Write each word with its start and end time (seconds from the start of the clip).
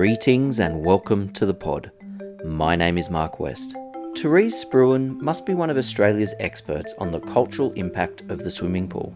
Greetings 0.00 0.60
and 0.60 0.82
welcome 0.82 1.28
to 1.34 1.44
the 1.44 1.52
pod. 1.52 1.90
My 2.42 2.74
name 2.74 2.96
is 2.96 3.10
Mark 3.10 3.38
West. 3.38 3.76
Therese 4.16 4.64
Spruhan 4.64 5.20
must 5.20 5.44
be 5.44 5.52
one 5.52 5.68
of 5.68 5.76
Australia's 5.76 6.32
experts 6.40 6.94
on 6.96 7.10
the 7.10 7.20
cultural 7.20 7.70
impact 7.72 8.22
of 8.30 8.38
the 8.38 8.50
swimming 8.50 8.88
pool. 8.88 9.14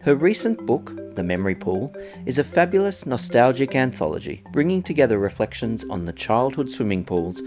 Her 0.00 0.16
recent 0.16 0.66
book, 0.66 0.90
The 1.14 1.22
Memory 1.22 1.54
Pool, 1.54 1.94
is 2.26 2.40
a 2.40 2.42
fabulous 2.42 3.06
nostalgic 3.06 3.76
anthology 3.76 4.42
bringing 4.52 4.82
together 4.82 5.20
reflections 5.20 5.84
on 5.84 6.06
the 6.06 6.12
childhood 6.12 6.72
swimming 6.72 7.04
pools 7.04 7.40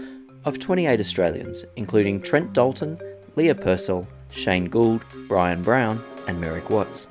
of 0.46 0.58
28 0.58 0.98
Australians, 0.98 1.66
including 1.76 2.22
Trent 2.22 2.54
Dalton, 2.54 2.98
Leah 3.36 3.56
Purcell, 3.56 4.08
Shane 4.30 4.70
Gould, 4.70 5.02
Bryan 5.28 5.62
Brown, 5.62 6.00
and 6.26 6.40
Merrick 6.40 6.70
Watts. 6.70 7.08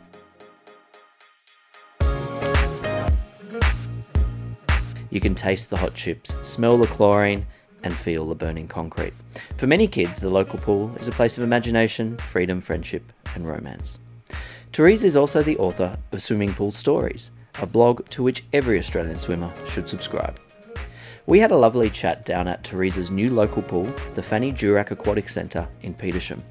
You 5.09 5.19
can 5.19 5.35
taste 5.35 5.69
the 5.69 5.77
hot 5.77 5.93
chips, 5.95 6.35
smell 6.47 6.77
the 6.77 6.87
chlorine, 6.87 7.47
and 7.83 7.93
feel 7.93 8.27
the 8.27 8.35
burning 8.35 8.67
concrete. 8.67 9.13
For 9.57 9.67
many 9.67 9.87
kids, 9.87 10.19
the 10.19 10.29
local 10.29 10.59
pool 10.59 10.95
is 10.97 11.07
a 11.07 11.13
place 11.13 11.37
of 11.37 11.43
imagination, 11.43 12.17
freedom, 12.17 12.61
friendship, 12.61 13.11
and 13.33 13.47
romance. 13.47 13.99
Therese 14.73 15.03
is 15.03 15.15
also 15.15 15.41
the 15.41 15.57
author 15.57 15.97
of 16.11 16.21
Swimming 16.21 16.53
Pool 16.53 16.71
Stories, 16.71 17.31
a 17.61 17.65
blog 17.65 18.07
to 18.09 18.23
which 18.23 18.43
every 18.53 18.77
Australian 18.77 19.17
swimmer 19.17 19.51
should 19.67 19.89
subscribe. 19.89 20.39
We 21.25 21.39
had 21.39 21.51
a 21.51 21.57
lovely 21.57 21.89
chat 21.89 22.25
down 22.25 22.47
at 22.47 22.63
Therese's 22.63 23.11
new 23.11 23.29
local 23.29 23.61
pool, 23.61 23.91
the 24.15 24.23
Fanny 24.23 24.51
Durack 24.51 24.91
Aquatic 24.91 25.29
Centre 25.29 25.67
in 25.81 25.93
Petersham, 25.93 26.41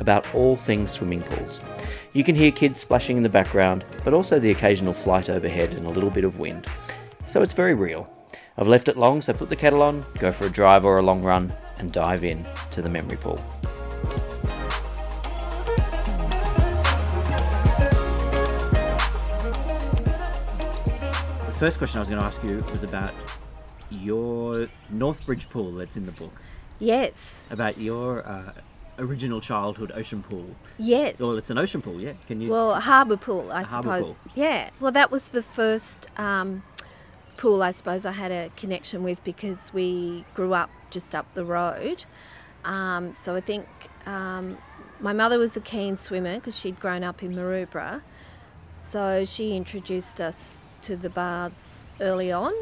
about 0.00 0.32
all 0.34 0.56
things 0.56 0.90
swimming 0.90 1.22
pools. 1.22 1.60
You 2.12 2.24
can 2.24 2.34
hear 2.34 2.52
kids 2.52 2.80
splashing 2.80 3.16
in 3.16 3.22
the 3.22 3.28
background, 3.28 3.84
but 4.04 4.14
also 4.14 4.38
the 4.38 4.50
occasional 4.50 4.92
flight 4.92 5.28
overhead 5.28 5.74
and 5.74 5.86
a 5.86 5.90
little 5.90 6.10
bit 6.10 6.24
of 6.24 6.38
wind. 6.38 6.66
So 7.26 7.42
it's 7.42 7.52
very 7.52 7.74
real. 7.74 8.10
I've 8.56 8.68
left 8.68 8.88
it 8.88 8.96
long, 8.96 9.20
so 9.22 9.32
put 9.32 9.48
the 9.48 9.56
kettle 9.56 9.82
on, 9.82 10.04
go 10.18 10.30
for 10.32 10.46
a 10.46 10.50
drive 10.50 10.84
or 10.84 10.98
a 10.98 11.02
long 11.02 11.22
run, 11.22 11.52
and 11.78 11.90
dive 11.90 12.22
in 12.22 12.44
to 12.70 12.82
the 12.82 12.88
memory 12.88 13.16
pool. 13.16 13.40
The 21.46 21.60
first 21.70 21.78
question 21.78 21.98
I 21.98 22.00
was 22.00 22.08
going 22.08 22.20
to 22.20 22.26
ask 22.26 22.42
you 22.44 22.64
was 22.70 22.82
about 22.82 23.12
your 23.90 24.68
Northbridge 24.92 25.48
pool 25.50 25.72
that's 25.72 25.96
in 25.96 26.06
the 26.06 26.12
book. 26.12 26.32
Yes. 26.78 27.42
About 27.50 27.78
your 27.78 28.26
uh, 28.26 28.52
original 28.98 29.40
childhood 29.40 29.92
ocean 29.94 30.22
pool. 30.22 30.46
Yes. 30.78 31.18
Well, 31.18 31.36
it's 31.36 31.50
an 31.50 31.58
ocean 31.58 31.80
pool, 31.80 32.00
yeah. 32.00 32.12
Can 32.26 32.40
you? 32.40 32.50
Well, 32.50 32.74
harbour 32.80 33.16
pool, 33.16 33.50
I 33.50 33.62
A 33.62 33.64
harbour 33.64 33.98
suppose. 33.98 34.18
pool. 34.18 34.32
Yeah. 34.34 34.70
Well, 34.80 34.92
that 34.92 35.10
was 35.10 35.28
the 35.28 35.42
first 35.42 36.06
um, 36.16 36.62
pool 37.36 37.62
I 37.62 37.70
suppose 37.70 38.04
I 38.04 38.12
had 38.12 38.32
a 38.32 38.50
connection 38.56 39.02
with 39.02 39.22
because 39.24 39.72
we 39.72 40.24
grew 40.34 40.54
up 40.54 40.70
just 40.90 41.14
up 41.14 41.32
the 41.34 41.44
road. 41.44 42.04
Um, 42.64 43.12
so 43.12 43.34
I 43.34 43.40
think 43.40 43.66
um, 44.06 44.58
my 45.00 45.12
mother 45.12 45.38
was 45.38 45.56
a 45.56 45.60
keen 45.60 45.96
swimmer 45.96 46.36
because 46.36 46.58
she'd 46.58 46.80
grown 46.80 47.04
up 47.04 47.22
in 47.22 47.34
Maroubra. 47.34 48.02
So 48.76 49.24
she 49.24 49.56
introduced 49.56 50.20
us 50.20 50.64
to 50.82 50.96
the 50.96 51.10
baths 51.10 51.86
early 52.00 52.30
on, 52.30 52.52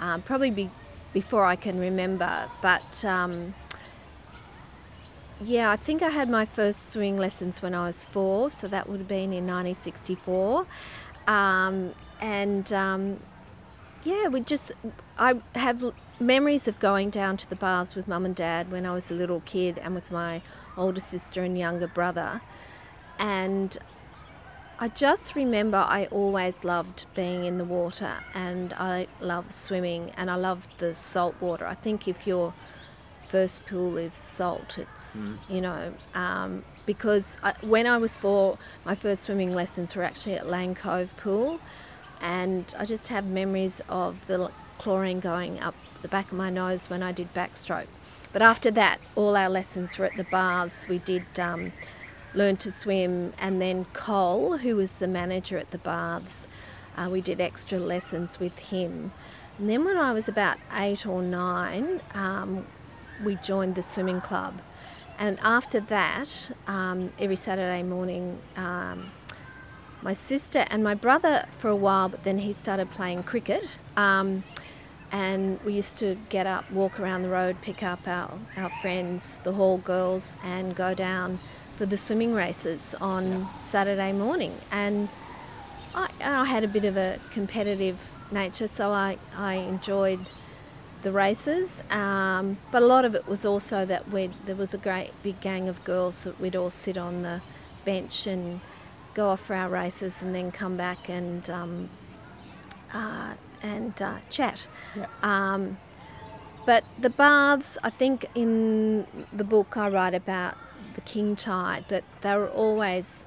um, 0.00 0.22
probably 0.22 0.50
be, 0.50 0.70
before 1.12 1.44
I 1.44 1.56
can 1.56 1.78
remember. 1.78 2.48
But 2.60 3.04
um, 3.04 3.54
yeah, 5.40 5.70
I 5.70 5.76
think 5.76 6.02
I 6.02 6.10
had 6.10 6.28
my 6.28 6.44
first 6.44 6.90
swimming 6.90 7.18
lessons 7.18 7.62
when 7.62 7.74
I 7.74 7.86
was 7.86 8.04
four, 8.04 8.50
so 8.50 8.66
that 8.68 8.88
would 8.88 8.98
have 8.98 9.08
been 9.08 9.32
in 9.32 9.46
1964. 9.46 10.66
Um, 11.26 11.94
and 12.20 12.72
um, 12.72 13.20
yeah, 14.04 14.28
we 14.28 14.40
just, 14.40 14.72
I 15.18 15.40
have 15.54 15.92
memories 16.20 16.68
of 16.68 16.78
going 16.78 17.10
down 17.10 17.36
to 17.38 17.48
the 17.48 17.56
baths 17.56 17.94
with 17.94 18.06
mum 18.06 18.24
and 18.24 18.36
dad 18.36 18.70
when 18.70 18.86
I 18.86 18.92
was 18.92 19.10
a 19.10 19.14
little 19.14 19.40
kid 19.40 19.78
and 19.78 19.94
with 19.94 20.10
my 20.10 20.42
older 20.76 21.00
sister 21.00 21.42
and 21.42 21.58
younger 21.58 21.86
brother. 21.86 22.42
And 23.18 23.76
I 24.78 24.88
just 24.88 25.34
remember 25.34 25.78
I 25.78 26.06
always 26.06 26.64
loved 26.64 27.06
being 27.14 27.44
in 27.44 27.58
the 27.58 27.64
water 27.64 28.16
and 28.34 28.74
I 28.74 29.06
loved 29.20 29.52
swimming 29.52 30.12
and 30.16 30.30
I 30.30 30.34
loved 30.34 30.78
the 30.80 30.94
salt 30.94 31.34
water. 31.40 31.66
I 31.66 31.74
think 31.74 32.06
if 32.06 32.26
your 32.26 32.52
first 33.26 33.64
pool 33.64 33.96
is 33.96 34.12
salt, 34.12 34.78
it's, 34.78 35.18
you 35.48 35.60
know, 35.60 35.94
um, 36.14 36.64
because 36.84 37.38
I, 37.42 37.54
when 37.62 37.86
I 37.86 37.96
was 37.96 38.16
four, 38.16 38.58
my 38.84 38.94
first 38.94 39.22
swimming 39.22 39.54
lessons 39.54 39.94
were 39.94 40.02
actually 40.02 40.34
at 40.34 40.46
Lane 40.46 40.74
Cove 40.74 41.16
Pool 41.16 41.60
and 42.24 42.74
I 42.78 42.86
just 42.86 43.08
have 43.08 43.26
memories 43.26 43.82
of 43.86 44.26
the 44.28 44.50
chlorine 44.78 45.20
going 45.20 45.60
up 45.60 45.74
the 46.00 46.08
back 46.08 46.32
of 46.32 46.38
my 46.38 46.48
nose 46.48 46.88
when 46.88 47.02
I 47.02 47.12
did 47.12 47.32
backstroke. 47.34 47.86
But 48.32 48.40
after 48.40 48.70
that, 48.72 48.98
all 49.14 49.36
our 49.36 49.50
lessons 49.50 49.98
were 49.98 50.06
at 50.06 50.16
the 50.16 50.24
baths. 50.24 50.88
We 50.88 50.98
did 50.98 51.26
um, 51.38 51.72
learn 52.32 52.56
to 52.58 52.72
swim, 52.72 53.34
and 53.38 53.60
then 53.60 53.84
Cole, 53.92 54.56
who 54.58 54.74
was 54.74 54.92
the 54.92 55.06
manager 55.06 55.58
at 55.58 55.70
the 55.70 55.78
baths, 55.78 56.48
uh, 56.96 57.08
we 57.10 57.20
did 57.20 57.42
extra 57.42 57.78
lessons 57.78 58.40
with 58.40 58.58
him. 58.58 59.12
And 59.58 59.68
then 59.68 59.84
when 59.84 59.98
I 59.98 60.12
was 60.12 60.26
about 60.26 60.56
eight 60.72 61.06
or 61.06 61.22
nine, 61.22 62.00
um, 62.14 62.66
we 63.22 63.36
joined 63.36 63.74
the 63.74 63.82
swimming 63.82 64.22
club. 64.22 64.60
And 65.18 65.38
after 65.42 65.78
that, 65.78 66.50
um, 66.66 67.12
every 67.18 67.36
Saturday 67.36 67.82
morning, 67.82 68.38
um, 68.56 69.10
my 70.04 70.12
sister 70.12 70.66
and 70.70 70.84
my 70.84 70.94
brother 70.94 71.46
for 71.58 71.68
a 71.68 71.76
while, 71.76 72.10
but 72.10 72.22
then 72.24 72.38
he 72.38 72.52
started 72.52 72.90
playing 72.90 73.22
cricket. 73.22 73.64
Um, 73.96 74.44
and 75.10 75.58
we 75.64 75.72
used 75.72 75.96
to 75.96 76.18
get 76.28 76.46
up, 76.46 76.70
walk 76.70 77.00
around 77.00 77.22
the 77.22 77.30
road, 77.30 77.56
pick 77.62 77.82
up 77.82 78.06
our, 78.06 78.38
our 78.56 78.68
friends, 78.82 79.38
the 79.44 79.52
hall 79.52 79.78
girls, 79.78 80.36
and 80.44 80.76
go 80.76 80.92
down 80.92 81.38
for 81.76 81.86
the 81.86 81.96
swimming 81.96 82.34
races 82.34 82.94
on 83.00 83.48
Saturday 83.64 84.12
morning. 84.12 84.52
And 84.70 85.08
I, 85.94 86.10
I 86.20 86.44
had 86.44 86.64
a 86.64 86.68
bit 86.68 86.84
of 86.84 86.98
a 86.98 87.18
competitive 87.30 87.98
nature, 88.30 88.68
so 88.68 88.90
I, 88.90 89.16
I 89.36 89.54
enjoyed 89.54 90.20
the 91.02 91.12
races. 91.12 91.82
Um, 91.90 92.58
but 92.70 92.82
a 92.82 92.86
lot 92.86 93.06
of 93.06 93.14
it 93.14 93.26
was 93.26 93.46
also 93.46 93.86
that 93.86 94.10
we 94.10 94.26
there 94.46 94.56
was 94.56 94.74
a 94.74 94.78
great 94.78 95.10
big 95.22 95.40
gang 95.40 95.68
of 95.68 95.82
girls 95.84 96.24
that 96.24 96.40
we'd 96.40 96.56
all 96.56 96.70
sit 96.70 96.98
on 96.98 97.22
the 97.22 97.40
bench 97.84 98.26
and 98.26 98.60
go 99.14 99.28
off 99.28 99.40
for 99.40 99.54
our 99.54 99.68
races 99.68 100.22
and 100.22 100.34
then 100.34 100.50
come 100.50 100.76
back 100.76 101.08
and 101.08 101.48
um, 101.48 101.88
uh, 102.92 103.34
and 103.62 104.00
uh, 104.00 104.18
chat. 104.28 104.66
Yeah. 104.96 105.06
Um, 105.22 105.78
but 106.66 106.84
the 106.98 107.10
baths, 107.10 107.76
I 107.82 107.90
think 107.90 108.26
in 108.34 109.06
the 109.32 109.44
book 109.44 109.76
I 109.76 109.88
write 109.88 110.14
about 110.14 110.56
the 110.94 111.00
king 111.02 111.36
tide, 111.36 111.84
but 111.88 112.04
they 112.22 112.34
were 112.36 112.48
always 112.48 113.24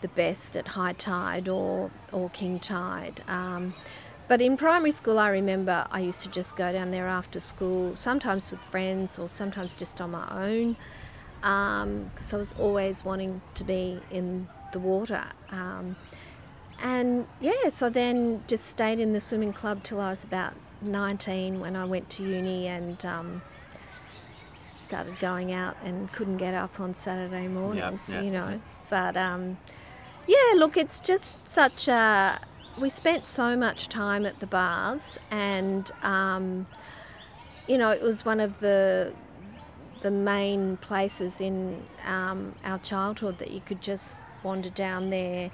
the 0.00 0.08
best 0.08 0.56
at 0.56 0.68
high 0.68 0.92
tide 0.92 1.48
or, 1.48 1.90
or 2.12 2.30
king 2.30 2.58
tide. 2.60 3.22
Um, 3.28 3.74
but 4.28 4.40
in 4.40 4.56
primary 4.56 4.92
school, 4.92 5.18
I 5.18 5.28
remember 5.30 5.86
I 5.90 6.00
used 6.00 6.22
to 6.22 6.28
just 6.28 6.54
go 6.56 6.72
down 6.72 6.90
there 6.90 7.08
after 7.08 7.40
school, 7.40 7.96
sometimes 7.96 8.50
with 8.50 8.60
friends 8.60 9.18
or 9.18 9.28
sometimes 9.28 9.74
just 9.74 10.00
on 10.00 10.10
my 10.10 10.26
own, 10.30 10.76
because 11.40 12.32
I 12.32 12.36
was 12.36 12.54
always 12.58 13.04
wanting 13.04 13.40
to 13.54 13.64
be 13.64 14.00
in 14.10 14.48
the 14.72 14.78
water. 14.78 15.24
Um, 15.50 15.96
and 16.82 17.26
yeah, 17.40 17.68
so 17.70 17.90
then 17.90 18.42
just 18.46 18.66
stayed 18.66 19.00
in 19.00 19.12
the 19.12 19.20
swimming 19.20 19.52
club 19.52 19.82
till 19.82 20.00
I 20.00 20.10
was 20.10 20.24
about 20.24 20.54
19 20.82 21.60
when 21.60 21.74
I 21.74 21.84
went 21.84 22.08
to 22.10 22.22
uni 22.22 22.68
and 22.68 23.04
um, 23.04 23.42
started 24.78 25.18
going 25.18 25.52
out 25.52 25.76
and 25.84 26.10
couldn't 26.12 26.36
get 26.36 26.54
up 26.54 26.78
on 26.80 26.94
Saturday 26.94 27.48
mornings, 27.48 28.10
yeah, 28.12 28.20
you 28.20 28.30
know. 28.30 28.48
yeah. 28.48 28.58
But 28.90 29.16
um, 29.16 29.58
yeah, 30.26 30.54
look, 30.56 30.76
it's 30.76 31.00
just 31.00 31.46
such 31.48 31.88
a. 31.88 32.40
We 32.78 32.90
spent 32.90 33.26
so 33.26 33.56
much 33.56 33.88
time 33.88 34.24
at 34.24 34.38
the 34.38 34.46
baths, 34.46 35.18
and 35.30 35.90
um, 36.02 36.66
you 37.66 37.76
know, 37.76 37.90
it 37.90 38.02
was 38.02 38.24
one 38.24 38.40
of 38.40 38.60
the 38.60 39.12
the 40.02 40.10
main 40.10 40.76
places 40.76 41.40
in 41.40 41.82
um, 42.06 42.54
our 42.64 42.78
childhood 42.78 43.38
that 43.38 43.50
you 43.50 43.60
could 43.60 43.82
just 43.82 44.22
wander 44.42 44.70
down 44.70 45.10
there. 45.10 45.50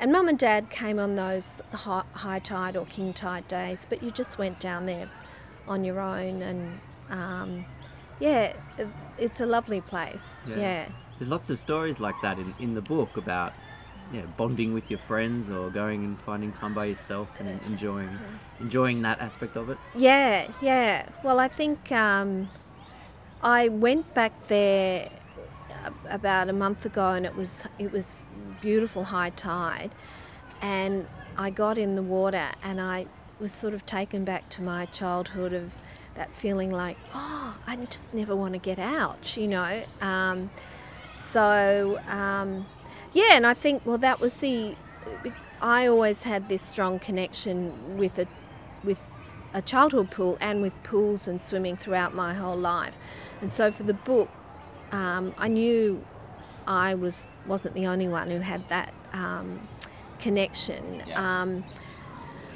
And 0.00 0.12
mum 0.12 0.28
and 0.28 0.38
dad 0.38 0.70
came 0.70 0.98
on 0.98 1.16
those 1.16 1.62
high, 1.72 2.04
high 2.12 2.40
tide 2.40 2.76
or 2.76 2.84
king 2.86 3.12
tide 3.12 3.46
days, 3.48 3.86
but 3.88 4.02
you 4.02 4.10
just 4.10 4.38
went 4.38 4.60
down 4.60 4.86
there 4.86 5.08
on 5.66 5.84
your 5.84 6.00
own, 6.00 6.42
and 6.42 6.80
um, 7.10 7.64
yeah, 8.20 8.54
it's 9.18 9.40
a 9.40 9.46
lovely 9.46 9.80
place. 9.80 10.40
Yeah. 10.48 10.56
yeah. 10.56 10.88
There's 11.18 11.30
lots 11.30 11.48
of 11.48 11.58
stories 11.58 12.00
like 12.00 12.16
that 12.22 12.38
in, 12.38 12.54
in 12.58 12.74
the 12.74 12.82
book 12.82 13.16
about 13.16 13.54
yeah, 14.12 14.22
bonding 14.36 14.74
with 14.74 14.90
your 14.90 14.98
friends 14.98 15.50
or 15.50 15.70
going 15.70 16.04
and 16.04 16.20
finding 16.20 16.52
time 16.52 16.74
by 16.74 16.86
yourself 16.86 17.28
and 17.38 17.60
enjoying 17.66 18.10
enjoying 18.60 19.02
that 19.02 19.20
aspect 19.20 19.56
of 19.56 19.70
it. 19.70 19.78
Yeah, 19.94 20.48
yeah. 20.60 21.08
Well, 21.22 21.38
I 21.38 21.48
think 21.48 21.90
um, 21.92 22.50
I 23.42 23.68
went 23.68 24.12
back 24.14 24.48
there 24.48 25.08
about 26.08 26.48
a 26.48 26.52
month 26.52 26.86
ago, 26.86 27.12
and 27.12 27.26
it 27.26 27.34
was 27.36 27.66
it 27.78 27.92
was 27.92 28.26
beautiful 28.60 29.04
high 29.04 29.30
tide, 29.30 29.90
and 30.60 31.06
I 31.36 31.50
got 31.50 31.78
in 31.78 31.96
the 31.96 32.02
water, 32.02 32.48
and 32.62 32.80
I 32.80 33.06
was 33.40 33.52
sort 33.52 33.74
of 33.74 33.84
taken 33.84 34.24
back 34.24 34.48
to 34.50 34.62
my 34.62 34.86
childhood 34.86 35.52
of 35.52 35.74
that 36.14 36.32
feeling 36.34 36.70
like, 36.70 36.96
oh, 37.12 37.56
I 37.66 37.76
just 37.76 38.14
never 38.14 38.36
want 38.36 38.54
to 38.54 38.58
get 38.58 38.78
out, 38.78 39.36
you 39.36 39.48
know. 39.48 39.82
Um, 40.00 40.50
so, 41.20 42.00
um, 42.08 42.66
yeah, 43.12 43.32
and 43.32 43.46
I 43.46 43.54
think, 43.54 43.84
well, 43.84 43.98
that 43.98 44.20
was 44.20 44.36
the. 44.38 44.74
I 45.60 45.86
always 45.86 46.22
had 46.22 46.48
this 46.48 46.62
strong 46.62 46.98
connection 46.98 47.98
with 47.98 48.18
a, 48.18 48.26
with 48.82 48.98
a 49.52 49.60
childhood 49.60 50.10
pool 50.10 50.38
and 50.40 50.62
with 50.62 50.80
pools 50.82 51.28
and 51.28 51.40
swimming 51.40 51.76
throughout 51.76 52.14
my 52.14 52.34
whole 52.34 52.56
life, 52.56 52.96
and 53.40 53.50
so 53.50 53.72
for 53.72 53.82
the 53.82 53.94
book, 53.94 54.30
um, 54.94 55.34
I 55.36 55.48
knew 55.48 56.04
I 56.66 56.94
was 56.94 57.28
wasn't 57.46 57.74
the 57.74 57.86
only 57.86 58.08
one 58.08 58.30
who 58.30 58.38
had 58.38 58.68
that 58.68 58.94
um, 59.12 59.66
connection. 60.20 61.02
Yeah. 61.06 61.42
Um, 61.42 61.64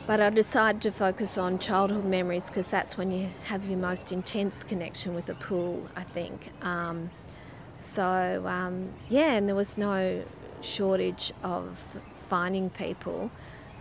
but 0.06 0.20
I 0.20 0.31
decided 0.31 0.81
to 0.82 0.90
focus 0.90 1.37
on 1.37 1.58
childhood 1.58 2.06
memories 2.06 2.49
because 2.49 2.69
that's 2.69 2.96
when 2.96 3.11
you 3.11 3.29
have 3.44 3.67
your 3.67 3.76
most 3.79 4.11
intense 4.11 4.64
connection 4.64 5.14
with 5.14 5.29
a 5.29 5.35
pool, 5.35 5.87
I 5.94 6.02
think. 6.02 6.50
Um, 6.62 7.11
so, 7.76 8.44
um, 8.46 8.88
yeah, 9.11 9.32
and 9.32 9.46
there 9.46 9.55
was 9.55 9.76
no 9.76 10.25
shortage 10.62 11.32
of 11.43 11.85
finding 12.29 12.70
people. 12.70 13.31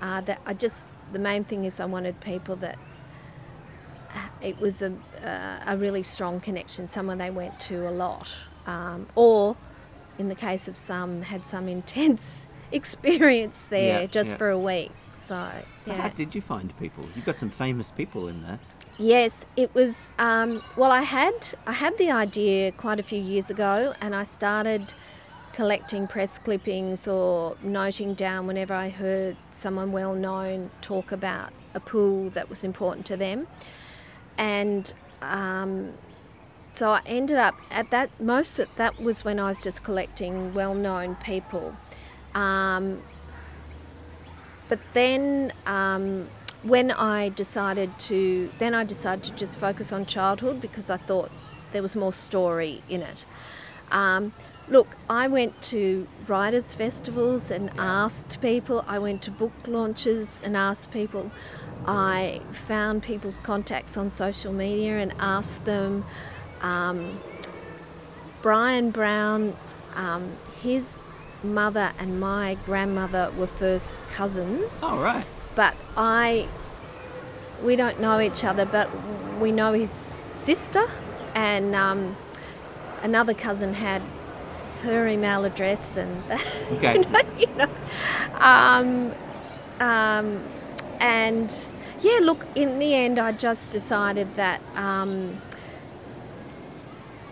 Uh, 0.01 0.19
that 0.21 0.41
I 0.45 0.53
just, 0.53 0.85
the 1.13 1.19
main 1.19 1.45
thing 1.45 1.63
is 1.63 1.79
I 1.79 1.85
wanted 1.85 2.19
people 2.19 2.57
that 2.57 2.77
it 4.41 4.59
was 4.59 4.81
a, 4.81 4.93
uh, 5.23 5.73
a 5.73 5.77
really 5.77 6.03
strong 6.03 6.39
connection, 6.39 6.87
someone 6.87 7.17
they 7.17 7.29
went 7.29 7.59
to 7.61 7.87
a 7.87 7.91
lot. 7.91 8.29
Um, 8.65 9.07
or, 9.15 9.55
in 10.17 10.29
the 10.29 10.35
case 10.35 10.67
of 10.67 10.75
some, 10.75 11.21
had 11.23 11.47
some 11.47 11.67
intense 11.67 12.47
experience 12.71 13.63
there 13.69 14.01
Yeah, 14.01 14.07
just 14.07 14.31
yeah. 14.31 14.37
for 14.37 14.49
a 14.49 14.59
week. 14.59 14.91
So, 15.13 15.51
So 15.83 15.91
yeah. 15.91 16.01
how 16.01 16.09
did 16.09 16.35
you 16.35 16.41
find 16.41 16.77
people? 16.79 17.05
You've 17.15 17.25
got 17.25 17.39
some 17.39 17.49
famous 17.49 17.91
people 17.91 18.27
in 18.27 18.43
there. 18.43 18.59
Yes, 18.99 19.45
it 19.55 19.73
was. 19.75 20.09
Um, 20.17 20.63
well, 20.75 20.91
I 20.91 21.01
had 21.03 21.53
I 21.67 21.73
had 21.73 21.95
the 21.99 22.09
idea 22.09 22.71
quite 22.71 22.99
a 22.99 23.03
few 23.03 23.21
years 23.21 23.51
ago, 23.51 23.93
and 24.01 24.15
I 24.15 24.23
started 24.23 24.93
collecting 25.53 26.07
press 26.07 26.37
clippings 26.39 27.07
or 27.07 27.57
noting 27.61 28.15
down 28.15 28.47
whenever 28.47 28.73
I 28.73 28.89
heard 28.89 29.37
someone 29.51 29.91
well 29.91 30.15
known 30.15 30.71
talk 30.81 31.11
about 31.11 31.51
a 31.75 31.79
pool 31.79 32.29
that 32.31 32.49
was 32.49 32.63
important 32.63 33.05
to 33.07 33.17
them, 33.17 33.47
and 34.37 34.93
um, 35.21 35.93
so 36.73 36.91
I 36.91 37.01
ended 37.05 37.37
up 37.37 37.55
at 37.71 37.89
that 37.89 38.09
most 38.19 38.59
of 38.59 38.69
that 38.75 39.01
was 39.01 39.25
when 39.25 39.39
I 39.39 39.49
was 39.49 39.61
just 39.61 39.83
collecting 39.83 40.53
well 40.53 40.75
known 40.75 41.15
people. 41.15 41.75
Um, 42.35 43.01
but 44.69 44.79
then 44.93 45.53
um, 45.65 46.27
when 46.63 46.91
I 46.91 47.29
decided 47.29 47.97
to, 47.99 48.51
then 48.59 48.75
I 48.75 48.83
decided 48.83 49.23
to 49.25 49.31
just 49.31 49.57
focus 49.57 49.91
on 49.91 50.05
childhood 50.05 50.61
because 50.61 50.89
I 50.89 50.97
thought 50.97 51.31
there 51.71 51.81
was 51.81 51.95
more 51.95 52.13
story 52.13 52.83
in 52.89 53.01
it. 53.01 53.25
Um, 53.91 54.33
look, 54.69 54.95
I 55.09 55.27
went 55.27 55.61
to 55.63 56.07
writers' 56.27 56.75
festivals 56.75 57.49
and 57.51 57.71
asked 57.77 58.41
people. 58.41 58.83
I 58.87 58.99
went 58.99 59.21
to 59.23 59.31
book 59.31 59.53
launches 59.65 60.41
and 60.43 60.55
asked 60.57 60.91
people. 60.91 61.31
I 61.85 62.41
found 62.51 63.03
people's 63.03 63.39
contacts 63.39 63.95
on 63.97 64.09
social 64.09 64.51
media 64.51 64.97
and 64.97 65.13
asked 65.19 65.65
them. 65.65 66.03
Um, 66.61 67.19
Bryan 68.41 68.91
Brown, 68.91 69.55
um, 69.95 70.35
his 70.61 71.01
mother 71.43 71.91
and 71.99 72.19
my 72.19 72.57
grandmother 72.65 73.31
were 73.37 73.47
first 73.47 73.99
cousins 74.11 74.79
Oh, 74.83 74.99
right. 75.01 75.25
but 75.55 75.75
I 75.95 76.47
we 77.63 77.75
don't 77.75 77.99
know 77.99 78.19
each 78.19 78.43
other, 78.43 78.65
but 78.65 78.89
we 79.39 79.51
know 79.51 79.73
his 79.73 79.89
sister, 79.89 80.87
and 81.33 81.73
um, 81.73 82.15
another 83.01 83.33
cousin 83.33 83.73
had 83.73 84.01
her 84.83 85.07
email 85.07 85.45
address, 85.45 85.97
and 85.97 86.23
Okay. 86.71 87.03
you 87.39 87.47
know, 87.55 87.69
um, 88.35 89.13
um, 89.79 90.43
and 90.99 91.53
yeah, 92.01 92.19
look, 92.21 92.45
in 92.55 92.79
the 92.79 92.93
end, 92.93 93.19
I 93.19 93.31
just 93.31 93.71
decided 93.71 94.35
that. 94.35 94.61
Um, 94.75 95.41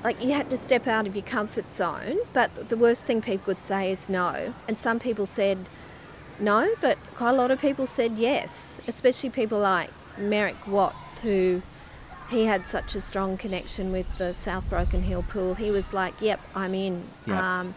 like 0.04 0.24
you 0.24 0.34
had 0.34 0.52
to 0.52 0.58
step 0.58 0.86
out 0.86 1.08
of 1.08 1.16
your 1.16 1.26
comfort 1.26 1.72
zone, 1.72 2.20
but 2.32 2.70
the 2.70 2.78
worst 2.78 3.06
thing 3.06 3.24
people 3.24 3.56
could 3.56 3.60
say 3.60 3.92
is 3.92 4.08
no. 4.08 4.54
And 4.68 4.78
some 4.78 5.00
people 5.00 5.26
said, 5.26 5.58
no, 6.40 6.76
but 6.80 7.00
quite 7.16 7.32
a 7.32 7.34
lot 7.34 7.50
of 7.50 7.60
people 7.60 7.88
said 7.88 8.18
yes, 8.18 8.80
especially 8.88 9.32
people 9.32 9.58
like 9.60 9.90
Merrick 10.18 10.68
Watts, 10.68 11.22
who 11.22 11.64
he 12.30 12.46
had 12.46 12.66
such 12.66 12.96
a 12.96 13.02
strong 13.02 13.38
connection 13.38 13.92
with 13.92 14.06
the 14.18 14.34
South 14.34 14.68
Broken 14.70 15.04
Hill 15.04 15.24
pool. 15.24 15.56
He 15.56 15.72
was 15.72 15.94
like, 15.94 16.14
yep, 16.22 16.40
I'm 16.56 16.74
in. 16.74 17.04
Yep. 17.28 17.38
Um, 17.38 17.76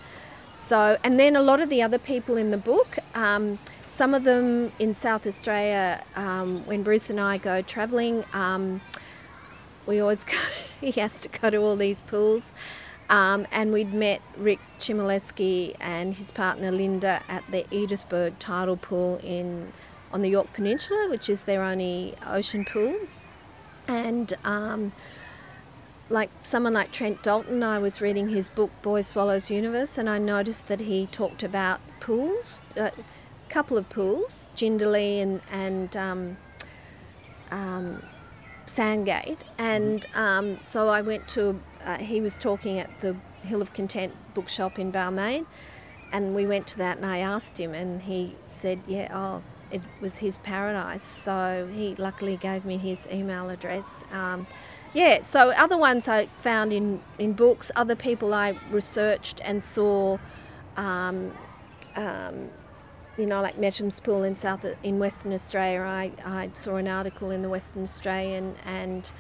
so, 0.59 0.99
and 1.05 1.19
then 1.19 1.37
a 1.37 1.43
lot 1.43 1.61
of 1.61 1.69
the 1.69 1.83
other 1.83 1.99
people 1.99 2.37
in 2.37 2.51
the 2.51 2.59
book, 2.59 2.99
um, 3.15 3.59
some 3.87 4.15
of 4.15 4.25
them 4.25 4.73
in 4.79 4.95
South 4.95 5.27
Australia, 5.27 6.05
um, 6.17 6.65
when 6.67 6.83
Bruce 6.83 7.11
and 7.11 7.21
I 7.21 7.39
go 7.39 7.63
travelling, 7.63 8.25
um, 8.33 8.81
we 9.87 10.01
always 10.01 10.25
go, 10.25 10.37
he 10.81 10.93
has 11.01 11.21
to 11.21 11.29
go 11.29 11.51
to 11.51 11.59
all 11.59 11.77
these 11.77 12.01
pools. 12.03 12.53
Um, 13.11 13.47
and 13.51 13.73
we'd 13.73 13.95
met 13.95 14.21
Rick 14.37 14.61
Chmielewski 14.79 15.77
and 15.81 16.15
his 16.15 16.31
partner 16.31 16.71
Linda 16.71 17.23
at 17.29 17.43
the 17.51 17.65
Edithburgh 17.71 18.35
tidal 18.39 18.77
pool 18.77 19.19
in 19.23 19.73
on 20.13 20.23
the 20.23 20.29
Yorke 20.31 20.53
Peninsula, 20.53 21.09
which 21.09 21.29
is 21.29 21.43
their 21.43 21.63
only 21.63 22.15
ocean 22.27 22.65
pool. 22.65 22.95
And 23.89 24.35
um, 24.45 24.93
like 26.11 26.31
someone 26.43 26.75
like 26.75 26.93
Trent 26.93 27.23
Dalton, 27.23 27.63
I 27.63 27.79
was 27.79 28.01
reading 28.01 28.29
his 28.29 28.49
book 28.49 28.71
Boy 28.83 29.03
Swallows 29.03 29.51
Universe, 29.51 29.99
and 29.99 30.09
I 30.09 30.19
noticed 30.19 30.69
that 30.69 30.81
he 30.81 31.07
talked 31.07 31.43
about 31.43 31.81
pools, 32.01 32.61
a 32.77 32.93
couple 33.49 33.77
of 33.77 33.89
pools, 33.89 34.49
Jindalee 34.55 35.23
and 35.23 35.41
and 35.51 35.97
um, 35.97 36.37
um, 37.51 38.03
Sandgate, 38.67 39.39
and 39.57 40.07
um, 40.15 40.59
so 40.65 40.89
I 40.89 41.01
went 41.01 41.29
to. 41.29 41.61
Uh, 41.85 41.97
he 41.99 42.21
was 42.21 42.37
talking 42.37 42.79
at 42.79 42.91
the 43.01 43.17
Hill 43.43 43.63
of 43.63 43.73
Content 43.73 44.15
bookshop 44.35 44.79
in 44.79 44.93
Balmain, 44.93 45.47
and 46.13 46.35
we 46.35 46.47
went 46.47 46.67
to 46.69 46.79
that, 46.79 46.99
and 46.99 47.07
I 47.07 47.19
asked 47.19 47.59
him, 47.59 47.75
and 47.75 48.03
he 48.03 48.37
said, 48.47 48.81
"Yeah, 48.87 49.09
oh, 49.13 49.43
it 49.71 49.83
was 50.01 50.19
his 50.19 50.39
paradise." 50.39 51.03
So 51.03 51.69
he 51.73 51.95
luckily 51.97 52.37
gave 52.37 52.65
me 52.65 52.79
his 52.79 53.09
email 53.13 53.51
address. 53.51 54.05
Um, 54.13 54.47
yeah, 54.95 55.21
so 55.21 55.51
other 55.51 55.77
ones 55.77 56.09
I 56.09 56.27
found 56.39 56.73
in 56.73 57.01
in 57.19 57.33
books, 57.35 57.71
other 57.77 57.95
people 57.97 58.35
I 58.35 58.59
researched 58.71 59.41
and 59.45 59.63
saw. 59.63 60.19
Um, 60.77 61.33
um, 61.97 62.51
you 63.19 63.27
know, 63.27 63.43
like 63.43 63.57
Mettam's 63.57 63.99
Pool 63.99 64.23
in 64.23 64.37
South 64.37 64.65
in 64.83 64.99
Western 65.01 65.33
Australia. 65.33 65.81
I, 65.81 66.13
I 66.25 66.51
saw 66.55 66.77
an 66.77 66.87
article 66.87 67.31
in 67.31 67.43
the 67.43 67.49
Western 67.49 67.83
Australian, 67.83 68.55
and 68.65 69.11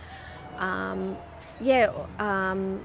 um, 0.56 1.16
yeah, 1.60 1.90
um, 2.20 2.80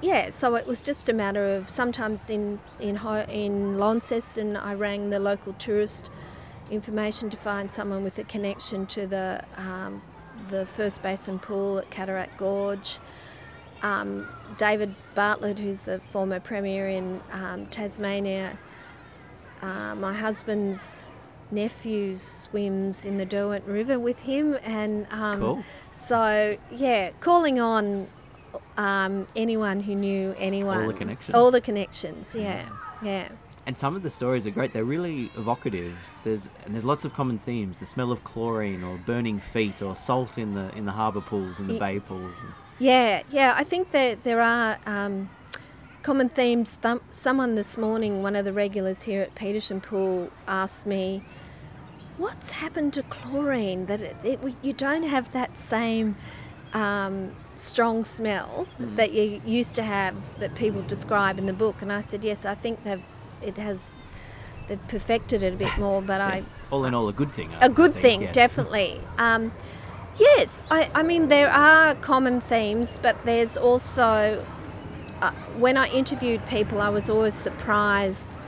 yeah. 0.00 0.28
So 0.28 0.54
it 0.54 0.66
was 0.66 0.82
just 0.82 1.08
a 1.08 1.12
matter 1.12 1.44
of 1.56 1.68
sometimes 1.68 2.30
in 2.30 2.60
in 2.78 2.96
in 3.28 3.78
Launceston, 3.78 4.56
I 4.56 4.74
rang 4.74 5.10
the 5.10 5.18
local 5.18 5.54
tourist 5.54 6.08
information 6.74 7.30
to 7.30 7.36
find 7.36 7.70
someone 7.70 8.02
with 8.04 8.18
a 8.18 8.24
connection 8.24 8.86
to 8.86 9.06
the 9.06 9.42
um, 9.56 10.02
the 10.50 10.66
First 10.66 11.02
Basin 11.02 11.38
Pool 11.38 11.78
at 11.78 11.90
Cataract 11.90 12.36
Gorge. 12.38 12.98
Um, 13.82 14.26
David 14.56 14.94
Bartlett, 15.14 15.58
who's 15.58 15.80
the 15.80 16.00
former 16.10 16.40
premier 16.40 16.88
in 16.88 17.20
um, 17.32 17.66
Tasmania, 17.66 18.58
uh, 19.62 19.94
my 19.94 20.14
husband's 20.14 21.04
nephew 21.50 22.16
swims 22.16 23.04
in 23.04 23.18
the 23.18 23.26
Derwent 23.26 23.64
River 23.66 23.98
with 23.98 24.18
him, 24.20 24.56
and 24.64 25.06
um, 25.10 25.40
Cool. 25.40 25.64
so 25.96 26.56
yeah, 26.72 27.10
calling 27.20 27.60
on 27.60 28.08
um, 28.78 29.26
anyone 29.36 29.80
who 29.80 29.94
knew 29.94 30.34
anyone, 30.38 30.82
all 30.82 30.88
the 30.88 30.94
connections. 30.94 31.34
all 31.36 31.50
the 31.50 31.60
connections, 31.60 32.34
yeah, 32.34 32.66
yeah. 33.02 33.28
And 33.66 33.78
some 33.78 33.96
of 33.96 34.02
the 34.02 34.10
stories 34.10 34.46
are 34.46 34.50
great. 34.50 34.74
They're 34.74 34.84
really 34.84 35.30
evocative. 35.36 35.96
There's 36.22 36.50
and 36.64 36.74
there's 36.74 36.84
lots 36.84 37.04
of 37.04 37.14
common 37.14 37.38
themes: 37.38 37.78
the 37.78 37.86
smell 37.86 38.12
of 38.12 38.22
chlorine, 38.22 38.84
or 38.84 38.98
burning 38.98 39.38
feet, 39.38 39.80
or 39.80 39.96
salt 39.96 40.36
in 40.36 40.54
the 40.54 40.70
in 40.76 40.84
the 40.84 40.92
harbour 40.92 41.22
pools 41.22 41.60
and 41.60 41.70
the 41.70 41.78
bay 41.78 41.98
pools. 41.98 42.36
Yeah, 42.78 43.22
yeah. 43.30 43.54
I 43.56 43.64
think 43.64 43.90
that 43.92 44.24
there 44.24 44.42
are 44.42 44.78
um, 44.84 45.30
common 46.02 46.28
themes. 46.28 46.76
Th- 46.82 47.00
someone 47.10 47.54
this 47.54 47.78
morning, 47.78 48.22
one 48.22 48.36
of 48.36 48.44
the 48.44 48.52
regulars 48.52 49.02
here 49.04 49.22
at 49.22 49.34
Petersham 49.34 49.82
Pool, 49.82 50.30
asked 50.46 50.84
me, 50.84 51.22
"What's 52.18 52.50
happened 52.50 52.92
to 52.94 53.02
chlorine? 53.04 53.86
That 53.86 54.02
it, 54.02 54.16
it, 54.24 54.54
you 54.60 54.74
don't 54.74 55.04
have 55.04 55.32
that 55.32 55.58
same 55.58 56.16
um, 56.74 57.34
strong 57.56 58.04
smell 58.04 58.66
that 58.78 59.12
you 59.12 59.40
used 59.46 59.74
to 59.76 59.82
have 59.82 60.38
that 60.38 60.54
people 60.54 60.82
describe 60.82 61.38
in 61.38 61.46
the 61.46 61.54
book?" 61.54 61.80
And 61.80 61.90
I 61.90 62.02
said, 62.02 62.24
"Yes, 62.24 62.44
I 62.44 62.54
think 62.54 62.84
they've, 62.84 63.02
it 63.44 63.56
has." 63.58 63.92
they've 64.66 64.88
perfected 64.88 65.42
it 65.42 65.52
a 65.52 65.56
bit 65.56 65.76
more. 65.78 66.00
But 66.00 66.20
I 66.22 66.42
All 66.70 66.84
in 66.86 66.94
all, 66.94 67.08
a 67.08 67.12
good 67.12 67.30
thing. 67.32 67.50
I- 67.60 67.66
a 67.66 67.68
good 67.68 67.92
think, 67.92 68.02
thing, 68.02 68.22
yes. 68.22 68.34
definitely. 68.34 68.98
Um, 69.18 69.52
yes, 70.18 70.62
I, 70.70 70.90
I 70.94 71.02
mean, 71.02 71.28
there 71.28 71.50
are 71.50 71.94
common 71.96 72.40
themes, 72.40 72.98
but 73.02 73.16
there's 73.26 73.56
also, 73.58 74.44
uh, 75.20 75.32
when 75.58 75.76
I 75.76 75.88
interviewed 75.90 76.46
people, 76.46 76.80
I 76.80 76.88
was 76.88 77.10
always 77.10 77.34
surprised 77.34 78.38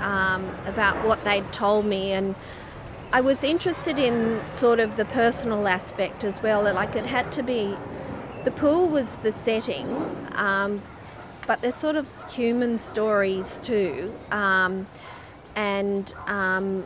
um, 0.00 0.52
about 0.66 1.06
what 1.06 1.22
they'd 1.22 1.52
told 1.52 1.86
me. 1.86 2.10
And 2.12 2.34
I 3.12 3.20
was 3.20 3.44
interested 3.44 4.00
in 4.00 4.40
sort 4.50 4.80
of 4.80 4.96
the 4.96 5.04
personal 5.04 5.68
aspect 5.68 6.24
as 6.24 6.42
well. 6.42 6.62
Like, 6.74 6.96
it 6.96 7.06
had 7.06 7.30
to 7.32 7.42
be, 7.44 7.76
the 8.42 8.50
pool 8.50 8.88
was 8.88 9.14
the 9.18 9.30
setting, 9.30 9.86
um, 10.32 10.82
but 11.46 11.60
they're 11.60 11.72
sort 11.72 11.96
of 11.96 12.08
human 12.30 12.78
stories 12.78 13.58
too. 13.62 14.12
Um, 14.30 14.86
and 15.54 16.12
um, 16.26 16.84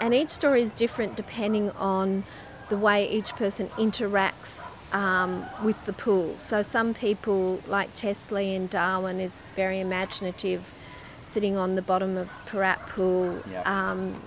and 0.00 0.14
each 0.14 0.28
story 0.30 0.62
is 0.62 0.72
different 0.72 1.16
depending 1.16 1.70
on 1.72 2.24
the 2.68 2.76
way 2.76 3.08
each 3.08 3.34
person 3.34 3.66
interacts 3.70 4.74
um, 4.94 5.44
with 5.64 5.84
the 5.86 5.92
pool. 5.92 6.34
So 6.38 6.62
some 6.62 6.94
people, 6.94 7.60
like 7.66 7.94
Chesley 7.94 8.54
in 8.54 8.66
Darwin, 8.68 9.20
is 9.20 9.46
very 9.56 9.80
imaginative, 9.80 10.70
sitting 11.22 11.56
on 11.56 11.74
the 11.76 11.82
bottom 11.82 12.16
of 12.16 12.28
Parap 12.46 12.86
Pool, 12.88 13.42
Yep. 13.50 13.66
um, 13.66 14.20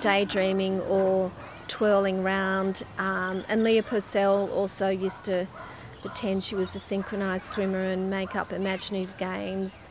daydreaming 0.00 0.80
or 0.82 1.30
twirling 1.68 2.22
round. 2.22 2.82
Um, 2.98 3.44
and 3.48 3.62
Leah 3.62 3.82
Purcell 3.82 4.50
also 4.52 4.88
used 4.88 5.24
to 5.24 5.46
pretend 6.06 6.42
she 6.42 6.54
was 6.54 6.74
a 6.76 6.78
synchronised 6.78 7.44
swimmer 7.44 7.78
and 7.78 8.08
make 8.08 8.36
up 8.36 8.52
imaginative 8.52 9.16
games. 9.18 9.88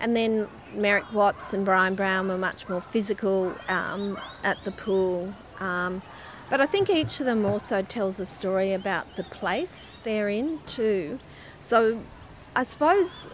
And 0.00 0.16
then 0.16 0.48
Merrick 0.74 1.12
Watts 1.12 1.52
and 1.52 1.64
Bryan 1.64 1.94
Brown 1.94 2.28
were 2.28 2.38
much 2.38 2.68
more 2.68 2.80
physical 2.80 3.54
um, 3.68 4.18
at 4.42 4.62
the 4.64 4.72
pool. 4.72 5.34
Um, 5.58 6.00
but 6.48 6.60
I 6.60 6.66
think 6.66 6.88
each 6.88 7.20
of 7.20 7.26
them 7.26 7.44
also 7.44 7.82
tells 7.82 8.18
a 8.18 8.26
story 8.26 8.72
about 8.72 9.16
the 9.16 9.24
place 9.24 9.96
they're 10.02 10.30
in 10.30 10.60
too. 10.66 11.18
So 11.60 12.00
I 12.56 12.62
suppose 12.62 13.28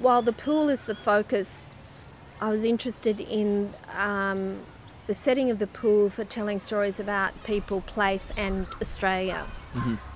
while 0.00 0.22
the 0.22 0.32
pool 0.32 0.68
is 0.68 0.84
the 0.84 0.94
focus, 0.94 1.66
I 2.40 2.50
was 2.50 2.64
interested 2.64 3.20
in 3.20 3.74
um, 3.96 4.60
the 5.08 5.14
setting 5.14 5.50
of 5.50 5.58
the 5.58 5.66
pool 5.66 6.08
for 6.08 6.24
telling 6.24 6.60
stories 6.60 7.00
about 7.00 7.42
people, 7.42 7.80
place, 7.80 8.30
and 8.36 8.66
Australia. 8.80 9.44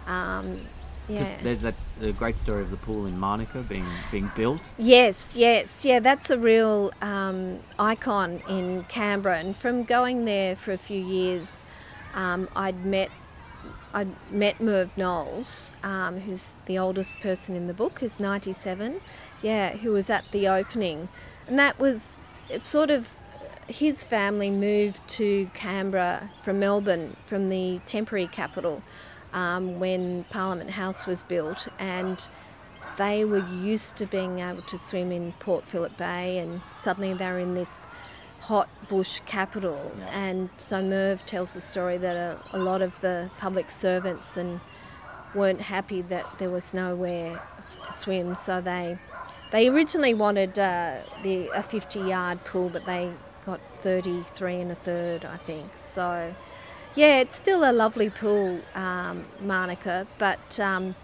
Um, 0.06 0.60
yeah. 1.08 1.36
There's 1.42 1.62
that 1.62 1.74
the 2.00 2.12
great 2.12 2.36
story 2.36 2.62
of 2.62 2.70
the 2.70 2.76
pool 2.76 3.06
in 3.06 3.18
Manuka 3.18 3.62
being 3.62 3.86
being 4.10 4.30
built. 4.36 4.72
Yes, 4.78 5.36
yes, 5.36 5.84
yeah, 5.84 6.00
that's 6.00 6.30
a 6.30 6.38
real 6.38 6.92
um, 7.00 7.60
icon 7.78 8.42
in 8.48 8.84
Canberra. 8.84 9.38
And 9.38 9.56
from 9.56 9.84
going 9.84 10.24
there 10.24 10.54
for 10.54 10.72
a 10.72 10.78
few 10.78 11.00
years, 11.00 11.64
um, 12.14 12.48
I'd 12.54 12.84
met 12.84 13.10
I'd 13.94 14.14
met 14.30 14.60
Merv 14.60 14.96
Knowles, 14.96 15.72
um, 15.82 16.20
who's 16.20 16.56
the 16.66 16.78
oldest 16.78 17.20
person 17.20 17.56
in 17.56 17.66
the 17.66 17.74
book, 17.74 18.00
who's 18.00 18.20
97. 18.20 19.00
Yeah, 19.40 19.76
who 19.76 19.92
was 19.92 20.10
at 20.10 20.24
the 20.32 20.48
opening, 20.48 21.08
and 21.46 21.58
that 21.58 21.78
was 21.78 22.16
it's 22.50 22.68
sort 22.68 22.90
of 22.90 23.10
his 23.68 24.02
family 24.02 24.50
moved 24.50 25.06
to 25.06 25.50
Canberra 25.54 26.30
from 26.42 26.58
Melbourne, 26.58 27.16
from 27.24 27.50
the 27.50 27.80
temporary 27.86 28.26
capital, 28.26 28.82
um, 29.32 29.78
when 29.78 30.24
Parliament 30.24 30.70
House 30.70 31.06
was 31.06 31.22
built, 31.22 31.68
and 31.78 32.28
they 32.96 33.24
were 33.24 33.46
used 33.46 33.96
to 33.96 34.06
being 34.06 34.40
able 34.40 34.62
to 34.62 34.78
swim 34.78 35.12
in 35.12 35.32
Port 35.38 35.64
Phillip 35.64 35.96
Bay, 35.96 36.38
and 36.38 36.60
suddenly 36.76 37.14
they're 37.14 37.38
in 37.38 37.54
this 37.54 37.86
hot 38.40 38.68
bush 38.88 39.20
capital. 39.26 39.92
Yeah. 39.98 40.18
And 40.18 40.50
so 40.58 40.82
Merv 40.82 41.24
tells 41.26 41.54
the 41.54 41.60
story 41.60 41.98
that 41.98 42.16
a, 42.16 42.38
a 42.52 42.58
lot 42.58 42.82
of 42.82 43.00
the 43.00 43.30
public 43.38 43.70
servants 43.70 44.36
and 44.36 44.60
weren't 45.34 45.60
happy 45.60 46.02
that 46.02 46.26
there 46.38 46.50
was 46.50 46.72
nowhere 46.72 47.40
to 47.84 47.92
swim, 47.92 48.34
so 48.34 48.60
they 48.60 48.98
they 49.50 49.68
originally 49.68 50.14
wanted 50.14 50.58
uh, 50.58 50.98
the 51.22 51.48
a 51.54 51.62
50 51.62 52.00
yard 52.00 52.44
pool, 52.44 52.68
but 52.68 52.84
they 52.86 53.12
got 53.46 53.60
33 53.82 54.56
and 54.56 54.72
a 54.72 54.74
third, 54.74 55.24
I 55.24 55.36
think. 55.38 55.70
So 55.76 56.34
yeah, 56.98 57.18
it's 57.18 57.36
still 57.36 57.62
a 57.68 57.72
lovely 57.72 58.10
pool, 58.10 58.60
um, 58.74 59.24
Manuka, 59.40 60.06
but. 60.18 60.58
Um, 60.60 60.94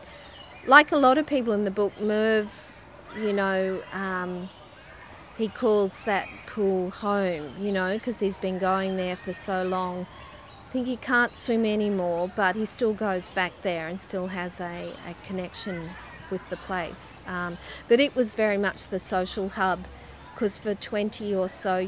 like 0.66 0.92
a 0.92 0.96
lot 0.96 1.18
of 1.18 1.26
people 1.26 1.52
in 1.52 1.64
the 1.64 1.70
book, 1.70 1.98
Merv, 2.00 2.48
you 3.16 3.32
know, 3.32 3.82
um, 3.92 4.48
he 5.36 5.48
calls 5.48 6.04
that 6.04 6.28
pool 6.46 6.90
home, 6.90 7.52
you 7.60 7.72
know, 7.72 7.94
because 7.94 8.20
he's 8.20 8.36
been 8.36 8.58
going 8.58 8.96
there 8.96 9.16
for 9.16 9.32
so 9.32 9.62
long. 9.62 10.06
I 10.68 10.72
think 10.72 10.86
he 10.86 10.96
can't 10.96 11.36
swim 11.36 11.64
anymore, 11.64 12.32
but 12.34 12.56
he 12.56 12.64
still 12.64 12.94
goes 12.94 13.30
back 13.30 13.52
there 13.62 13.86
and 13.86 14.00
still 14.00 14.28
has 14.28 14.60
a, 14.60 14.92
a 15.08 15.26
connection 15.26 15.90
with 16.30 16.40
the 16.48 16.56
place. 16.56 17.20
Um, 17.26 17.58
but 17.88 18.00
it 18.00 18.16
was 18.16 18.34
very 18.34 18.58
much 18.58 18.88
the 18.88 18.98
social 18.98 19.50
hub 19.50 19.84
because 20.34 20.58
for 20.58 20.74
20 20.74 21.34
or 21.34 21.48
so, 21.48 21.86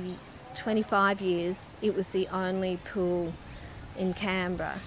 25 0.54 1.20
years, 1.20 1.66
it 1.82 1.96
was 1.96 2.08
the 2.08 2.28
only 2.28 2.78
pool 2.92 3.32
in 3.98 4.14
Canberra. 4.14 4.80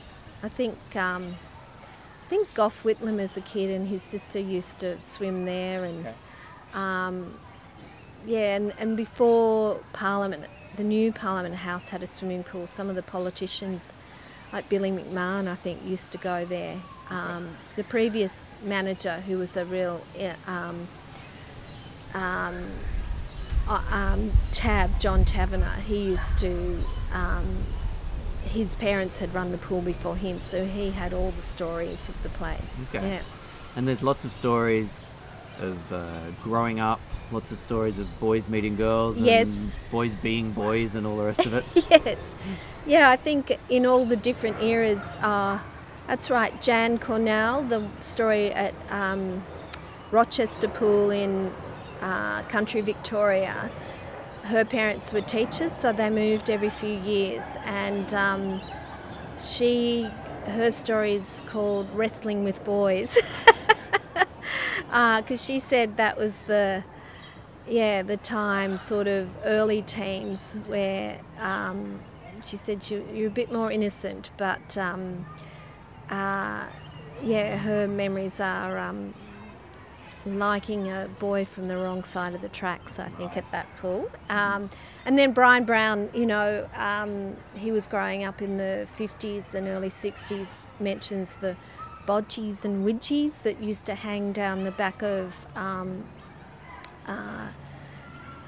I 0.43 0.49
think. 0.49 0.77
Um, 0.95 1.35
I 1.81 2.29
think 2.29 2.53
Gough 2.53 2.83
Whitlam 2.83 3.19
as 3.19 3.37
a 3.37 3.41
kid 3.41 3.71
and 3.71 3.87
his 3.87 4.03
sister 4.03 4.37
used 4.37 4.81
to 4.81 5.01
swim 5.01 5.45
there 5.45 5.83
and 5.83 6.05
Okay. 6.05 6.13
um, 6.75 7.33
yeah 8.23 8.55
and, 8.55 8.71
and 8.77 8.95
before 8.95 9.79
Parliament 9.93 10.43
the 10.75 10.83
new 10.83 11.11
Parliament 11.11 11.55
House 11.55 11.89
had 11.89 12.03
a 12.03 12.07
swimming 12.07 12.43
pool 12.43 12.67
some 12.67 12.87
of 12.87 12.95
the 12.95 13.01
politicians 13.01 13.93
like 14.53 14.69
Billy 14.69 14.91
McMahon 14.91 15.47
I 15.47 15.55
think 15.55 15.83
used 15.83 16.11
to 16.11 16.19
go 16.19 16.45
there 16.45 16.75
um, 17.09 17.49
the 17.75 17.83
previous 17.83 18.55
manager 18.63 19.21
who 19.21 19.39
was 19.39 19.57
a 19.57 19.65
real 19.65 19.99
eh, 20.15 20.35
um, 20.45 20.87
um, 22.13 22.63
um, 23.67 24.31
Chav 24.51 24.99
John 24.99 25.25
Taverner 25.25 25.79
he 25.87 25.97
used 26.03 26.37
to 26.37 26.83
um, 27.11 27.63
his 28.45 28.75
parents 28.75 29.19
had 29.19 29.33
run 29.33 29.51
the 29.51 29.57
pool 29.57 29.81
before 29.81 30.15
him, 30.15 30.39
so 30.39 30.65
he 30.65 30.91
had 30.91 31.13
all 31.13 31.31
the 31.31 31.41
stories 31.43 32.09
of 32.09 32.21
the 32.23 32.29
place. 32.29 32.89
Okay. 32.93 33.07
Yeah. 33.15 33.21
And 33.75 33.87
there's 33.87 34.01
lots 34.03 34.25
of 34.25 34.31
stories 34.31 35.07
of 35.59 35.77
uh, 35.93 36.19
growing 36.43 36.79
up, 36.79 36.99
lots 37.31 37.51
of 37.51 37.59
stories 37.59 37.99
of 37.99 38.07
boys 38.19 38.49
meeting 38.49 38.75
girls, 38.75 39.17
and 39.17 39.25
Yes. 39.25 39.73
boys 39.91 40.15
being 40.15 40.51
boys, 40.51 40.95
and 40.95 41.05
all 41.05 41.17
the 41.17 41.23
rest 41.25 41.45
of 41.45 41.53
it. 41.53 41.65
yes. 41.89 42.33
Yeah, 42.85 43.09
I 43.09 43.17
think 43.17 43.57
in 43.69 43.85
all 43.85 44.05
the 44.05 44.15
different 44.15 44.61
eras, 44.63 45.15
uh, 45.21 45.59
that's 46.07 46.29
right. 46.29 46.59
Jan 46.61 46.97
Cornell, 46.97 47.63
the 47.63 47.87
story 48.01 48.51
at 48.51 48.73
um, 48.89 49.43
Rochester 50.11 50.67
Pool 50.67 51.11
in 51.11 51.51
uh, 52.01 52.41
country 52.43 52.81
Victoria, 52.81 53.69
her 54.49 54.65
parents 54.65 55.13
were 55.13 55.21
teachers, 55.21 55.71
so 55.71 55.93
they 55.93 56.09
moved 56.09 56.49
every 56.49 56.69
few 56.69 56.97
years. 56.99 57.55
And 57.65 58.13
um, 58.13 58.61
she, 59.37 60.09
her 60.45 60.71
story 60.71 61.13
is 61.13 61.43
called 61.47 61.87
Wrestling 61.93 62.43
with 62.43 62.63
Boys. 62.63 63.17
Because 64.89 65.43
she 65.45 65.59
said 65.59 65.97
that 65.97 66.17
was 66.17 66.39
the 66.47 66.83
yeah, 67.67 68.01
the 68.01 68.17
time, 68.17 68.79
sort 68.79 69.07
of 69.07 69.29
early 69.43 69.83
teens, 69.83 70.55
where 70.65 71.19
um, 71.37 71.99
she 72.43 72.57
said 72.57 72.89
you, 72.89 73.05
you're 73.13 73.27
a 73.27 73.31
bit 73.31 73.51
more 73.51 73.71
innocent, 73.71 74.31
but 74.37 74.75
um, 74.75 75.27
uh, 76.09 76.65
yeah, 77.21 77.57
her 77.57 77.87
memories 77.87 78.39
are 78.39 78.79
um, 78.79 79.13
liking 80.37 80.91
a 80.91 81.07
boy 81.19 81.45
from 81.45 81.67
the 81.67 81.77
wrong 81.77 82.03
side 82.03 82.35
of 82.35 82.41
the 82.41 82.49
tracks, 82.49 82.99
I 82.99 83.09
think, 83.09 83.37
at 83.37 83.49
that 83.51 83.67
pool. 83.77 84.09
Um, 84.29 84.69
and 85.05 85.17
then 85.17 85.31
Bryan 85.31 85.63
Brown, 85.63 86.09
you 86.13 86.25
know, 86.25 86.67
um, 86.75 87.35
he 87.55 87.71
was 87.71 87.87
growing 87.87 88.23
up 88.23 88.41
in 88.41 88.57
the 88.57 88.87
50s 88.97 89.55
and 89.55 89.67
early 89.67 89.89
60s, 89.89 90.65
mentions 90.79 91.35
the 91.35 91.55
bodgies 92.05 92.65
and 92.65 92.85
widgies 92.85 93.41
that 93.43 93.61
used 93.61 93.85
to 93.85 93.95
hang 93.95 94.31
down 94.31 94.63
the 94.63 94.71
back 94.71 95.01
of 95.01 95.47
um, 95.55 96.03
uh, 97.07 97.47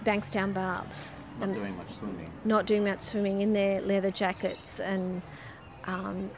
Bankstown 0.04 0.54
baths. 0.54 1.16
Not 1.40 1.54
doing 1.54 1.78
much 1.78 1.94
swimming. 1.94 2.32
not 2.44 2.66
doing 2.66 2.84
much 2.84 3.02
swimming 3.02 3.42
in 3.42 3.54
their 3.54 3.82
leather 3.82 4.12
jackets 4.12 4.80
and 4.80 5.22
um, 5.86 6.30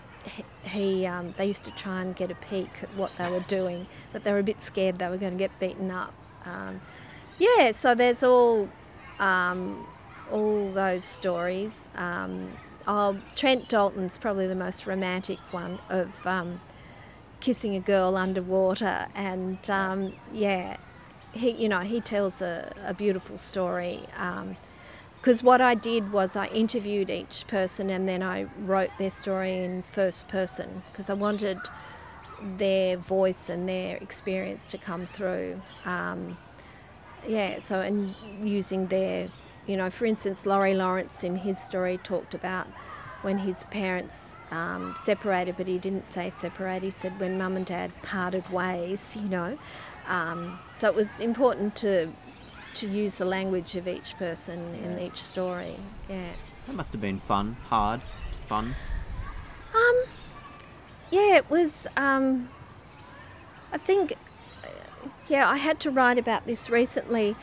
he, 0.63 1.05
um, 1.05 1.33
they 1.37 1.45
used 1.45 1.63
to 1.65 1.71
try 1.71 2.01
and 2.01 2.15
get 2.15 2.31
a 2.31 2.35
peek 2.35 2.69
at 2.81 2.93
what 2.95 3.11
they 3.17 3.29
were 3.29 3.41
doing 3.41 3.87
but 4.11 4.23
they 4.23 4.31
were 4.31 4.39
a 4.39 4.43
bit 4.43 4.63
scared 4.63 4.99
they 4.99 5.09
were 5.09 5.17
going 5.17 5.33
to 5.33 5.37
get 5.37 5.57
beaten 5.59 5.91
up 5.91 6.13
um, 6.45 6.81
yeah 7.39 7.71
so 7.71 7.93
there's 7.93 8.23
all 8.23 8.69
um, 9.19 9.85
all 10.31 10.71
those 10.71 11.03
stories 11.03 11.89
um, 11.95 12.51
oh, 12.87 13.19
Trent 13.35 13.67
Dalton's 13.69 14.17
probably 14.17 14.47
the 14.47 14.55
most 14.55 14.87
romantic 14.87 15.39
one 15.51 15.79
of 15.89 16.25
um, 16.25 16.61
kissing 17.39 17.75
a 17.75 17.79
girl 17.79 18.15
underwater 18.15 19.07
and 19.15 19.69
um, 19.69 20.13
yeah 20.31 20.77
he 21.33 21.51
you 21.51 21.67
know 21.67 21.79
he 21.79 21.99
tells 21.99 22.41
a, 22.41 22.71
a 22.85 22.93
beautiful 22.93 23.37
story 23.37 24.03
because 25.23 25.41
what 25.41 25.61
I 25.61 25.73
did 25.73 26.11
was 26.11 26.35
I 26.35 26.47
interviewed 26.47 27.09
each 27.09 27.47
person 27.47 27.89
and 27.89 28.09
then 28.09 28.21
I 28.21 28.43
wrote 28.59 28.89
their 28.99 29.09
story 29.09 29.63
in 29.63 29.81
first 29.81 30.27
person 30.27 30.83
because 30.91 31.09
I 31.09 31.13
wanted 31.13 31.59
their 32.57 32.97
voice 32.97 33.47
and 33.47 33.69
their 33.69 33.95
experience 33.95 34.67
to 34.67 34.77
come 34.77 35.05
through. 35.05 35.61
Um, 35.85 36.37
yeah, 37.25 37.59
so 37.59 37.79
and 37.79 38.13
using 38.41 38.87
their, 38.87 39.29
you 39.65 39.77
know, 39.77 39.89
for 39.89 40.03
instance, 40.03 40.45
Laurie 40.45 40.75
Lawrence 40.75 41.23
in 41.23 41.37
his 41.37 41.57
story 41.57 41.97
talked 42.03 42.33
about 42.33 42.67
when 43.21 43.37
his 43.37 43.63
parents 43.71 44.35
um, 44.51 44.93
separated, 44.99 45.55
but 45.55 45.67
he 45.67 45.77
didn't 45.77 46.05
say 46.05 46.29
separate. 46.29 46.83
He 46.83 46.89
said 46.89 47.17
when 47.21 47.37
mum 47.37 47.55
and 47.55 47.65
dad 47.65 47.93
parted 48.01 48.49
ways, 48.49 49.15
you 49.15 49.29
know. 49.29 49.57
Um, 50.05 50.59
so 50.75 50.89
it 50.89 50.95
was 50.95 51.21
important 51.21 51.77
to 51.77 52.11
to 52.75 52.87
use 52.87 53.17
the 53.17 53.25
language 53.25 53.75
of 53.75 53.87
each 53.87 54.17
person 54.17 54.59
in 54.75 54.99
each 54.99 55.17
story. 55.17 55.75
Yeah. 56.09 56.31
That 56.67 56.75
must 56.75 56.91
have 56.93 57.01
been 57.01 57.19
fun, 57.19 57.57
hard, 57.69 58.01
fun. 58.47 58.75
Um, 59.75 60.03
yeah, 61.11 61.37
it 61.37 61.49
was. 61.49 61.87
Um, 61.97 62.49
I 63.71 63.77
think, 63.77 64.13
uh, 64.63 64.67
yeah, 65.27 65.49
I 65.49 65.57
had 65.57 65.79
to 65.81 65.91
write 65.91 66.17
about 66.17 66.45
this 66.45 66.69
recently. 66.69 67.35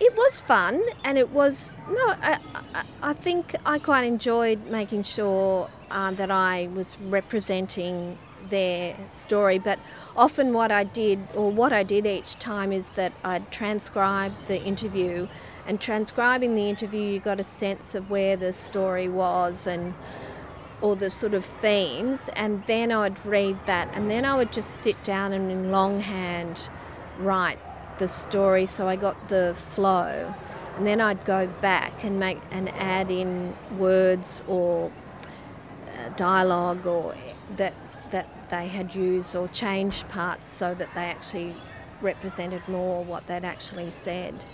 It 0.00 0.14
was 0.16 0.40
fun, 0.40 0.80
and 1.04 1.18
it 1.18 1.30
was 1.30 1.76
no. 1.88 2.14
I, 2.22 2.38
I, 2.74 2.84
I 3.02 3.12
think 3.12 3.54
I 3.66 3.78
quite 3.78 4.04
enjoyed 4.04 4.66
making 4.66 5.02
sure 5.02 5.68
uh, 5.90 6.12
that 6.12 6.30
I 6.30 6.68
was 6.74 6.98
representing 7.00 8.16
their 8.50 8.96
story. 9.08 9.58
But 9.58 9.78
often, 10.16 10.52
what 10.52 10.70
I 10.70 10.84
did, 10.84 11.28
or 11.34 11.50
what 11.50 11.72
I 11.72 11.82
did 11.82 12.06
each 12.06 12.38
time, 12.38 12.72
is 12.72 12.88
that 12.90 13.12
I'd 13.24 13.50
transcribe 13.50 14.32
the 14.46 14.62
interview. 14.62 15.28
And 15.66 15.80
transcribing 15.80 16.54
the 16.54 16.68
interview, 16.68 17.00
you 17.00 17.20
got 17.20 17.38
a 17.38 17.44
sense 17.44 17.94
of 17.94 18.10
where 18.10 18.36
the 18.36 18.52
story 18.52 19.08
was 19.08 19.66
and 19.66 19.94
all 20.82 20.96
the 20.96 21.10
sort 21.10 21.34
of 21.34 21.44
themes. 21.44 22.28
And 22.34 22.64
then 22.64 22.90
I'd 22.92 23.24
read 23.24 23.58
that, 23.66 23.88
and 23.94 24.10
then 24.10 24.24
I 24.24 24.36
would 24.36 24.52
just 24.52 24.70
sit 24.70 25.02
down 25.04 25.32
and 25.32 25.50
in 25.50 25.70
longhand 25.70 26.68
write 27.18 27.58
the 27.98 28.08
story 28.08 28.66
so 28.66 28.88
I 28.88 28.96
got 28.96 29.28
the 29.28 29.54
flow. 29.54 30.34
And 30.76 30.86
then 30.86 31.00
I'd 31.00 31.24
go 31.24 31.46
back 31.46 32.02
and 32.02 32.18
make 32.18 32.38
and 32.50 32.68
add 32.70 33.10
in 33.10 33.54
words 33.76 34.42
or 34.48 34.90
uh, 35.86 36.08
dialogue 36.16 36.86
or 36.86 37.14
that 37.56 37.74
they 38.50 38.68
had 38.68 38.94
used 38.94 39.34
or 39.36 39.48
changed 39.48 40.08
parts 40.08 40.46
so 40.48 40.74
that 40.74 40.88
they 40.94 41.04
actually 41.04 41.54
represented 42.00 42.66
more 42.68 43.04
what 43.04 43.26
they'd 43.26 43.44
actually 43.44 43.90
said. 43.90 44.44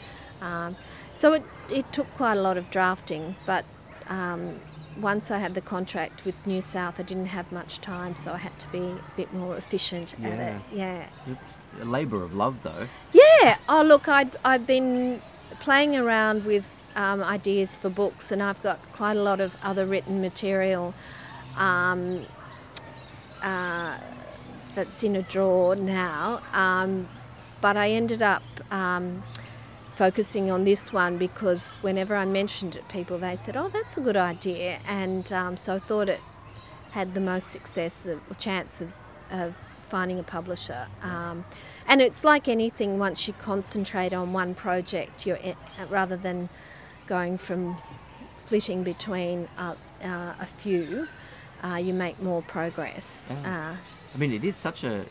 Um, 0.41 0.77
so 1.15 1.33
it, 1.33 1.43
it 1.71 1.93
took 1.93 2.13
quite 2.15 2.37
a 2.37 2.41
lot 2.41 2.57
of 2.59 2.71
drafting, 2.71 3.37
but 3.47 3.65
um, 4.09 4.61
once 5.01 5.31
I 5.31 5.39
had 5.39 5.55
the 5.55 5.61
contract 5.61 6.25
with 6.25 6.35
New 6.47 6.61
South, 6.61 6.99
I 6.99 7.03
didn't 7.03 7.27
have 7.27 7.51
much 7.53 7.81
time, 7.81 8.17
so 8.17 8.33
I 8.33 8.39
had 8.39 8.59
to 8.61 8.69
be 8.69 8.79
a 8.79 8.99
bit 9.17 9.33
more 9.33 9.57
efficient 9.57 10.15
Yeah. 10.21 10.29
at 10.29 10.55
it. 10.57 10.63
Yeah. 10.73 11.07
It's 11.27 11.59
a 11.81 11.85
labour 11.85 12.23
of 12.23 12.35
love, 12.35 12.63
though. 12.63 12.89
Yeah. 13.13 13.59
Oh, 13.69 13.83
look, 13.83 14.09
I'd, 14.09 14.37
I've 14.45 14.67
been 14.67 15.21
playing 15.61 15.97
around 15.97 16.45
with 16.45 16.87
um, 16.97 17.23
ideas 17.23 17.77
for 17.77 17.89
books, 17.91 18.33
and 18.33 18.43
I've 18.43 18.63
got 18.63 18.79
quite 18.93 19.17
a 19.17 19.23
lot 19.23 19.41
of 19.41 19.57
other 19.63 19.87
written 19.87 20.21
material 20.21 20.95
um, 21.57 22.25
uh, 23.47 23.99
that's 24.75 25.03
in 25.03 25.17
a 25.17 25.23
drawer 25.23 25.77
now. 25.77 26.43
Um, 26.53 27.09
but 27.61 27.77
I 27.77 27.91
ended 27.91 28.23
up 28.23 28.43
um, 28.71 29.23
focusing 29.95 30.51
on 30.51 30.65
this 30.65 30.93
one 30.93 31.17
because 31.17 31.77
whenever 31.77 32.15
I 32.17 32.27
mentioned 32.27 32.77
it, 32.77 32.89
people 32.89 33.19
they 33.19 33.37
said, 33.37 33.57
"Oh, 33.57 33.69
that's 33.69 33.97
a 33.97 34.01
good 34.01 34.17
idea," 34.17 34.81
and 34.87 35.33
um, 35.33 35.57
so 35.57 35.77
I 35.77 35.79
thought 35.79 36.09
it 36.09 36.21
had 36.91 37.15
the 37.15 37.21
most 37.21 37.51
success 37.51 38.07
or 38.07 38.21
chance 38.39 38.81
of, 38.81 38.93
of 39.31 39.55
finding 39.89 40.19
a 40.19 40.23
publisher. 40.23 40.89
Um, 41.03 41.45
and 41.87 42.01
it's 42.01 42.25
like 42.25 42.49
anything, 42.49 42.99
once 42.99 43.29
you 43.29 43.35
concentrate 43.35 44.13
on 44.13 44.33
one 44.33 44.55
project, 44.55 45.27
you're 45.27 45.39
e- 45.45 45.55
rather 45.91 46.17
than 46.17 46.49
going 47.07 47.39
from 47.39 47.77
flitting 48.45 48.83
between 48.83 49.49
uh, 49.59 49.75
uh, 50.03 50.35
a 50.41 50.47
few, 50.47 51.09
uh, 51.63 51.77
you 51.77 51.95
make 51.95 52.21
more 52.21 52.43
progress. 52.43 53.29
Yeah. 53.31 53.73
Uh, 53.73 53.77
I 54.15 54.19
mean, 54.19 54.33
it 54.33 54.45
is 54.45 54.57
such 54.57 54.85
a. 54.85 55.05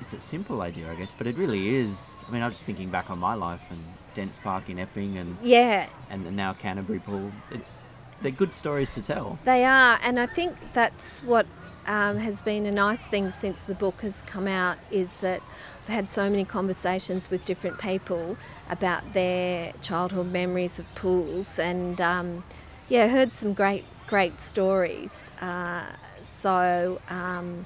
It's 0.00 0.14
a 0.14 0.20
simple 0.20 0.62
idea, 0.62 0.90
I 0.90 0.96
guess, 0.96 1.14
but 1.16 1.28
it 1.28 1.36
really 1.36 1.76
is. 1.76 2.24
I 2.26 2.32
mean, 2.32 2.42
I'm 2.42 2.50
just 2.50 2.64
thinking 2.64 2.90
back 2.90 3.08
on 3.08 3.20
my 3.20 3.34
life 3.34 3.60
and 3.70 3.80
Dents 4.14 4.38
Park 4.38 4.68
in 4.68 4.78
Epping 4.78 5.16
and 5.16 5.36
yeah, 5.42 5.88
and 6.10 6.34
now 6.34 6.52
Canterbury 6.54 6.98
Pool. 6.98 7.30
It's 7.50 7.80
they're 8.20 8.30
good 8.30 8.54
stories 8.54 8.90
to 8.92 9.02
tell. 9.02 9.38
They 9.44 9.64
are, 9.64 9.98
and 10.02 10.18
I 10.18 10.26
think 10.26 10.56
that's 10.72 11.22
what 11.22 11.46
um, 11.86 12.18
has 12.18 12.40
been 12.40 12.66
a 12.66 12.72
nice 12.72 13.06
thing 13.06 13.30
since 13.30 13.62
the 13.62 13.74
book 13.74 14.02
has 14.02 14.22
come 14.22 14.46
out 14.46 14.78
is 14.90 15.14
that 15.20 15.42
I've 15.82 15.88
had 15.88 16.08
so 16.08 16.30
many 16.30 16.44
conversations 16.44 17.30
with 17.30 17.44
different 17.44 17.78
people 17.80 18.36
about 18.70 19.14
their 19.14 19.72
childhood 19.80 20.30
memories 20.30 20.78
of 20.78 20.92
pools, 20.94 21.58
and 21.58 22.00
um, 22.00 22.44
yeah, 22.88 23.08
heard 23.08 23.32
some 23.32 23.52
great, 23.52 23.84
great 24.12 24.42
stories. 24.42 25.30
Uh, 25.40 25.86
so. 26.22 27.00
Um, 27.08 27.64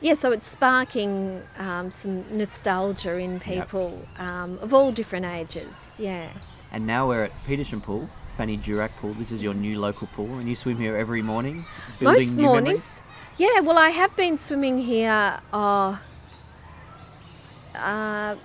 yeah, 0.00 0.14
so 0.14 0.30
it's 0.32 0.46
sparking 0.46 1.42
um, 1.58 1.90
some 1.90 2.24
nostalgia 2.30 3.16
in 3.18 3.40
people 3.40 4.06
um, 4.18 4.58
of 4.60 4.72
all 4.72 4.90
different 4.92 5.26
ages. 5.26 5.96
Yeah. 5.98 6.28
And 6.70 6.86
now 6.86 7.08
we're 7.08 7.24
at 7.24 7.32
Petersham 7.46 7.82
Pool, 7.82 8.08
Fanny 8.38 8.56
Durack 8.56 8.92
Pool. 9.00 9.12
This 9.14 9.32
is 9.32 9.42
your 9.42 9.54
new 9.54 9.78
local 9.78 10.06
pool, 10.08 10.38
and 10.38 10.48
you 10.48 10.54
swim 10.54 10.78
here 10.78 10.96
every 10.96 11.22
morning, 11.22 11.64
Most 12.00 12.36
mornings. 12.36 13.02
Yeah, 13.36 13.60
well, 13.60 13.78
I 13.78 13.90
have 13.90 14.14
been 14.16 14.38
swimming 14.38 14.78
here. 14.78 15.40
Uh, 15.52 15.96
uh, 17.74 18.36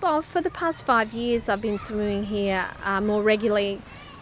well, 0.00 0.22
for 0.22 0.40
the 0.40 0.50
past 0.50 0.84
five 0.84 1.12
years, 1.12 1.48
I've 1.48 1.60
been 1.60 1.78
swimming 1.78 2.24
here 2.24 2.66
uh, 2.82 3.00
more 3.00 3.22
regularly. 3.22 3.80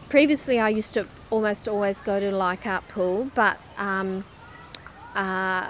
Previously, 0.09 0.59
I 0.59 0.71
used 0.71 0.93
to 0.95 1.07
almost 1.31 1.69
always 1.69 2.03
go 2.03 2.21
to 2.21 2.31
Leichhardt 2.31 2.87
Pool, 2.89 3.31
but 3.35 3.59
um, 3.77 4.25
uh, 5.15 5.69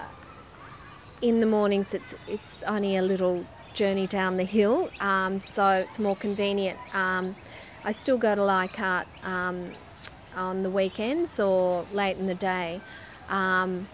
in 1.23 1.41
the 1.41 1.47
mornings, 1.47 1.95
it's 1.95 2.15
it's 2.27 2.63
only 2.65 2.97
a 2.97 3.03
little 3.03 3.47
journey 3.75 4.07
down 4.07 4.37
the 4.37 4.45
hill, 4.45 4.91
um, 5.01 5.41
so 5.41 5.69
it's 5.69 5.99
more 5.99 6.17
convenient. 6.17 6.79
Um, 6.95 7.37
I 7.85 7.93
still 7.93 8.19
go 8.19 8.35
to 8.35 8.43
Leichhardt 8.43 9.07
um, 9.25 9.71
on 10.35 10.63
the 10.63 10.71
weekends 10.71 11.39
or 11.41 11.87
late 11.93 12.17
in 12.19 12.27
the 12.27 12.35
day. 12.35 12.81
Um, 13.29 13.89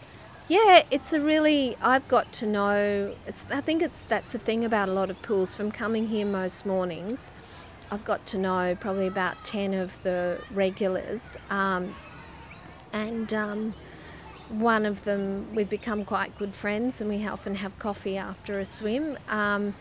yeah, 0.49 0.85
it's 0.91 1.13
a 1.13 1.21
really. 1.21 1.77
I've 1.83 2.07
got 2.09 2.33
to 2.35 2.47
know. 2.47 3.15
I 3.51 3.61
think 3.61 3.83
it's 3.83 4.03
that's 4.05 4.33
the 4.33 4.39
thing 4.39 4.65
about 4.65 4.89
a 4.89 4.93
lot 4.93 5.11
of 5.11 5.21
pools. 5.23 5.55
From 5.55 5.73
coming 5.73 6.09
here 6.09 6.27
most 6.27 6.65
mornings, 6.65 7.33
I've 7.91 8.05
got 8.05 8.27
to 8.27 8.39
know 8.39 8.77
probably 8.79 9.07
about 9.07 9.45
ten 9.45 9.75
of 9.75 10.03
the 10.03 10.41
regulars, 10.51 11.37
um, 11.51 11.95
and 12.93 13.33
um, 13.33 13.75
one 14.49 14.87
of 14.87 15.05
them 15.05 15.55
we've 15.55 15.71
become 15.71 16.05
quite 16.05 16.37
good 16.39 16.55
friends, 16.55 17.01
and 17.01 17.11
we 17.11 17.27
often 17.27 17.57
have 17.57 17.79
coffee 17.79 18.17
after 18.17 18.59
a 18.59 18.65
swim. 18.65 19.19
Um, 19.29 19.75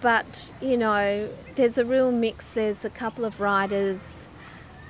but 0.00 0.52
you 0.60 0.76
know, 0.76 1.28
there's 1.54 1.78
a 1.78 1.84
real 1.84 2.10
mix. 2.12 2.50
There's 2.50 2.84
a 2.84 2.90
couple 2.90 3.24
of 3.24 3.40
riders. 3.40 4.28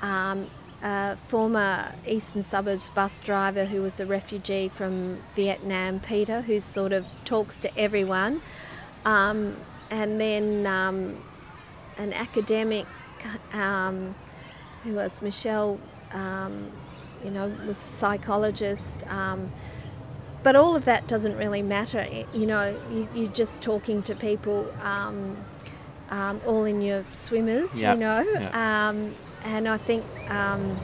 Um, 0.03 0.51
a 0.85 1.17
former 1.29 1.95
Eastern 2.07 2.43
Suburbs 2.43 2.91
bus 2.91 3.19
driver 3.21 3.65
who 3.65 3.81
was 3.81 3.99
a 4.01 4.07
refugee 4.07 4.69
from 4.69 5.23
Vietnam, 5.35 5.99
Peter, 5.99 6.43
who 6.43 6.61
sort 6.61 6.93
of 6.93 7.07
talks 7.25 7.59
to 7.61 7.79
everyone. 7.79 8.43
Um, 9.07 9.57
and 9.91 10.21
then 10.21 10.67
um, 10.67 11.17
an 11.99 12.13
academic 12.13 12.87
um, 13.53 14.15
who 14.83 14.95
was 14.95 15.23
Michelle, 15.23 15.79
um, 16.13 16.71
you 17.25 17.31
know, 17.31 17.49
was 17.67 17.79
a 17.79 17.81
psychologist. 17.81 19.07
Um, 19.09 19.51
but 20.43 20.57
all 20.57 20.77
of 20.77 20.85
that 20.85 21.07
doesn't 21.09 21.37
really 21.37 21.63
matter. 21.63 22.07
You 22.35 22.47
know, 22.47 22.77
you, 22.93 23.09
you're 23.15 23.33
just 23.33 23.63
talking 23.63 24.03
to 24.03 24.15
people, 24.15 24.71
um, 24.83 25.37
um, 26.11 26.41
all 26.47 26.65
in 26.65 26.83
your 26.83 27.05
swimmers, 27.15 27.81
Yep, 27.81 27.95
you 27.95 28.01
know. 28.01 28.21
yep. 28.21 28.55
Um, 28.55 29.15
and 29.45 29.67
I 29.67 29.79
think, 29.79 30.05
um, 30.31 30.77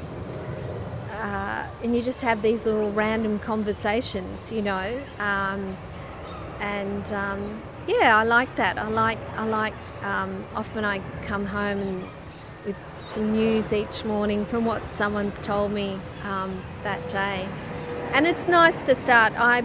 uh, 1.12 1.66
and 1.83 1.94
you 1.94 2.01
just 2.01 2.23
have 2.23 2.40
these 2.40 2.64
little 2.64 2.90
random 2.92 3.38
conversations, 3.38 4.51
you 4.51 4.62
know. 4.62 4.99
Um, 5.18 5.77
and 6.61 7.12
um, 7.12 7.62
yeah, 7.87 8.16
I 8.16 8.25
like 8.25 8.55
that. 8.57 8.79
I 8.79 8.88
like, 8.88 9.18
I 9.37 9.44
like. 9.44 9.75
Um, 10.03 10.45
often 10.55 10.85
I 10.85 11.01
come 11.27 11.47
home 11.47 11.79
and 11.81 12.09
with 12.65 12.77
some 13.03 13.33
news 13.33 13.73
each 13.73 14.05
morning 14.05 14.45
from 14.45 14.65
what 14.65 14.93
someone's 14.93 15.41
told 15.41 15.73
me 15.73 15.99
um, 16.25 16.63
that 16.83 17.09
day, 17.09 17.49
and 18.13 18.27
it's 18.27 18.47
nice 18.47 18.83
to 18.83 18.95
start. 18.95 19.33
I, 19.37 19.63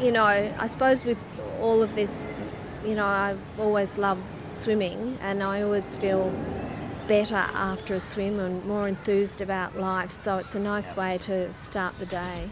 you 0.00 0.10
know, 0.10 0.24
I 0.24 0.66
suppose 0.66 1.04
with 1.04 1.18
all 1.60 1.82
of 1.82 1.94
this, 1.94 2.26
you 2.84 2.94
know, 2.94 3.06
I've 3.06 3.40
always 3.58 3.98
loved 3.98 4.22
swimming, 4.50 5.18
and 5.20 5.42
I 5.42 5.62
always 5.62 5.96
feel 5.96 6.30
better 7.06 7.34
after 7.34 7.94
a 7.94 8.00
swim 8.00 8.40
and 8.40 8.64
more 8.64 8.88
enthused 8.88 9.40
about 9.40 9.76
life. 9.76 10.10
So 10.10 10.38
it's 10.38 10.54
a 10.54 10.60
nice 10.60 10.96
way 10.96 11.18
to 11.18 11.52
start 11.52 11.98
the 11.98 12.06
day. 12.06 12.48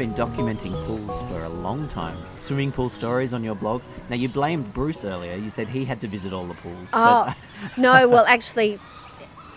Been 0.00 0.14
documenting 0.14 0.72
pools 0.86 1.20
for 1.30 1.44
a 1.44 1.48
long 1.50 1.86
time. 1.88 2.16
Swimming 2.38 2.72
pool 2.72 2.88
stories 2.88 3.34
on 3.34 3.44
your 3.44 3.54
blog. 3.54 3.82
Now, 4.08 4.16
you 4.16 4.30
blamed 4.30 4.72
Bruce 4.72 5.04
earlier. 5.04 5.36
You 5.36 5.50
said 5.50 5.68
he 5.68 5.84
had 5.84 6.00
to 6.00 6.08
visit 6.08 6.32
all 6.32 6.46
the 6.46 6.54
pools. 6.54 6.88
Oh, 6.94 7.34
no, 7.76 8.08
well, 8.08 8.24
actually, 8.24 8.78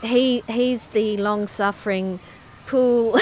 he 0.02 0.44
he's 0.50 0.88
the 0.88 1.16
long 1.16 1.48
suffering 1.48 2.20
pool. 2.68 3.18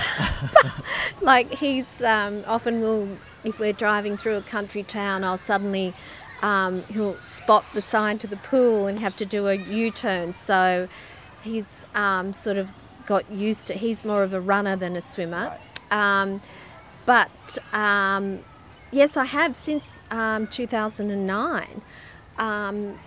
like, 1.22 1.54
he's 1.54 2.02
um, 2.02 2.44
often 2.48 2.82
will, 2.82 3.08
if 3.44 3.60
we're 3.60 3.72
driving 3.72 4.18
through 4.18 4.38
a 4.38 4.42
country 4.42 4.82
town, 4.82 5.24
I'll 5.24 5.38
suddenly, 5.38 5.94
um, 6.42 6.82
he'll 6.86 7.18
spot 7.24 7.66
the 7.76 7.84
sign 7.84 8.18
to 8.18 8.26
the 8.26 8.38
pool 8.38 8.88
and 8.88 8.98
have 8.98 9.16
to 9.18 9.28
do 9.28 9.48
a 9.48 9.54
U 9.54 9.92
turn. 9.92 10.34
So 10.34 10.88
he's 11.44 11.86
um, 11.94 12.34
sort 12.34 12.58
of 12.58 12.72
got 13.06 13.30
used 13.32 13.68
to, 13.68 13.76
he's 13.76 14.04
more 14.04 14.24
of 14.24 14.34
a 14.34 14.42
runner 14.42 14.76
than 14.76 14.96
a 14.96 15.02
swimmer. 15.02 15.56
Um, 15.92 16.42
but 17.06 17.58
um, 17.74 18.40
yes, 18.92 19.18
I 19.18 19.26
have 19.26 19.56
since 19.56 20.02
um, 20.12 20.48
2009. 20.48 21.82
Um, 22.38 23.00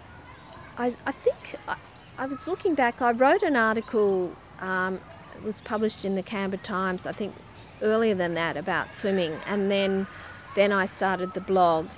I, 0.76 0.94
I 1.06 1.12
think 1.12 1.56
I, 1.68 1.76
I 2.18 2.26
was 2.26 2.46
looking 2.48 2.74
back, 2.74 3.02
I 3.02 3.10
wrote 3.10 3.42
an 3.42 3.56
article, 3.56 4.32
um, 4.60 5.00
it 5.34 5.42
was 5.42 5.60
published 5.60 6.04
in 6.04 6.14
the 6.14 6.22
Canberra 6.22 6.62
Times, 6.62 7.06
I 7.06 7.12
think 7.12 7.34
earlier 7.82 8.14
than 8.14 8.34
that, 8.34 8.56
about 8.56 8.96
swimming, 8.96 9.38
and 9.46 9.70
then, 9.70 10.06
then 10.54 10.72
I 10.72 10.86
started 10.86 11.34
the 11.34 11.40
blog. 11.40 11.88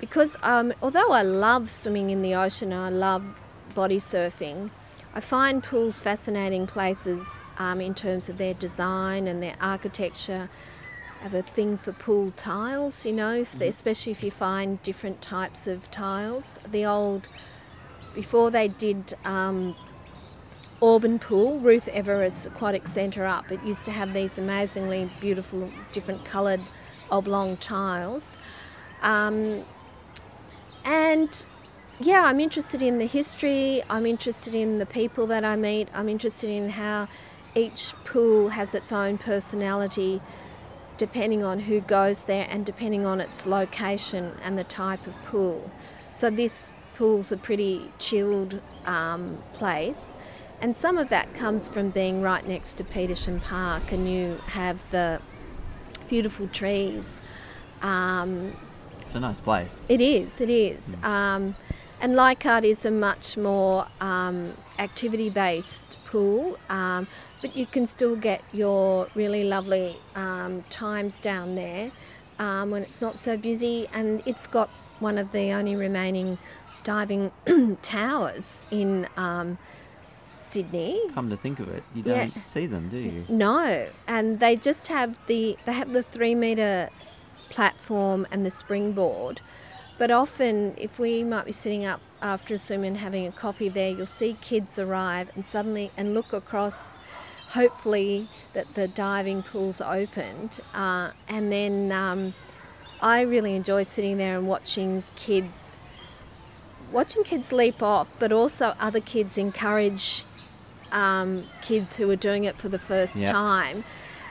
Because 0.00 0.36
um, 0.42 0.74
although 0.82 1.12
I 1.12 1.22
love 1.22 1.70
swimming 1.70 2.10
in 2.10 2.22
the 2.22 2.34
ocean 2.34 2.72
and 2.72 2.82
I 2.82 2.88
love 2.88 3.24
body 3.74 3.98
surfing, 3.98 4.70
I 5.14 5.20
find 5.20 5.62
pools 5.62 6.00
fascinating 6.00 6.66
places 6.66 7.42
um, 7.58 7.80
in 7.80 7.94
terms 7.94 8.28
of 8.28 8.38
their 8.38 8.54
design 8.54 9.26
and 9.26 9.42
their 9.42 9.56
architecture. 9.60 10.48
Have 11.22 11.34
a 11.34 11.42
thing 11.42 11.76
for 11.76 11.92
pool 11.92 12.32
tiles, 12.36 13.06
you 13.06 13.12
know, 13.12 13.34
if 13.34 13.52
they, 13.52 13.68
especially 13.68 14.10
if 14.10 14.24
you 14.24 14.32
find 14.32 14.82
different 14.82 15.22
types 15.22 15.68
of 15.68 15.88
tiles. 15.92 16.58
The 16.68 16.84
old, 16.84 17.28
before 18.12 18.50
they 18.50 18.66
did 18.66 19.14
um, 19.24 19.76
Auburn 20.82 21.20
Pool, 21.20 21.60
Ruth 21.60 21.88
Everuss 21.92 22.44
Aquatic 22.44 22.88
Centre 22.88 23.24
up, 23.24 23.52
it 23.52 23.62
used 23.62 23.84
to 23.84 23.92
have 23.92 24.12
these 24.12 24.36
amazingly 24.36 25.08
beautiful, 25.20 25.70
different 25.92 26.24
coloured 26.24 26.60
oblong 27.08 27.56
tiles. 27.56 28.36
Um, 29.00 29.64
and 30.84 31.46
yeah, 32.00 32.24
I'm 32.24 32.40
interested 32.40 32.82
in 32.82 32.98
the 32.98 33.06
history, 33.06 33.80
I'm 33.88 34.06
interested 34.06 34.56
in 34.56 34.78
the 34.78 34.86
people 34.86 35.28
that 35.28 35.44
I 35.44 35.54
meet, 35.54 35.88
I'm 35.94 36.08
interested 36.08 36.50
in 36.50 36.70
how 36.70 37.06
each 37.54 37.92
pool 38.04 38.48
has 38.48 38.74
its 38.74 38.90
own 38.90 39.18
personality 39.18 40.20
depending 40.96 41.42
on 41.42 41.60
who 41.60 41.80
goes 41.80 42.24
there 42.24 42.46
and 42.48 42.64
depending 42.66 43.04
on 43.06 43.20
its 43.20 43.46
location 43.46 44.36
and 44.42 44.58
the 44.58 44.64
type 44.64 45.06
of 45.06 45.20
pool. 45.24 45.70
So 46.12 46.30
this 46.30 46.70
pool's 46.96 47.32
a 47.32 47.36
pretty 47.36 47.90
chilled 47.98 48.60
um, 48.84 49.38
place, 49.54 50.14
and 50.60 50.76
some 50.76 50.98
of 50.98 51.08
that 51.08 51.32
comes 51.34 51.68
from 51.68 51.90
being 51.90 52.22
right 52.22 52.46
next 52.46 52.74
to 52.74 52.84
Petersham 52.84 53.42
Park, 53.42 53.90
and 53.92 54.08
you 54.08 54.40
have 54.48 54.88
the 54.90 55.20
beautiful 56.08 56.46
trees. 56.48 57.20
Um, 57.80 58.56
It's 59.00 59.14
a 59.14 59.20
nice 59.20 59.40
place. 59.40 59.76
it 59.88 60.00
is, 60.00 60.40
it 60.40 60.50
is. 60.50 60.96
Um, 61.02 61.56
and 62.00 62.14
Leichhardt 62.14 62.64
is 62.64 62.84
a 62.84 62.90
much 62.90 63.36
more 63.36 63.86
um, 64.00 64.54
activity 64.82 65.30
based 65.30 65.96
pool, 66.04 66.58
um, 66.68 67.06
but 67.40 67.56
you 67.56 67.66
can 67.66 67.86
still 67.86 68.16
get 68.16 68.42
your 68.52 69.08
really 69.14 69.44
lovely 69.44 69.96
um, 70.14 70.62
times 70.70 71.20
down 71.20 71.54
there 71.54 71.90
um, 72.38 72.70
when 72.70 72.82
it's 72.82 73.00
not 73.00 73.18
so 73.18 73.36
busy. 73.36 73.88
And 73.92 74.22
it's 74.26 74.46
got 74.46 74.68
one 74.98 75.18
of 75.18 75.32
the 75.32 75.52
only 75.52 75.76
remaining 75.76 76.38
diving 76.84 77.30
towers 77.82 78.64
in 78.70 79.08
um, 79.16 79.56
Sydney. 80.36 81.00
Come 81.14 81.30
to 81.30 81.36
think 81.36 81.60
of 81.60 81.68
it, 81.68 81.82
you 81.94 82.02
don't 82.02 82.42
see 82.42 82.66
them, 82.66 82.88
do 82.88 82.98
you? 82.98 83.24
No, 83.28 83.88
and 84.08 84.40
they 84.40 84.56
just 84.56 84.88
have 84.88 85.16
the 85.26 85.56
they 85.64 85.72
have 85.72 85.92
the 85.92 86.02
three 86.02 86.34
meter 86.34 86.90
platform 87.48 88.26
and 88.30 88.44
the 88.44 88.50
springboard. 88.50 89.40
But 89.98 90.10
often, 90.10 90.74
if 90.76 90.98
we 90.98 91.22
might 91.22 91.44
be 91.44 91.52
sitting 91.52 91.84
up 91.84 92.00
after 92.22 92.54
a 92.54 92.58
swim 92.58 92.84
and 92.84 92.98
having 92.98 93.26
a 93.26 93.32
coffee 93.32 93.68
there, 93.68 93.90
you'll 93.90 94.06
see 94.06 94.36
kids 94.40 94.78
arrive 94.78 95.30
and 95.34 95.44
suddenly 95.44 95.90
and 95.96 96.14
look 96.14 96.32
across. 96.32 96.98
Hopefully, 97.50 98.28
that 98.54 98.74
the 98.74 98.88
diving 98.88 99.42
pool's 99.42 99.82
opened, 99.82 100.60
uh, 100.74 101.10
and 101.28 101.52
then 101.52 101.92
um, 101.92 102.32
I 103.02 103.20
really 103.20 103.54
enjoy 103.54 103.82
sitting 103.82 104.16
there 104.16 104.38
and 104.38 104.46
watching 104.48 105.02
kids 105.16 105.76
watching 106.90 107.24
kids 107.24 107.52
leap 107.52 107.82
off, 107.82 108.14
but 108.18 108.32
also 108.32 108.74
other 108.78 109.00
kids 109.00 109.36
encourage 109.38 110.24
um, 110.92 111.44
kids 111.62 111.96
who 111.96 112.08
are 112.10 112.16
doing 112.16 112.44
it 112.44 112.56
for 112.56 112.68
the 112.68 112.78
first 112.78 113.16
Yep. 113.16 113.30
time. 113.30 113.84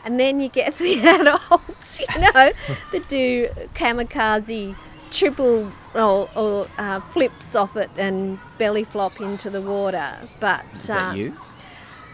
And 0.03 0.19
then 0.19 0.39
you 0.39 0.49
get 0.49 0.77
the 0.79 0.99
adults, 1.01 1.99
you 1.99 2.21
know, 2.21 2.31
that 2.91 3.07
do 3.07 3.49
kamikaze 3.75 4.75
triple 5.11 5.71
or, 5.93 6.29
or 6.35 6.67
uh, 6.77 6.99
flips 6.99 7.55
off 7.55 7.75
it 7.75 7.89
and 7.97 8.39
belly 8.57 8.83
flop 8.83 9.21
into 9.21 9.49
the 9.49 9.61
water. 9.61 10.17
But 10.39 10.65
Is 10.73 10.87
that 10.87 11.09
um, 11.11 11.17
you? 11.17 11.37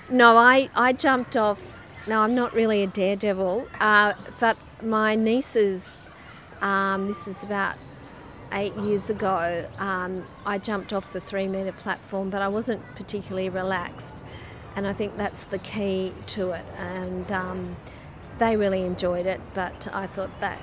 no, 0.10 0.36
I, 0.36 0.70
I 0.76 0.94
jumped 0.94 1.38
off. 1.38 1.76
No, 2.08 2.22
I'm 2.22 2.36
not 2.36 2.54
really 2.54 2.84
a 2.84 2.88
daredevil, 2.88 3.68
uh, 3.80 4.14
but 4.40 4.58
my 4.82 5.16
nieces, 5.16 6.00
um, 6.62 7.08
this 7.08 7.28
is 7.28 7.44
about 7.44 7.76
eight 8.54 8.76
years 8.78 9.10
ago, 9.10 9.68
um, 9.78 10.24
I 10.46 10.58
jumped 10.58 10.94
off 10.94 11.12
the 11.12 11.20
three 11.20 11.48
metre 11.48 11.74
platform, 11.74 12.30
but 12.30 12.42
I 12.42 12.48
wasn't 12.48 12.82
particularly 12.96 13.50
relaxed. 13.50 14.18
And 14.78 14.88
I 14.88 14.94
think 14.94 15.18
that's 15.18 15.44
the 15.46 15.58
key 15.60 16.14
to 16.28 16.52
it. 16.52 16.66
And 16.78 17.30
um, 17.32 17.76
they 18.40 18.56
really 18.56 18.84
enjoyed 18.84 19.26
it, 19.26 19.42
but 19.54 19.88
I 19.94 20.08
thought 20.08 20.32
that 20.40 20.60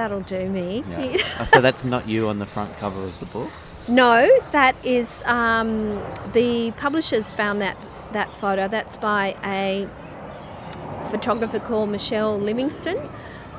that'll 0.00 0.20
do 0.20 0.48
me. 0.48 0.82
Yeah. 0.88 1.44
So 1.44 1.60
that's 1.60 1.84
not 1.84 2.08
you 2.08 2.28
on 2.28 2.38
the 2.38 2.46
front 2.46 2.74
cover 2.78 3.02
of 3.04 3.18
the 3.20 3.26
book? 3.26 3.50
No, 3.88 4.28
that 4.52 4.76
is 4.84 5.22
um, 5.24 6.00
the 6.32 6.70
publishers 6.76 7.32
found 7.32 7.60
that 7.60 7.76
that 8.12 8.30
photo. 8.30 8.68
That's 8.68 8.96
by 8.98 9.34
a 9.42 9.88
photographer 11.10 11.58
called 11.58 11.88
Michelle 11.88 12.38
Livingston, 12.38 12.98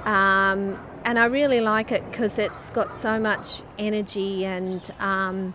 um, 0.05 0.79
and 1.03 1.19
I 1.19 1.25
really 1.25 1.59
like 1.59 1.91
it 1.91 2.09
because 2.09 2.37
it's 2.37 2.69
got 2.69 2.95
so 2.95 3.19
much 3.19 3.63
energy 3.77 4.45
and 4.45 4.89
um, 4.99 5.53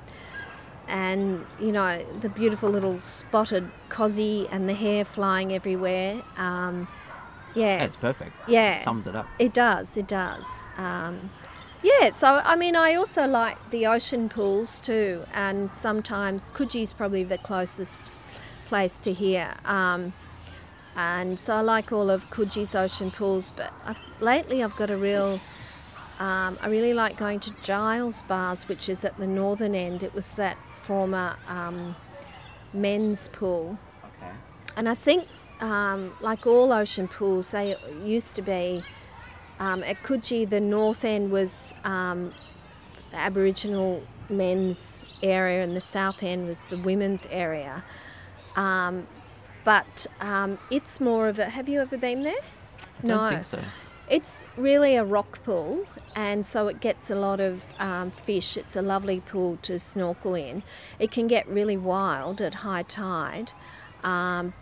and 0.89 1.47
you 1.59 1.73
know 1.73 2.05
the 2.21 2.29
beautiful 2.29 2.69
little 2.69 3.01
spotted 3.01 3.71
cozzy 3.89 4.47
and 4.51 4.69
the 4.69 4.75
hair 4.75 5.07
flying 5.07 5.55
everywhere. 5.55 6.21
Um, 6.37 6.87
yeah, 7.57 7.79
That's 7.79 7.97
perfect. 7.97 8.33
yeah. 8.47 8.77
It 8.77 8.83
sums 8.83 9.07
it 9.07 9.17
up. 9.17 9.27
It 9.39 9.53
does, 9.53 9.97
it 9.97 10.07
does. 10.07 10.47
Um, 10.77 11.31
yeah, 11.83 12.11
so 12.11 12.41
I 12.45 12.57
mean, 12.57 12.77
I 12.77 12.95
also 12.95 13.27
like 13.27 13.59
the 13.71 13.87
ocean 13.87 14.29
pools 14.29 14.81
too, 14.81 15.25
and 15.33 15.75
sometimes 15.75 16.51
Coogee's 16.51 16.93
probably 16.93 17.25
the 17.25 17.39
closest 17.39 18.09
place 18.69 18.99
to 19.01 19.13
here. 19.13 19.55
Um, 19.65 20.13
and 20.97 21.39
so 21.39 21.55
I 21.55 21.61
like 21.61 21.93
all 21.93 22.11
of 22.11 22.31
Coogee's 22.31 22.75
ocean 22.75 23.11
pools, 23.11 23.53
but 23.55 23.73
I've, 23.85 23.99
lately 24.21 24.63
I've 24.63 24.77
got 24.77 24.91
a 24.91 24.97
real. 24.97 25.41
Um, 26.19 26.59
I 26.63 26.69
really 26.69 26.95
like 26.95 27.19
going 27.19 27.41
to 27.41 27.53
Giles 27.63 28.23
Baths, 28.23 28.69
which 28.69 28.89
is 28.89 29.05
at 29.05 29.19
the 29.19 29.27
northern 29.27 29.75
end. 29.75 30.03
It 30.03 30.15
was 30.15 30.33
that 30.37 30.57
former 30.83 31.37
um, 31.47 31.95
men's 32.73 33.29
pool. 33.29 33.79
Okay. 34.03 34.33
And 34.77 34.89
I 34.89 34.95
think, 34.95 35.27
um, 35.61 36.13
like 36.21 36.47
all 36.47 36.73
ocean 36.73 37.09
pools, 37.09 37.51
they 37.51 37.77
used 38.05 38.35
to 38.37 38.43
be 38.43 38.85
um, 39.59 39.83
at 39.85 40.03
Coogee, 40.03 40.49
the 40.49 40.61
north 40.61 41.05
end 41.05 41.31
was 41.31 41.73
um, 41.85 42.33
the 43.11 43.17
Aboriginal 43.17 44.03
men's 44.29 45.01
area, 45.23 45.63
and 45.63 45.75
the 45.75 45.81
south 45.81 46.23
end 46.23 46.47
was 46.47 46.59
the 46.69 46.77
women's 46.79 47.27
area. 47.31 47.85
Um, 48.55 49.07
but 49.65 50.07
um, 50.21 50.59
it's 50.71 51.01
more 51.01 51.29
of 51.29 51.39
a. 51.39 51.47
Have 51.47 51.69
you 51.69 51.81
ever 51.81 51.97
been 51.97 52.23
there? 52.23 52.35
I 53.03 53.07
don't 53.07 53.31
think 53.31 53.45
so. 53.45 53.61
It's 54.09 54.45
really 54.57 54.95
a 54.95 55.05
rock 55.05 55.43
pool, 55.43 55.87
and 56.15 56.47
so 56.47 56.69
it 56.69 56.81
gets 56.81 57.11
a 57.11 57.17
lot 57.17 57.41
of 57.41 57.65
um, 57.79 58.11
fish. 58.11 58.57
It's 58.57 58.77
a 58.77 58.83
lovely 58.83 59.21
pool 59.21 59.59
to 59.63 59.79
snorkel 59.79 60.35
in. 60.35 60.63
It 60.99 61.11
can 61.11 61.27
get 61.27 61.49
really 61.49 61.77
wild 61.77 62.41
at 62.41 62.57
high 62.57 62.85
tide, 62.85 63.53
um, 64.05 64.53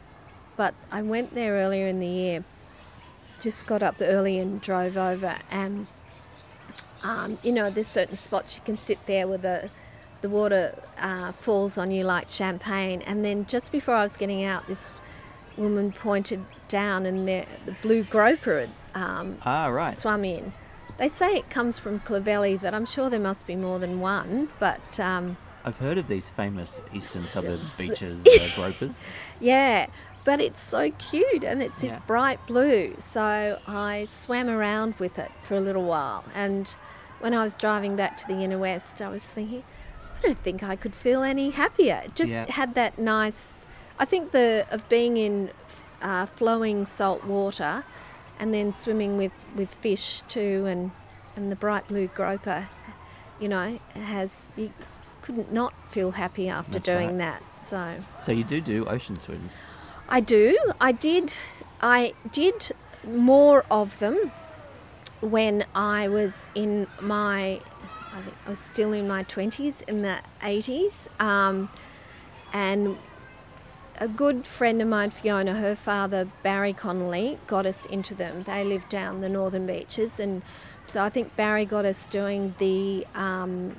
but 0.56 0.74
I 0.90 1.02
went 1.02 1.34
there 1.34 1.54
earlier 1.54 1.86
in 1.86 1.98
the 1.98 2.06
year. 2.06 2.44
Just 3.40 3.66
got 3.66 3.82
up 3.82 3.96
early 4.00 4.38
and 4.38 4.60
drove 4.60 4.96
over, 4.96 5.36
and 5.50 5.86
um, 7.02 7.38
you 7.42 7.52
know, 7.52 7.70
there's 7.70 7.86
certain 7.86 8.16
spots 8.16 8.56
you 8.56 8.62
can 8.64 8.76
sit 8.76 9.04
there 9.06 9.26
with 9.28 9.42
the 9.42 9.70
the 10.22 10.28
water 10.30 10.74
uh, 10.98 11.32
falls 11.32 11.76
on 11.76 11.90
you 11.90 12.02
like 12.02 12.30
champagne. 12.30 13.02
And 13.02 13.22
then 13.22 13.44
just 13.44 13.70
before 13.70 13.94
I 13.94 14.02
was 14.04 14.16
getting 14.16 14.42
out, 14.42 14.66
this 14.66 14.90
woman 15.58 15.92
pointed 15.92 16.42
down, 16.68 17.04
and 17.04 17.28
the, 17.28 17.44
the 17.66 17.72
blue 17.82 18.04
groper 18.04 18.68
um, 18.94 19.36
Ah, 19.44 19.66
right. 19.66 19.92
swum 19.94 20.24
in. 20.24 20.54
They 20.96 21.08
say 21.08 21.34
it 21.34 21.50
comes 21.50 21.78
from 21.78 22.00
Clovelly, 22.00 22.56
but 22.62 22.72
I'm 22.72 22.86
sure 22.86 23.10
there 23.10 23.20
must 23.20 23.46
be 23.46 23.54
more 23.56 23.78
than 23.78 24.00
one. 24.00 24.48
But 24.58 24.98
um, 24.98 25.36
I've 25.64 25.76
heard 25.76 25.98
of 25.98 26.08
these 26.08 26.30
famous 26.30 26.80
eastern 26.94 27.28
suburbs 27.28 27.74
beaches, 27.74 28.24
uh, 28.40 28.48
gropers. 28.56 29.02
yeah, 29.40 29.88
but 30.24 30.40
it's 30.40 30.62
so 30.62 30.90
cute 30.92 31.44
and 31.44 31.62
it's 31.62 31.80
this 31.80 31.92
Yeah. 31.92 32.00
bright 32.06 32.44
blue. 32.46 32.96
So 32.98 33.58
I 33.66 34.06
swam 34.08 34.48
around 34.48 34.94
with 34.98 35.18
it 35.18 35.30
for 35.42 35.54
a 35.54 35.60
little 35.60 35.84
while. 35.84 36.24
And 36.34 36.68
when 37.20 37.34
I 37.34 37.44
was 37.44 37.56
driving 37.56 37.96
back 37.96 38.16
to 38.18 38.26
the 38.26 38.42
inner 38.42 38.58
west, 38.58 39.00
I 39.02 39.08
was 39.08 39.24
thinking, 39.24 39.62
I 40.18 40.26
don't 40.28 40.38
think 40.42 40.62
I 40.62 40.76
could 40.76 40.94
feel 40.94 41.22
any 41.22 41.50
happier. 41.50 42.02
It 42.04 42.14
just 42.16 42.32
Yeah. 42.32 42.46
had 42.50 42.74
that 42.74 42.98
nice. 42.98 43.66
I 43.98 44.04
think 44.04 44.32
the 44.32 44.66
of 44.70 44.88
being 44.88 45.16
in 45.16 45.50
uh, 46.02 46.26
flowing 46.26 46.84
salt 46.84 47.24
water, 47.24 47.84
and 48.38 48.52
then 48.52 48.72
swimming 48.72 49.16
with 49.16 49.32
with 49.54 49.72
fish 49.74 50.22
too, 50.28 50.64
and 50.66 50.90
and 51.36 51.50
the 51.52 51.56
bright 51.56 51.86
blue 51.88 52.08
groper, 52.08 52.68
you 53.38 53.48
know, 53.48 53.78
has 53.94 54.36
you 54.56 54.72
couldn't 55.22 55.52
not 55.52 55.72
feel 55.90 56.10
happy 56.12 56.48
after 56.48 56.72
That's 56.74 56.84
doing 56.86 57.18
right. 57.18 57.18
that. 57.18 57.42
So. 57.62 57.96
So 58.20 58.32
you 58.32 58.44
do 58.44 58.60
do 58.60 58.84
ocean 58.86 59.18
swims. 59.18 59.52
I 60.08 60.20
do. 60.20 60.56
I 60.80 60.92
did. 60.92 61.34
I 61.80 62.14
did 62.30 62.72
more 63.06 63.64
of 63.70 63.98
them 63.98 64.32
when 65.20 65.64
I 65.74 66.08
was 66.08 66.50
in 66.54 66.86
my. 67.00 67.60
I 68.12 68.22
think 68.22 68.36
I 68.46 68.50
was 68.50 68.58
still 68.58 68.92
in 68.92 69.08
my 69.08 69.24
twenties, 69.24 69.80
in 69.82 70.02
the 70.02 70.20
eighties, 70.42 71.08
um, 71.18 71.68
and 72.52 72.96
a 73.98 74.06
good 74.06 74.46
friend 74.46 74.80
of 74.82 74.88
mine, 74.88 75.10
Fiona, 75.10 75.54
her 75.54 75.74
father 75.74 76.28
Barry 76.42 76.72
Connolly, 76.72 77.38
got 77.46 77.66
us 77.66 77.86
into 77.86 78.14
them. 78.14 78.44
They 78.44 78.64
lived 78.64 78.88
down 78.88 79.20
the 79.20 79.28
northern 79.28 79.66
beaches, 79.66 80.20
and 80.20 80.42
so 80.84 81.02
I 81.02 81.08
think 81.08 81.34
Barry 81.34 81.64
got 81.64 81.84
us 81.84 82.06
doing 82.06 82.54
the 82.58 83.06
um, 83.14 83.76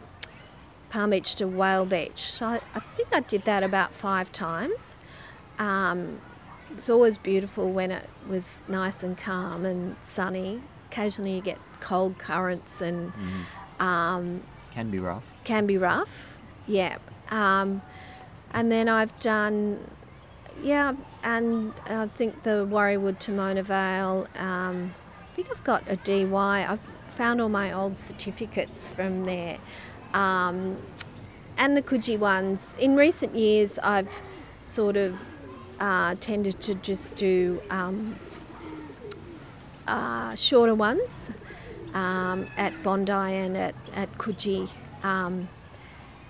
Palm 0.90 1.12
Beach 1.12 1.36
to 1.36 1.48
Whale 1.48 1.86
Beach. 1.86 2.32
So 2.32 2.46
I, 2.46 2.62
I 2.74 2.80
think 2.80 3.10
I 3.14 3.22
did 3.22 3.46
that 3.46 3.64
about 3.64 3.94
five 3.94 4.32
times. 4.32 4.98
Um, 5.60 6.20
it 6.70 6.76
was 6.78 6.90
always 6.90 7.18
beautiful 7.18 7.72
when 7.72 7.92
it 7.92 8.10
was 8.28 8.64
nice 8.68 9.04
and 9.04 9.18
calm 9.18 9.66
and 9.66 9.96
sunny. 10.04 10.62
Occasionally 10.92 11.36
you 11.36 11.42
get 11.42 11.58
cold 11.80 12.18
currents 12.18 12.82
and 12.82 13.14
um, 13.80 14.42
Can 14.74 14.90
be 14.90 15.00
rough. 15.00 15.32
can 15.44 15.66
be 15.68 15.78
rough. 15.78 16.40
Yeah. 16.68 16.98
Um, 17.30 17.82
and 18.52 18.72
then 18.72 18.88
I've 18.90 19.18
done, 19.20 19.90
yeah, 20.64 20.94
and 21.24 21.74
I 21.88 22.08
think 22.08 22.44
the 22.44 22.66
Warriewood 22.70 23.20
to 23.20 23.32
Mona 23.32 23.64
Vale. 23.64 24.28
Um, 24.38 24.94
I 25.22 25.36
think 25.36 25.50
I've 25.52 25.64
got 25.64 25.84
a 25.88 25.98
DY. 25.98 26.66
I've 26.68 26.80
found 27.14 27.42
all 27.42 27.50
my 27.50 27.72
old 27.74 28.00
certificates 28.00 28.92
from 28.92 29.26
there. 29.26 29.58
Um, 30.14 30.78
and 31.58 31.76
the 31.76 31.82
Coogee 31.82 32.18
ones. 32.20 32.76
In 32.80 32.96
recent 32.96 33.36
years, 33.36 33.78
I've 33.80 34.22
sort 34.62 34.96
of 34.98 35.20
uh, 35.80 36.16
tended 36.20 36.60
to 36.62 36.76
just 36.76 37.16
do 37.16 37.62
um, 37.70 38.18
uh, 39.88 40.36
shorter 40.36 40.76
ones 40.76 41.30
um, 41.94 42.48
at 42.58 42.72
Bondi 42.84 43.12
and 43.12 43.58
at, 43.58 43.76
at 43.94 44.12
Coogee. 44.18 44.70
Um, 45.04 45.48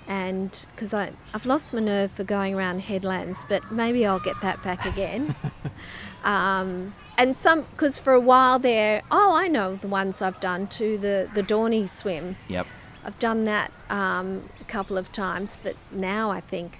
and 0.08 0.65
because 0.75 0.93
I've 0.93 1.45
lost 1.45 1.73
my 1.73 1.79
nerve 1.79 2.12
for 2.12 2.23
going 2.23 2.55
around 2.55 2.81
headlands, 2.81 3.43
but 3.49 3.71
maybe 3.71 4.05
I'll 4.05 4.19
get 4.19 4.39
that 4.41 4.62
back 4.63 4.86
again. 4.86 5.36
um, 6.23 6.93
and 7.17 7.36
some, 7.36 7.63
because 7.71 7.97
for 7.97 8.13
a 8.13 8.19
while 8.19 8.60
there, 8.60 9.01
oh, 9.10 9.34
I 9.34 9.47
know 9.47 9.75
the 9.75 9.88
ones 9.88 10.21
I've 10.21 10.39
done 10.39 10.67
to 10.67 10.97
the, 10.97 11.29
the 11.34 11.41
Dawny 11.41 11.88
swim. 11.88 12.36
Yep. 12.49 12.67
I've 13.03 13.17
done 13.19 13.45
that 13.45 13.71
um, 13.89 14.49
a 14.62 14.63
couple 14.65 14.97
of 14.97 15.12
times, 15.12 15.58
but 15.62 15.75
now 15.91 16.29
I 16.29 16.41
think, 16.41 16.79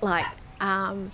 like, 0.00 0.26
um, 0.60 1.12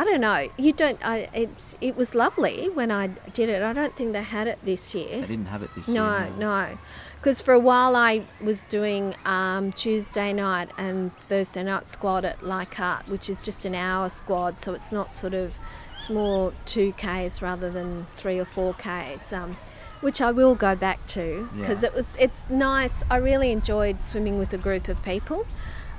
I 0.00 0.04
don't 0.04 0.20
know. 0.20 0.48
You 0.56 0.72
don't. 0.72 0.98
I, 1.04 1.28
it's 1.34 1.76
it 1.80 1.96
was 1.96 2.14
lovely 2.14 2.68
when 2.68 2.92
I 2.92 3.08
did 3.32 3.48
it. 3.48 3.62
I 3.62 3.72
don't 3.72 3.96
think 3.96 4.12
they 4.12 4.22
had 4.22 4.46
it 4.46 4.60
this 4.64 4.94
year. 4.94 5.22
didn't 5.22 5.46
have 5.46 5.62
it 5.64 5.74
this 5.74 5.88
No, 5.88 6.18
year. 6.18 6.30
no, 6.38 6.78
because 7.16 7.40
for 7.40 7.52
a 7.52 7.58
while 7.58 7.96
I 7.96 8.22
was 8.40 8.62
doing 8.64 9.16
um, 9.24 9.72
Tuesday 9.72 10.32
night 10.32 10.70
and 10.78 11.14
Thursday 11.16 11.64
night 11.64 11.88
squad 11.88 12.24
at 12.24 12.44
Leichhardt, 12.46 13.08
which 13.08 13.28
is 13.28 13.42
just 13.42 13.64
an 13.64 13.74
hour 13.74 14.08
squad, 14.08 14.60
so 14.60 14.72
it's 14.72 14.92
not 14.92 15.12
sort 15.12 15.34
of 15.34 15.58
it's 15.96 16.08
more 16.08 16.52
two 16.64 16.92
k's 16.92 17.42
rather 17.42 17.68
than 17.68 18.06
three 18.14 18.38
or 18.38 18.44
four 18.44 18.74
k's. 18.74 19.32
Um, 19.32 19.56
which 20.00 20.20
I 20.20 20.30
will 20.30 20.54
go 20.54 20.76
back 20.76 21.04
to 21.08 21.48
because 21.56 21.82
Yeah. 21.82 21.88
it 21.88 21.94
was 21.96 22.06
it's 22.16 22.48
nice. 22.48 23.02
I 23.10 23.16
really 23.16 23.50
enjoyed 23.50 24.00
swimming 24.00 24.38
with 24.38 24.54
a 24.54 24.58
group 24.58 24.86
of 24.86 25.02
people, 25.02 25.44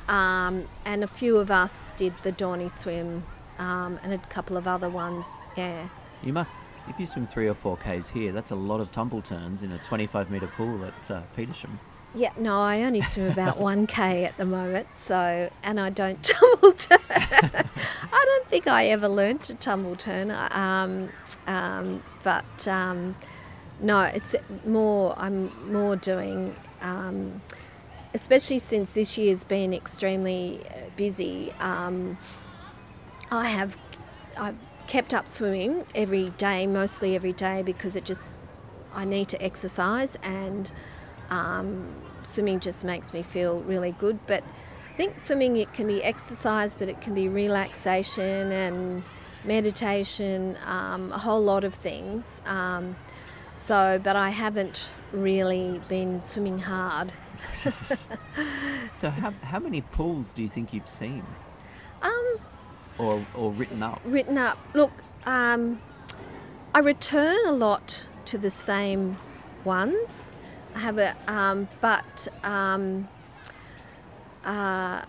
um, 0.08 0.70
and 0.86 1.04
a 1.04 1.08
few 1.08 1.36
of 1.36 1.52
us 1.52 1.92
did 1.98 2.16
the 2.24 2.32
Dawny 2.32 2.70
swim 2.70 3.24
um, 3.60 4.00
and 4.04 4.14
a 4.14 4.18
couple 4.30 4.58
of 4.58 4.68
other 4.68 4.90
ones. 4.90 5.26
Yeah, 5.56 5.88
You 6.24 6.34
must, 6.34 6.60
if 6.88 7.00
you 7.00 7.06
swim 7.06 7.28
three 7.28 7.48
or 7.48 7.54
four 7.54 7.78
k's 7.78 8.10
here, 8.10 8.32
that's 8.32 8.52
a 8.52 8.56
lot 8.56 8.80
of 8.80 8.92
tumble 8.92 9.22
turns 9.22 9.62
in 9.62 9.72
a 9.72 9.78
25 9.80 10.32
metre 10.32 10.48
pool 10.48 10.84
at 10.86 11.12
uh, 11.12 11.22
Petersham. 11.38 11.78
yeah. 12.16 12.32
No, 12.38 12.60
I 12.60 12.82
only 12.82 13.02
swim 13.02 13.32
about 13.32 13.60
one 13.72 13.86
k 13.86 14.26
at 14.26 14.36
the 14.38 14.46
moment, 14.46 14.88
so 14.96 15.50
and 15.64 15.80
I 15.80 15.90
don't 15.92 16.24
tumble 16.34 16.72
turn. 16.74 16.98
I 17.10 18.24
don't 18.26 18.48
think 18.50 18.68
I 18.68 18.88
ever 18.88 19.08
learned 19.08 19.44
to 19.44 19.54
tumble 19.56 19.96
turn. 19.96 20.32
Um, 20.32 21.10
um, 21.46 22.02
but 22.24 22.68
um, 22.68 23.16
no, 23.80 24.02
it's 24.04 24.36
more. 24.66 25.14
I'm 25.18 25.72
more 25.72 25.96
doing. 25.96 26.56
Um, 26.82 27.42
especially 28.16 28.58
since 28.58 28.94
this 28.96 29.18
year's 29.20 29.44
been 29.44 29.72
extremely 29.74 30.62
uh, 30.70 30.80
busy, 30.98 31.54
um, 31.60 32.18
I 33.32 33.50
have 33.50 33.78
I've 34.38 34.58
kept 34.88 35.14
up 35.14 35.28
swimming 35.28 35.86
every 35.94 36.30
day, 36.32 36.66
mostly 36.66 37.16
every 37.16 37.34
day, 37.34 37.62
because 37.62 37.96
it 37.96 38.06
just 38.06 38.42
I 38.94 39.06
need 39.06 39.30
to 39.30 39.42
exercise 39.42 40.18
and 40.24 40.72
um, 41.30 41.94
swimming 42.24 42.60
just 42.60 42.84
makes 42.84 43.14
me 43.14 43.22
feel 43.22 43.60
really 43.62 43.92
good. 43.92 44.20
But 44.26 44.44
I 44.94 44.98
think 44.98 45.20
swimming 45.20 45.58
it 45.58 45.74
can 45.74 45.88
be 45.88 46.04
exercise, 46.04 46.74
but 46.74 46.90
it 46.90 47.02
can 47.02 47.14
be 47.14 47.28
relaxation 47.28 48.52
and 48.52 49.04
meditation, 49.44 50.58
um, 50.66 51.12
a 51.12 51.18
whole 51.18 51.42
lot 51.42 51.64
of 51.64 51.76
things. 51.76 52.42
Um, 52.46 52.96
so, 53.56 54.00
but 54.04 54.16
I 54.16 54.30
haven't 54.30 54.90
really 55.12 55.80
been 55.88 56.24
swimming 56.24 56.60
hard. 56.60 57.12
So, 58.94 59.10
how, 59.10 59.32
how 59.44 59.60
many 59.60 59.80
pools 59.80 60.34
do 60.34 60.44
you 60.44 60.50
think 60.50 60.74
you've 60.74 60.90
seen 60.90 61.24
Um, 62.02 62.40
or, 63.00 63.26
or 63.36 63.52
written 63.52 63.82
up? 63.84 64.02
written 64.04 64.38
up. 64.38 64.58
Look, 64.74 64.92
um, 65.26 65.82
I 66.74 66.80
return 66.80 67.40
a 67.46 67.52
lot 67.52 68.06
to 68.26 68.38
the 68.38 68.50
same 68.50 69.18
ones. 69.64 70.32
I 70.76 70.80
have 70.80 70.98
a, 70.98 71.16
um, 71.28 71.68
but 71.82 72.28
um, 72.44 73.08
uh, 74.46 75.04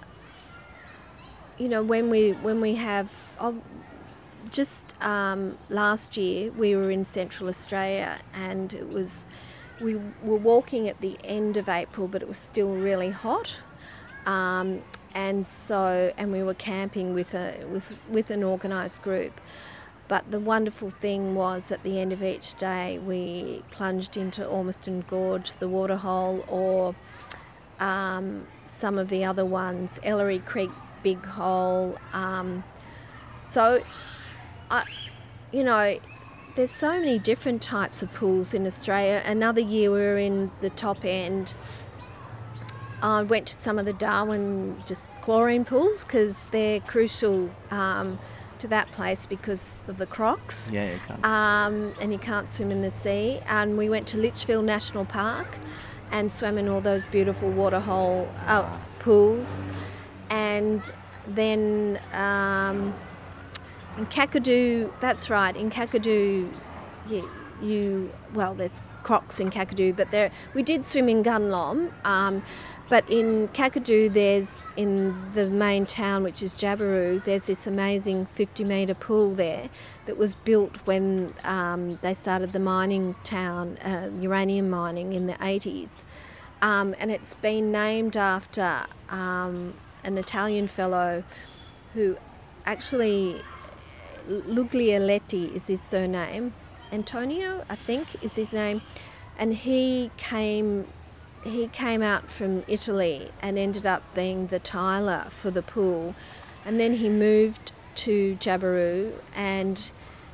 you 1.58 1.68
know, 1.68 1.82
when 1.82 2.08
we 2.08 2.32
when 2.32 2.60
we 2.60 2.76
have, 2.76 3.10
oh, 3.38 3.60
just 4.50 4.94
um, 5.02 5.58
last 5.68 6.16
year 6.16 6.50
we 6.52 6.74
were 6.74 6.90
in 6.90 7.04
Central 7.04 7.48
Australia 7.48 8.18
and 8.32 8.72
it 8.72 8.88
was 8.88 9.28
we 9.80 9.94
were 10.22 10.36
walking 10.36 10.88
at 10.88 11.00
the 11.00 11.18
end 11.24 11.56
of 11.56 11.68
April, 11.68 12.08
but 12.08 12.22
it 12.22 12.28
was 12.28 12.38
still 12.38 12.74
really 12.74 13.10
hot. 13.10 13.56
Um, 14.26 14.82
and 15.14 15.46
so 15.46 16.12
and 16.16 16.32
we 16.32 16.42
were 16.42 16.54
camping 16.54 17.14
with 17.14 17.34
a 17.34 17.64
with 17.70 17.94
with 18.08 18.30
an 18.30 18.42
organised 18.44 19.02
group. 19.02 19.40
But 20.08 20.30
the 20.32 20.40
wonderful 20.40 20.90
thing 20.90 21.36
was 21.36 21.70
at 21.70 21.84
the 21.84 22.00
end 22.00 22.12
of 22.12 22.20
each 22.20 22.54
day 22.54 22.98
we 22.98 23.62
plunged 23.70 24.16
into 24.16 24.44
Ormiston 24.44 25.04
Gorge, 25.08 25.52
the 25.60 25.68
waterhole, 25.68 26.44
or 26.48 26.96
um, 27.78 28.46
some 28.64 28.98
of 28.98 29.08
the 29.08 29.24
other 29.24 29.44
ones, 29.44 30.00
Ellery 30.02 30.40
Creek 30.40 30.70
Big 31.02 31.24
Hole. 31.24 31.96
Um, 32.12 32.64
so, 33.44 33.82
I, 34.70 34.84
you 35.52 35.64
know, 35.64 35.98
there's 36.56 36.70
so 36.70 36.98
many 36.98 37.18
different 37.18 37.62
types 37.62 38.02
of 38.02 38.12
pools 38.12 38.52
in 38.52 38.66
Australia. 38.66 39.22
Another 39.24 39.60
year 39.60 39.90
we 39.90 39.98
were 39.98 40.18
in 40.18 40.50
the 40.60 40.70
top 40.70 41.04
end. 41.04 41.54
I 43.02 43.22
went 43.22 43.46
to 43.48 43.54
some 43.54 43.78
of 43.78 43.84
the 43.84 43.92
Darwin 43.92 44.76
just 44.86 45.10
chlorine 45.22 45.64
pools 45.64 46.04
because 46.04 46.44
they're 46.50 46.80
crucial 46.80 47.50
um, 47.70 48.18
to 48.58 48.68
that 48.68 48.86
place 48.88 49.26
because 49.26 49.72
of 49.88 49.98
the 49.98 50.06
crocs. 50.06 50.70
Yeah, 50.72 50.92
you 50.92 51.00
can't. 51.06 51.24
Um, 51.24 51.92
and 52.00 52.12
you 52.12 52.18
can't 52.18 52.48
swim 52.48 52.70
in 52.70 52.82
the 52.82 52.90
sea. 52.90 53.40
And 53.46 53.78
we 53.78 53.88
went 53.88 54.06
to 54.08 54.16
Litchfield 54.16 54.64
National 54.64 55.04
Park 55.04 55.58
and 56.10 56.30
swam 56.30 56.58
in 56.58 56.68
all 56.68 56.80
those 56.80 57.06
beautiful 57.06 57.50
waterhole 57.50 58.28
uh, 58.46 58.78
pools. 58.98 59.66
And 60.28 60.92
then 61.26 62.00
um, 62.12 62.94
in 63.96 64.06
Kakadu, 64.06 64.92
that's 65.00 65.30
right, 65.30 65.56
in 65.56 65.70
Kakadu, 65.70 66.52
you, 67.08 67.30
you 67.62 68.12
well, 68.34 68.54
there's 68.54 68.82
crocs 69.02 69.40
in 69.40 69.50
Kakadu, 69.50 69.96
but 69.96 70.10
there 70.10 70.30
we 70.54 70.62
did 70.62 70.86
swim 70.86 71.08
in 71.08 71.22
Gunlom. 71.22 71.92
Um, 72.04 72.42
but 72.90 73.08
in 73.08 73.46
Kakadu, 73.48 74.12
there's 74.12 74.64
in 74.76 75.32
the 75.32 75.48
main 75.48 75.86
town, 75.86 76.24
which 76.24 76.42
is 76.42 76.54
Jabiru, 76.54 77.22
there's 77.22 77.46
this 77.46 77.68
amazing 77.68 78.26
50 78.26 78.64
metre 78.64 78.94
pool 78.94 79.32
there 79.32 79.70
that 80.06 80.18
was 80.18 80.34
built 80.34 80.76
when 80.86 81.32
um, 81.44 82.00
they 82.02 82.14
started 82.14 82.52
the 82.52 82.58
mining 82.58 83.14
town, 83.22 83.78
uh, 83.78 84.10
uranium 84.20 84.68
mining 84.68 85.12
in 85.12 85.28
the 85.28 85.34
80s. 85.34 86.02
Um, 86.62 86.96
and 86.98 87.12
it's 87.12 87.34
been 87.34 87.70
named 87.70 88.16
after 88.16 88.82
um, 89.08 89.74
an 90.02 90.18
Italian 90.18 90.66
fellow 90.66 91.22
who 91.94 92.16
actually, 92.66 93.40
Luglialetti 94.28 95.54
is 95.54 95.68
his 95.68 95.80
surname, 95.80 96.54
Antonio, 96.90 97.64
I 97.68 97.76
think, 97.76 98.20
is 98.20 98.34
his 98.34 98.52
name. 98.52 98.82
And 99.38 99.54
he 99.54 100.10
came 100.16 100.88
he 101.42 101.68
came 101.68 102.02
out 102.02 102.30
from 102.30 102.64
Italy 102.68 103.30
and 103.40 103.58
ended 103.58 103.86
up 103.86 104.02
being 104.14 104.48
the 104.48 104.58
tiler 104.58 105.26
for 105.30 105.50
the 105.50 105.62
pool. 105.62 106.14
And 106.64 106.78
then 106.78 106.94
he 106.94 107.08
moved 107.08 107.72
to 107.96 108.36
Jabiru 108.36 109.12
and 109.34 109.90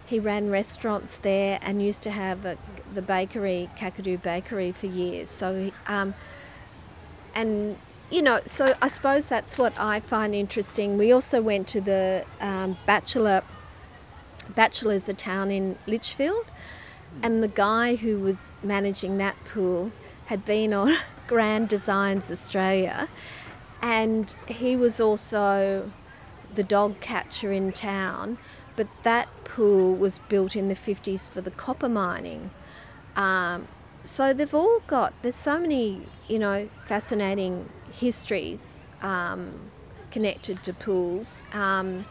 he 0.07 0.19
ran 0.19 0.51
restaurants 0.51 1.17
there 1.17 1.59
and 1.63 1.83
used 1.83 2.03
to 2.05 2.11
have 2.11 2.45
a, 2.45 2.57
the 2.93 3.03
bakery, 3.03 3.69
Kakadu 3.77 4.21
Bakery, 4.21 4.73
for 4.73 4.87
years. 4.87 5.29
So, 5.29 5.73
um, 5.87 6.15
and 7.35 7.77
you 8.11 8.23
know, 8.23 8.41
so 8.47 8.75
I 8.81 8.89
suppose 8.89 9.27
that's 9.27 9.59
what 9.59 9.79
I 9.79 9.99
find 9.99 10.35
interesting. 10.35 10.97
We 10.97 11.11
also 11.11 11.43
went 11.43 11.67
to 11.69 11.81
the 11.81 12.25
um, 12.41 12.77
Batchelor, 12.87 13.43
Batchelor's 14.49 15.09
a 15.09 15.15
town 15.15 15.51
in 15.51 15.77
Litchfield, 15.89 16.47
and 17.21 17.43
the 17.43 17.49
guy 17.49 17.97
who 17.97 18.21
was 18.21 18.53
managing 18.63 19.19
that 19.19 19.37
pool 19.45 19.91
had 20.27 20.45
been 20.45 20.73
on 20.73 20.95
Grand 21.27 21.69
Designs 21.69 22.31
Australia, 22.31 23.09
and 23.83 24.35
he 24.47 24.77
was 24.77 25.01
also 25.01 25.91
the 26.55 26.63
dog 26.63 27.01
catcher 27.01 27.53
in 27.53 27.73
town. 27.73 28.39
But 28.77 28.89
that 29.05 29.29
pool 29.45 29.95
was 29.95 30.19
built 30.19 30.55
in 30.55 30.69
the 30.69 30.75
50s 30.75 31.29
for 31.29 31.41
the 31.41 31.51
copper 31.51 31.89
mining. 31.89 32.51
Um, 33.17 33.69
so 34.05 34.35
they've 34.35 34.55
all 34.55 34.81
got, 34.87 35.15
there's 35.23 35.35
so 35.35 35.59
many, 35.59 36.03
you 36.29 36.39
know, 36.39 36.69
fascinating 36.85 37.71
histories 37.91 38.89
um, 39.01 39.71
connected 40.11 40.63
to 40.65 40.75
pools. 40.75 41.43
Um, 41.53 42.07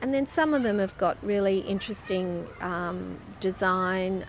and 0.00 0.14
then 0.14 0.26
some 0.26 0.54
of 0.54 0.62
them 0.62 0.78
have 0.78 0.96
got 0.96 1.18
really 1.22 1.60
interesting 1.60 2.48
um, 2.60 3.18
design. 3.40 4.24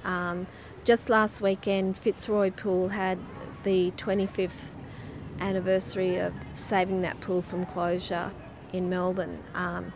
Just 0.89 1.07
last 1.07 1.39
weekend, 1.39 1.95
Fitzroy 1.99 2.49
Pool 2.49 2.89
had 2.89 3.19
the 3.63 3.91
25th 3.91 4.73
anniversary 5.39 6.17
of 6.17 6.33
saving 6.55 7.03
that 7.03 7.21
pool 7.21 7.43
from 7.43 7.67
closure 7.67 8.31
in 8.73 8.89
Melbourne. 8.89 9.43
Um, 9.53 9.93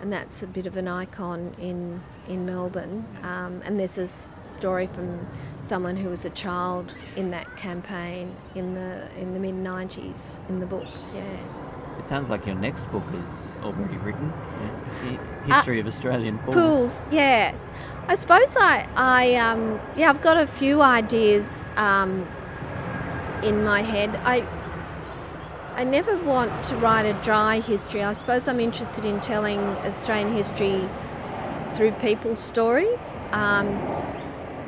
and 0.00 0.12
that's 0.12 0.44
a 0.44 0.46
bit 0.46 0.68
of 0.68 0.76
an 0.76 0.86
icon 0.86 1.56
in 1.58 2.00
in 2.28 2.46
Melbourne. 2.46 3.04
Um, 3.24 3.60
and 3.64 3.80
there's 3.80 3.98
a 3.98 4.06
story 4.06 4.86
from 4.86 5.26
someone 5.58 5.96
who 5.96 6.10
was 6.10 6.24
a 6.24 6.30
child 6.30 6.94
in 7.16 7.32
that 7.32 7.56
campaign 7.56 8.36
in 8.54 8.74
the 8.74 9.10
in 9.18 9.34
the 9.34 9.40
mid 9.40 9.56
'90s 9.56 10.48
in 10.48 10.60
the 10.60 10.66
book. 10.66 10.86
Yeah. 11.12 11.98
It 11.98 12.06
sounds 12.06 12.30
like 12.30 12.46
your 12.46 12.54
next 12.54 12.84
book 12.92 13.02
is 13.20 13.50
already 13.64 13.96
written. 13.96 14.32
Yeah. 15.02 15.35
History 15.46 15.78
uh, 15.78 15.80
of 15.80 15.86
Australian 15.86 16.38
pools. 16.38 16.54
Pools, 16.54 17.08
yeah. 17.10 17.54
I 18.08 18.16
suppose 18.16 18.54
I, 18.56 18.88
I 18.94 19.34
um, 19.34 19.80
yeah, 19.96 20.10
I've 20.10 20.22
got 20.22 20.36
a 20.36 20.46
few 20.46 20.80
ideas 20.80 21.66
um, 21.76 22.26
in 23.42 23.64
my 23.64 23.82
head. 23.82 24.20
I 24.22 24.46
I 25.74 25.84
never 25.84 26.16
want 26.16 26.62
to 26.64 26.76
write 26.76 27.04
a 27.04 27.12
dry 27.22 27.60
history. 27.60 28.02
I 28.02 28.14
suppose 28.14 28.48
I'm 28.48 28.60
interested 28.60 29.04
in 29.04 29.20
telling 29.20 29.58
Australian 29.58 30.34
history 30.34 30.88
through 31.74 31.92
people's 31.92 32.38
stories. 32.38 33.20
Um, 33.32 33.66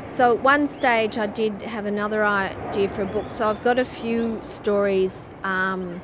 so 0.06 0.32
at 0.32 0.42
one 0.42 0.66
stage, 0.66 1.16
I 1.16 1.26
did 1.26 1.62
have 1.62 1.86
another 1.86 2.24
idea 2.24 2.88
for 2.88 3.02
a 3.02 3.06
book. 3.06 3.30
So 3.30 3.48
I've 3.48 3.62
got 3.62 3.78
a 3.78 3.84
few 3.84 4.38
stories 4.42 5.30
um, 5.44 6.02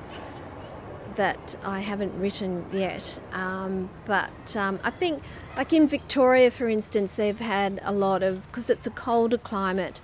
that 1.17 1.57
I 1.65 1.81
haven't 1.81 2.19
written 2.19 2.67
yet. 2.73 3.21
Um, 3.33 3.91
but 4.07 4.57
um, 4.57 4.81
I 4.83 4.91
think, 4.91 5.23
like 5.57 5.73
in 5.73 5.87
Victoria, 5.87 6.51
for 6.51 6.69
instance, 6.69 7.15
they've 7.15 7.39
had 7.39 7.81
a 7.85 7.93
lot 7.93 8.23
of, 8.23 8.47
because 8.47 8.71
it's 8.71 8.87
a 8.87 8.91
colder 8.91 9.39
climate, 9.39 10.01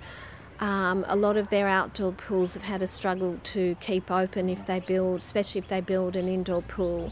um, 0.61 1.05
a 1.07 1.15
lot 1.15 1.37
of 1.37 1.49
their 1.49 1.67
outdoor 1.67 2.11
pools 2.11 2.53
have 2.53 2.63
had 2.63 2.83
a 2.83 2.87
struggle 2.87 3.39
to 3.43 3.75
keep 3.81 4.11
open 4.11 4.47
if 4.47 4.67
they 4.67 4.79
build, 4.79 5.21
especially 5.21 5.59
if 5.59 5.67
they 5.67 5.81
build 5.81 6.15
an 6.15 6.27
indoor 6.27 6.61
pool. 6.61 7.11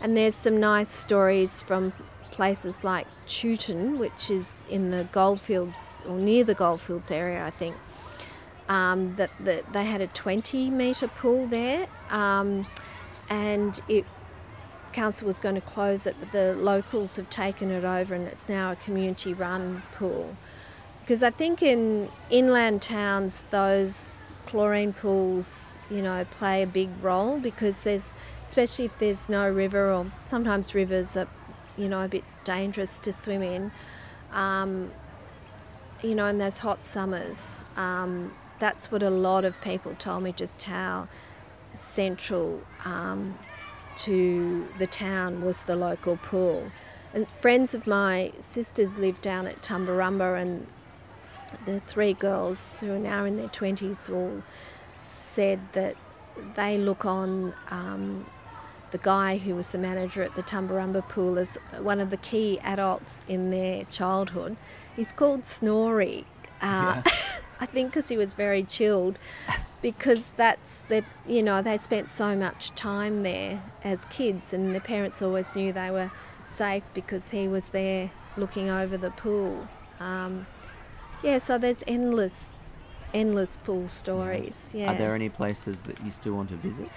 And 0.00 0.16
there's 0.16 0.36
some 0.36 0.60
nice 0.60 0.88
stories 0.88 1.60
from 1.60 1.92
places 2.34 2.84
like 2.84 3.06
Chewton, 3.26 3.98
which 3.98 4.30
is 4.30 4.64
in 4.68 4.90
the 4.90 5.08
goldfields 5.10 6.04
or 6.08 6.18
near 6.18 6.44
the 6.44 6.54
goldfields 6.54 7.10
area, 7.10 7.44
I 7.44 7.50
think. 7.50 7.76
Um, 8.68 9.16
that, 9.16 9.30
that 9.40 9.72
they 9.72 9.84
had 9.84 10.00
a 10.00 10.06
20 10.06 10.70
metre 10.70 11.08
pool 11.08 11.46
there, 11.46 11.86
um, 12.10 12.66
and 13.28 13.80
it 13.88 14.04
council 14.92 15.26
was 15.26 15.38
going 15.38 15.56
to 15.56 15.60
close 15.60 16.06
it, 16.06 16.14
but 16.20 16.32
the 16.32 16.54
locals 16.54 17.16
have 17.16 17.28
taken 17.28 17.70
it 17.70 17.84
over, 17.84 18.14
and 18.14 18.26
it's 18.28 18.48
now 18.48 18.72
a 18.72 18.76
community-run 18.76 19.82
pool. 19.96 20.36
Because 21.00 21.22
I 21.22 21.30
think 21.30 21.62
in 21.62 22.08
inland 22.30 22.80
towns, 22.80 23.42
those 23.50 24.18
chlorine 24.46 24.92
pools, 24.92 25.74
you 25.90 26.00
know, 26.00 26.24
play 26.30 26.62
a 26.62 26.66
big 26.66 26.88
role 27.02 27.38
because 27.38 27.82
there's, 27.82 28.14
especially 28.44 28.86
if 28.86 28.98
there's 28.98 29.28
no 29.28 29.50
river 29.50 29.92
or 29.92 30.10
sometimes 30.24 30.74
rivers 30.74 31.16
are, 31.16 31.28
you 31.76 31.88
know, 31.88 32.04
a 32.04 32.08
bit 32.08 32.24
dangerous 32.44 32.98
to 33.00 33.12
swim 33.12 33.42
in. 33.42 33.72
Um, 34.32 34.92
you 36.02 36.14
know, 36.14 36.26
in 36.26 36.38
those 36.38 36.58
hot 36.58 36.84
summers, 36.84 37.64
um, 37.76 38.32
that's 38.58 38.90
what 38.90 39.02
a 39.02 39.10
lot 39.10 39.44
of 39.44 39.60
people 39.60 39.94
told 39.98 40.22
me 40.22 40.32
just 40.32 40.62
how 40.62 41.08
central 41.74 42.62
um, 42.84 43.38
to 43.96 44.68
the 44.78 44.86
town 44.86 45.42
was 45.44 45.62
the 45.62 45.76
local 45.76 46.16
pool. 46.16 46.70
And 47.12 47.28
friends 47.28 47.74
of 47.74 47.86
my 47.86 48.32
sisters 48.40 48.98
live 48.98 49.20
down 49.22 49.46
at 49.46 49.62
Tumbarumba, 49.62 50.40
and 50.40 50.66
the 51.64 51.80
three 51.80 52.12
girls 52.12 52.80
who 52.80 52.92
are 52.92 52.98
now 52.98 53.24
in 53.24 53.36
their 53.36 53.48
20s 53.48 54.12
all 54.12 54.42
said 55.06 55.60
that 55.72 55.96
they 56.56 56.76
look 56.76 57.04
on 57.04 57.54
um, 57.70 58.26
the 58.90 58.98
guy 58.98 59.38
who 59.38 59.54
was 59.54 59.70
the 59.72 59.78
manager 59.78 60.22
at 60.22 60.34
the 60.34 60.42
Tumbarumba 60.42 61.08
pool 61.08 61.38
as 61.38 61.56
one 61.78 62.00
of 62.00 62.10
the 62.10 62.16
key 62.16 62.58
adults 62.60 63.24
in 63.28 63.50
their 63.50 63.84
childhood. 63.84 64.56
He's 64.96 65.12
called 65.12 65.46
Snorri. 65.46 66.26
Uh, 66.60 67.02
yeah. 67.04 67.12
I 67.64 67.66
think 67.66 67.92
because 67.92 68.10
he 68.10 68.18
was 68.18 68.34
very 68.34 68.62
chilled, 68.62 69.18
because 69.80 70.32
that's 70.36 70.82
the 70.90 71.02
you 71.26 71.42
know 71.42 71.62
they 71.62 71.78
spent 71.78 72.10
so 72.10 72.36
much 72.36 72.74
time 72.74 73.22
there 73.22 73.62
as 73.82 74.04
kids, 74.04 74.52
and 74.52 74.74
the 74.74 74.80
parents 74.80 75.22
always 75.22 75.56
knew 75.56 75.72
they 75.72 75.90
were 75.90 76.10
safe 76.44 76.84
because 76.92 77.30
he 77.30 77.48
was 77.48 77.64
there 77.68 78.10
looking 78.36 78.68
over 78.68 78.98
the 78.98 79.12
pool. 79.12 79.66
Um, 79.98 80.46
yeah, 81.22 81.38
so 81.38 81.56
there's 81.56 81.82
endless, 81.86 82.52
endless 83.14 83.56
pool 83.56 83.88
stories. 83.88 84.70
Yeah. 84.74 84.92
Are 84.92 84.98
there 84.98 85.14
any 85.14 85.30
places 85.30 85.84
that 85.84 85.98
you 86.04 86.10
still 86.10 86.34
want 86.34 86.50
to 86.50 86.56
visit? 86.56 86.90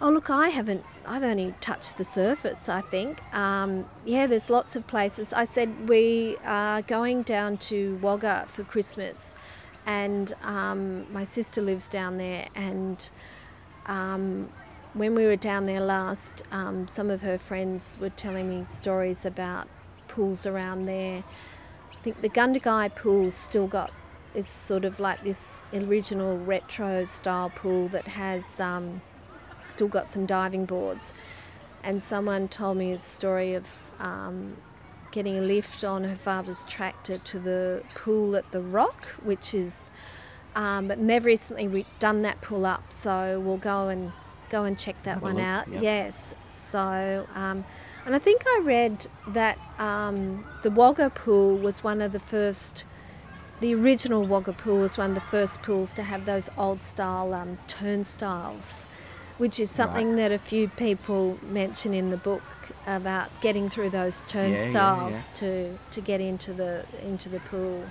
Oh, 0.00 0.10
look, 0.10 0.30
I 0.30 0.50
haven't, 0.50 0.84
I've 1.04 1.24
only 1.24 1.56
touched 1.60 1.98
the 1.98 2.04
surface, 2.04 2.68
I 2.68 2.82
think. 2.82 3.20
Um, 3.34 3.86
yeah, 4.04 4.28
there's 4.28 4.48
lots 4.48 4.76
of 4.76 4.86
places. 4.86 5.32
I 5.32 5.44
said 5.44 5.88
we 5.88 6.36
are 6.44 6.82
going 6.82 7.22
down 7.22 7.56
to 7.56 7.98
Wagga 8.00 8.44
for 8.46 8.62
Christmas, 8.62 9.34
and 9.88 10.34
um, 10.42 11.10
my 11.12 11.24
sister 11.24 11.60
lives 11.60 11.88
down 11.88 12.18
there. 12.18 12.46
And 12.54 13.08
um, 13.86 14.50
when 14.92 15.14
we 15.14 15.24
were 15.24 15.36
down 15.36 15.66
there 15.66 15.80
last, 15.80 16.42
um, 16.52 16.86
some 16.86 17.10
of 17.10 17.22
her 17.22 17.38
friends 17.38 17.96
were 18.00 18.10
telling 18.10 18.48
me 18.48 18.64
stories 18.64 19.24
about 19.24 19.66
pools 20.06 20.46
around 20.46 20.86
there 20.86 21.24
I 21.98 22.00
think 22.02 22.20
the 22.20 22.28
Gundagai 22.28 22.94
pool's 22.94 23.34
still 23.34 23.66
got 23.66 23.92
is 24.32 24.48
sort 24.48 24.84
of 24.84 25.00
like 25.00 25.22
this 25.22 25.62
original 25.72 26.38
retro 26.38 27.04
style 27.04 27.50
pool 27.50 27.88
that 27.88 28.06
has 28.08 28.60
um, 28.60 29.02
still 29.66 29.88
got 29.88 30.08
some 30.08 30.24
diving 30.24 30.64
boards. 30.64 31.12
And 31.82 32.00
someone 32.00 32.46
told 32.46 32.76
me 32.76 32.92
a 32.92 33.00
story 33.00 33.54
of 33.54 33.66
um, 33.98 34.58
getting 35.10 35.36
a 35.38 35.40
lift 35.40 35.84
on 35.84 36.04
her 36.04 36.14
father's 36.14 36.64
tractor 36.66 37.18
to 37.18 37.38
the 37.38 37.82
pool 37.94 38.36
at 38.36 38.50
the 38.52 38.60
Rock, 38.60 39.04
which 39.22 39.54
is, 39.54 39.90
um, 40.54 40.88
but 40.88 41.04
they've 41.06 41.24
recently 41.24 41.66
re- 41.68 41.86
done 41.98 42.22
that 42.22 42.40
pull 42.40 42.66
up, 42.66 42.92
so 42.92 43.40
we'll 43.40 43.56
go 43.56 43.88
and 43.88 44.12
go 44.50 44.64
and 44.64 44.78
check 44.78 45.02
that 45.02 45.14
Have 45.14 45.22
one 45.22 45.34
look, 45.36 45.44
out. 45.44 45.68
yep. 45.68 45.82
Yes, 45.82 46.34
so. 46.50 47.26
Um, 47.34 47.64
and 48.06 48.14
I 48.14 48.18
think 48.18 48.42
I 48.46 48.60
read 48.62 49.06
that 49.28 49.58
um, 49.78 50.46
the 50.62 50.70
Wagga 50.70 51.10
pool 51.10 51.56
was 51.56 51.84
one 51.84 52.00
of 52.00 52.12
the 52.12 52.18
first, 52.18 52.84
the 53.60 53.74
original 53.74 54.22
Wagga 54.22 54.54
pool 54.54 54.78
was 54.78 54.96
one 54.96 55.10
of 55.10 55.14
the 55.14 55.20
first 55.20 55.60
pools 55.62 55.92
to 55.94 56.02
have 56.02 56.24
those 56.24 56.48
old 56.56 56.82
style 56.82 57.34
um, 57.34 57.58
turnstiles, 57.66 58.86
which 59.38 59.58
is 59.58 59.70
something 59.70 60.16
that 60.16 60.32
a 60.32 60.38
few 60.38 60.68
people 60.68 61.38
mention 61.42 61.94
in 61.94 62.10
the 62.10 62.16
book 62.16 62.42
about 62.86 63.30
getting 63.40 63.68
through 63.68 63.90
those 63.90 64.24
yeah, 64.34 64.46
yeah. 64.46 64.56
turnstiles 64.56 65.30
to 65.30 65.78
to 65.90 66.00
get 66.00 66.20
into 66.20 66.52
the 66.52 66.84
into 67.02 67.28
the 67.28 67.40
pool. 67.40 67.84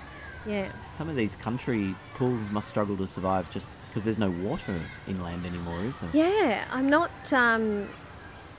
Yeah. 0.45 0.72
Some 0.91 1.10
of 1.10 1.16
these 1.16 1.36
country 1.36 1.95
pools 2.16 2.50
must 2.50 2.70
struggle 2.70 2.95
to 2.98 3.08
survive 3.08 3.50
just 3.50 3.70
because 3.89 4.04
there's 4.04 4.20
no 4.20 4.30
water 4.30 4.80
inland 5.08 5.45
anymore, 5.45 5.80
is 5.82 5.98
there? 5.98 6.10
Yeah, 6.14 6.66
I'm 6.72 6.89
not. 6.89 7.34
Um, 7.34 7.89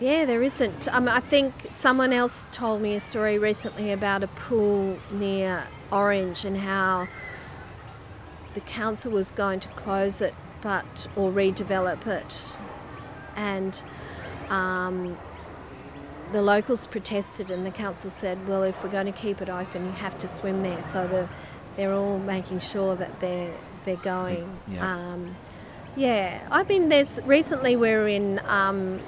yeah, 0.01 0.25
there 0.27 0.43
isn't. 0.43 0.87
Um, 0.95 1.09
I 1.09 1.21
think 1.21 1.55
someone 1.71 2.13
else 2.13 2.47
told 2.53 2.83
me 2.83 2.95
a 2.95 3.01
story 3.01 3.39
recently 3.39 3.91
about 3.91 4.23
a 4.23 4.29
pool 4.29 4.99
near 5.11 5.65
Orange 5.91 6.45
and 6.45 6.59
how 6.59 7.09
the 8.55 8.61
council 8.61 9.13
was 9.13 9.31
going 9.31 9.61
to 9.61 9.69
close 9.69 10.21
it, 10.21 10.35
but 10.61 11.07
or 11.17 11.31
redevelop 11.31 12.07
it, 12.07 12.57
and 13.39 13.83
um, 14.51 15.17
the 16.33 16.43
locals 16.43 16.87
protested, 16.87 17.51
and 17.51 17.65
the 17.65 17.71
council 17.71 18.11
said, 18.11 18.47
"Well, 18.49 18.65
if 18.65 18.83
we're 18.83 18.91
going 18.91 19.07
to 19.07 19.13
keep 19.13 19.41
it 19.41 19.49
open, 19.49 19.87
you 19.87 19.93
have 19.93 20.19
to 20.19 20.29
swim 20.29 20.63
there." 20.63 20.83
So 20.83 21.07
the, 21.07 21.29
they're 21.77 21.95
all 21.95 22.19
making 22.19 22.59
sure 22.59 22.97
that 22.97 23.21
they're 23.21 23.55
they're 23.85 23.97
going. 23.97 24.59
Yeah. 24.67 24.87
Um, 24.87 25.37
yeah, 25.97 26.47
I 26.51 26.63
mean, 26.65 26.91
there's 26.91 27.21
recently 27.25 27.75
we're 27.75 28.07
in, 28.07 28.41
um, 28.45 29.01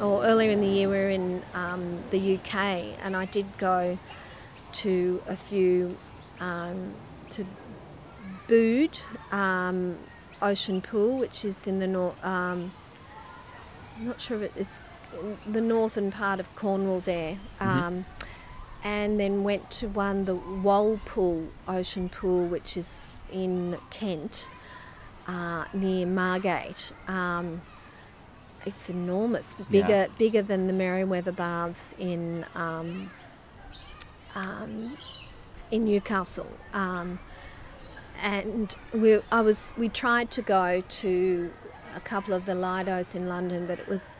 or 0.00 0.24
earlier 0.24 0.50
in 0.50 0.60
the 0.60 0.66
year 0.66 0.88
we 0.88 0.96
were 0.96 1.10
in 1.10 1.42
um, 1.54 2.02
the 2.10 2.36
UK, 2.36 2.54
and 3.02 3.16
I 3.16 3.26
did 3.26 3.46
go 3.58 3.98
to 4.72 5.22
a 5.28 5.36
few 5.36 5.96
um, 6.40 6.94
to 7.30 7.46
Bude 8.48 8.98
um, 9.30 9.96
Ocean 10.42 10.80
Pool, 10.80 11.18
which 11.18 11.44
is 11.44 11.66
in 11.66 11.78
the 11.78 11.86
north. 11.86 12.24
I'm 13.98 14.06
not 14.06 14.20
sure 14.20 14.36
if 14.38 14.42
it, 14.44 14.52
it's 14.56 14.80
the 15.46 15.60
northern 15.60 16.12
part 16.12 16.38
of 16.40 16.54
Cornwall 16.54 17.00
there. 17.00 17.38
Um, 17.60 18.04
and 18.84 19.18
then 19.18 19.42
went 19.42 19.70
to 19.72 19.88
one, 19.88 20.24
the 20.24 20.36
Walpole 20.36 21.48
Ocean 21.66 22.08
Pool, 22.08 22.46
which 22.46 22.76
is 22.76 23.18
in 23.32 23.76
Kent, 23.90 24.46
uh, 25.26 25.64
near 25.72 26.06
Margate. 26.06 26.92
Um, 27.08 27.62
it's 28.64 28.88
enormous, 28.88 29.54
bigger 29.70 29.88
Yeah. 29.88 30.06
bigger 30.16 30.42
than 30.42 30.66
the 30.68 30.72
Merewether 30.72 31.34
Baths 31.34 31.94
in 31.98 32.44
um, 32.54 33.10
um, 34.34 34.96
in 35.70 35.84
Newcastle. 35.84 36.50
Um, 36.72 37.18
and 38.20 38.74
we, 38.92 39.20
I 39.30 39.40
was, 39.40 39.72
we 39.76 39.88
tried 39.88 40.30
to 40.32 40.42
go 40.42 40.82
to 40.88 41.52
a 41.94 42.00
couple 42.00 42.34
of 42.34 42.44
the 42.46 42.54
Lidos 42.54 43.14
in 43.14 43.28
London, 43.28 43.66
but 43.66 43.78
it 43.78 43.88
was, 43.88 44.16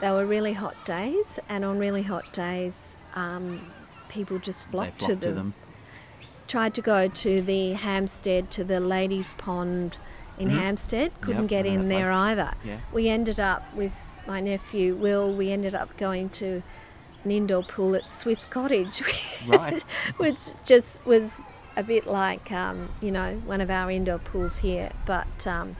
they 0.00 0.10
were 0.10 0.26
really 0.26 0.52
hot 0.54 0.84
days, 0.84 1.38
and 1.48 1.64
on 1.64 1.78
really 1.78 2.02
hot 2.02 2.32
days, 2.32 2.88
um, 3.14 3.70
people 4.08 4.38
just 4.38 4.66
They 4.66 4.72
flocked 4.72 4.98
flock 4.98 5.10
to 5.10 5.16
them. 5.16 5.54
Tried 6.46 6.74
to 6.74 6.82
go 6.82 7.08
to 7.08 7.42
the 7.42 7.72
Hampstead, 7.72 8.50
to 8.52 8.64
the 8.64 8.78
Ladies' 8.78 9.34
Pond 9.34 9.98
in 10.38 10.50
Mhm. 10.50 10.58
Hampstead, 10.60 11.20
couldn't 11.20 11.42
Yep, 11.44 11.48
get 11.50 11.66
in 11.66 11.88
there 11.88 12.06
place. 12.06 12.14
either. 12.16 12.52
Yeah. 12.64 12.78
We 12.92 13.08
ended 13.08 13.40
up 13.40 13.62
with 13.74 13.92
my 14.26 14.40
nephew 14.40 14.94
Will, 14.94 15.34
we 15.34 15.50
ended 15.50 15.74
up 15.74 15.96
going 15.96 16.28
to 16.30 16.62
an 17.24 17.30
indoor 17.30 17.62
pool 17.62 17.96
at 17.96 18.02
Swiss 18.02 18.44
Cottage, 18.44 19.02
Right. 19.46 19.82
which 20.18 20.50
just 20.64 21.04
was 21.06 21.40
a 21.76 21.82
bit 21.82 22.06
like, 22.06 22.52
um, 22.52 22.90
you 23.00 23.10
know, 23.10 23.40
one 23.44 23.60
of 23.60 23.70
our 23.70 23.90
indoor 23.90 24.18
pools 24.18 24.58
here. 24.58 24.90
But 25.04 25.46
um, 25.46 25.76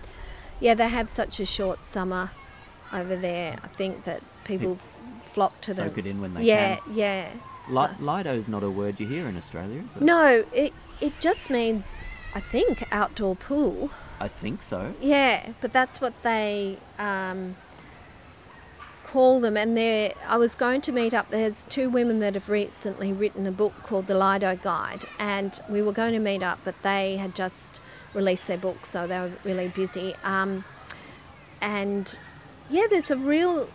yeah, 0.60 0.74
they 0.74 0.88
have 0.88 1.08
such 1.08 1.40
a 1.40 1.46
short 1.46 1.84
summer 1.84 2.30
over 2.92 3.16
there. 3.16 3.56
I 3.62 3.68
think 3.68 4.04
that 4.04 4.22
people 4.44 4.78
flock 5.24 5.60
to 5.62 5.74
them. 5.74 5.88
Soak 5.88 5.98
it 5.98 6.06
in 6.06 6.20
when 6.20 6.34
they 6.34 6.42
yeah, 6.44 6.76
can. 6.76 6.94
yeah. 6.94 7.30
Li- 7.68 7.88
So- 7.98 8.04
Lido's 8.04 8.48
not 8.48 8.62
a 8.62 8.70
word 8.70 9.00
you 9.00 9.06
hear 9.06 9.26
in 9.28 9.36
Australia, 9.36 9.82
is 9.88 9.96
it? 9.96 10.02
no, 10.02 10.44
it 10.52 10.72
it 11.00 11.12
just 11.20 11.50
means 11.50 12.04
I 12.34 12.40
think 12.40 12.86
outdoor 12.92 13.36
pool. 13.36 13.90
I 14.20 14.28
think 14.28 14.62
so. 14.62 14.94
Yeah, 15.00 15.50
but 15.60 15.72
that's 15.72 16.00
what 16.00 16.14
they 16.22 16.78
um, 16.98 17.56
call 19.04 19.40
them. 19.40 19.56
And 19.56 19.76
they 19.76 20.14
I 20.26 20.36
was 20.36 20.54
going 20.54 20.80
to 20.82 20.92
meet 20.92 21.12
up. 21.12 21.30
There's 21.30 21.64
two 21.64 21.90
women 21.90 22.20
that 22.20 22.34
have 22.34 22.48
recently 22.48 23.12
written 23.12 23.46
a 23.46 23.52
book 23.52 23.74
called 23.82 24.06
The 24.06 24.14
Lido 24.14 24.56
Guide, 24.56 25.04
and 25.18 25.60
we 25.68 25.82
were 25.82 25.92
going 25.92 26.12
to 26.14 26.18
meet 26.18 26.42
up, 26.42 26.60
but 26.64 26.74
they 26.82 27.16
had 27.16 27.34
just 27.34 27.80
released 28.16 28.48
their 28.48 28.58
book, 28.58 28.84
so 28.84 29.06
they 29.06 29.18
were 29.20 29.32
really 29.44 29.68
busy. 29.68 30.14
Um, 30.24 30.64
and 31.60 32.18
yeah, 32.68 32.86
there's 32.90 33.10
a 33.10 33.16
real. 33.16 33.68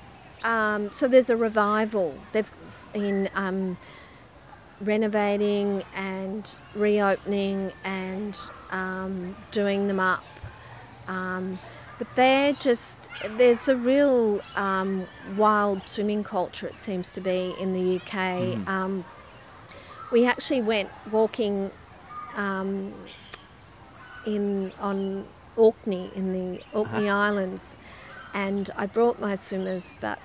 Um, 0.44 0.92
so 0.92 1.08
there's 1.08 1.30
a 1.30 1.38
revival. 1.38 2.16
They've 2.34 2.52
in 2.94 3.30
um, 3.36 3.78
renovating 4.82 5.84
and 5.94 6.60
reopening 6.76 7.72
and 7.84 8.38
um, 8.72 9.36
doing 9.52 9.88
them 9.88 10.00
up. 10.00 10.24
Um, 11.08 11.60
but 11.98 12.08
they're 12.16 12.54
just, 12.54 13.08
there's 13.38 13.68
a 13.68 13.76
real 13.76 14.42
um, 14.56 15.06
wild 15.38 15.84
swimming 15.84 16.24
culture, 16.24 16.66
it 16.66 16.78
seems 16.78 17.14
to 17.14 17.22
be, 17.22 17.54
in 17.60 17.74
the 17.74 17.98
UK. 17.98 18.68
Um, 18.68 19.06
we 20.12 20.26
actually 20.26 20.62
went 20.62 20.90
walking 21.12 21.70
um, 22.36 22.92
in 24.26 24.72
on 24.80 25.26
Orkney, 25.56 26.10
in 26.16 26.34
the 26.34 26.62
Orkney 26.74 27.10
Islands, 27.10 27.76
and 28.34 28.70
I 28.76 28.86
brought 28.86 29.20
my 29.20 29.36
swimmers, 29.36 29.96
but 30.00 30.20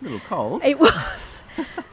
A 0.00 0.04
little 0.04 0.20
cold. 0.20 0.62
it 0.64 0.78
was. 0.78 1.42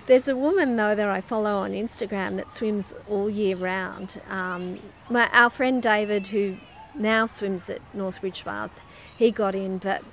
There's 0.06 0.28
a 0.28 0.36
woman 0.36 0.76
though 0.76 0.96
that 0.96 1.08
I 1.10 1.22
follow 1.22 1.58
on 1.58 1.72
Instagram 1.72 2.38
that 2.38 2.54
swims 2.54 2.94
all 3.10 3.30
year 3.30 3.56
round. 3.56 4.22
Um, 4.30 4.80
my 5.10 5.30
our 5.34 5.50
friend 5.50 5.82
David, 5.82 6.28
who 6.28 6.58
now 6.96 7.26
swims 7.26 7.70
at 7.70 7.82
Northbridge 7.94 8.44
Baths, 8.44 8.80
he 9.18 9.32
got 9.32 9.56
in, 9.56 9.78
but 9.78 10.04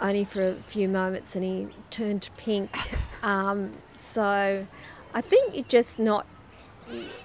only 0.00 0.24
for 0.24 0.46
a 0.46 0.54
few 0.54 0.88
moments, 0.88 1.36
and 1.36 1.44
he 1.44 1.68
turned 1.90 2.28
pink. 2.36 2.70
Um, 3.22 3.78
so 3.96 4.66
I 5.14 5.20
think 5.22 5.56
it 5.56 5.66
just 5.66 5.98
not. 5.98 6.26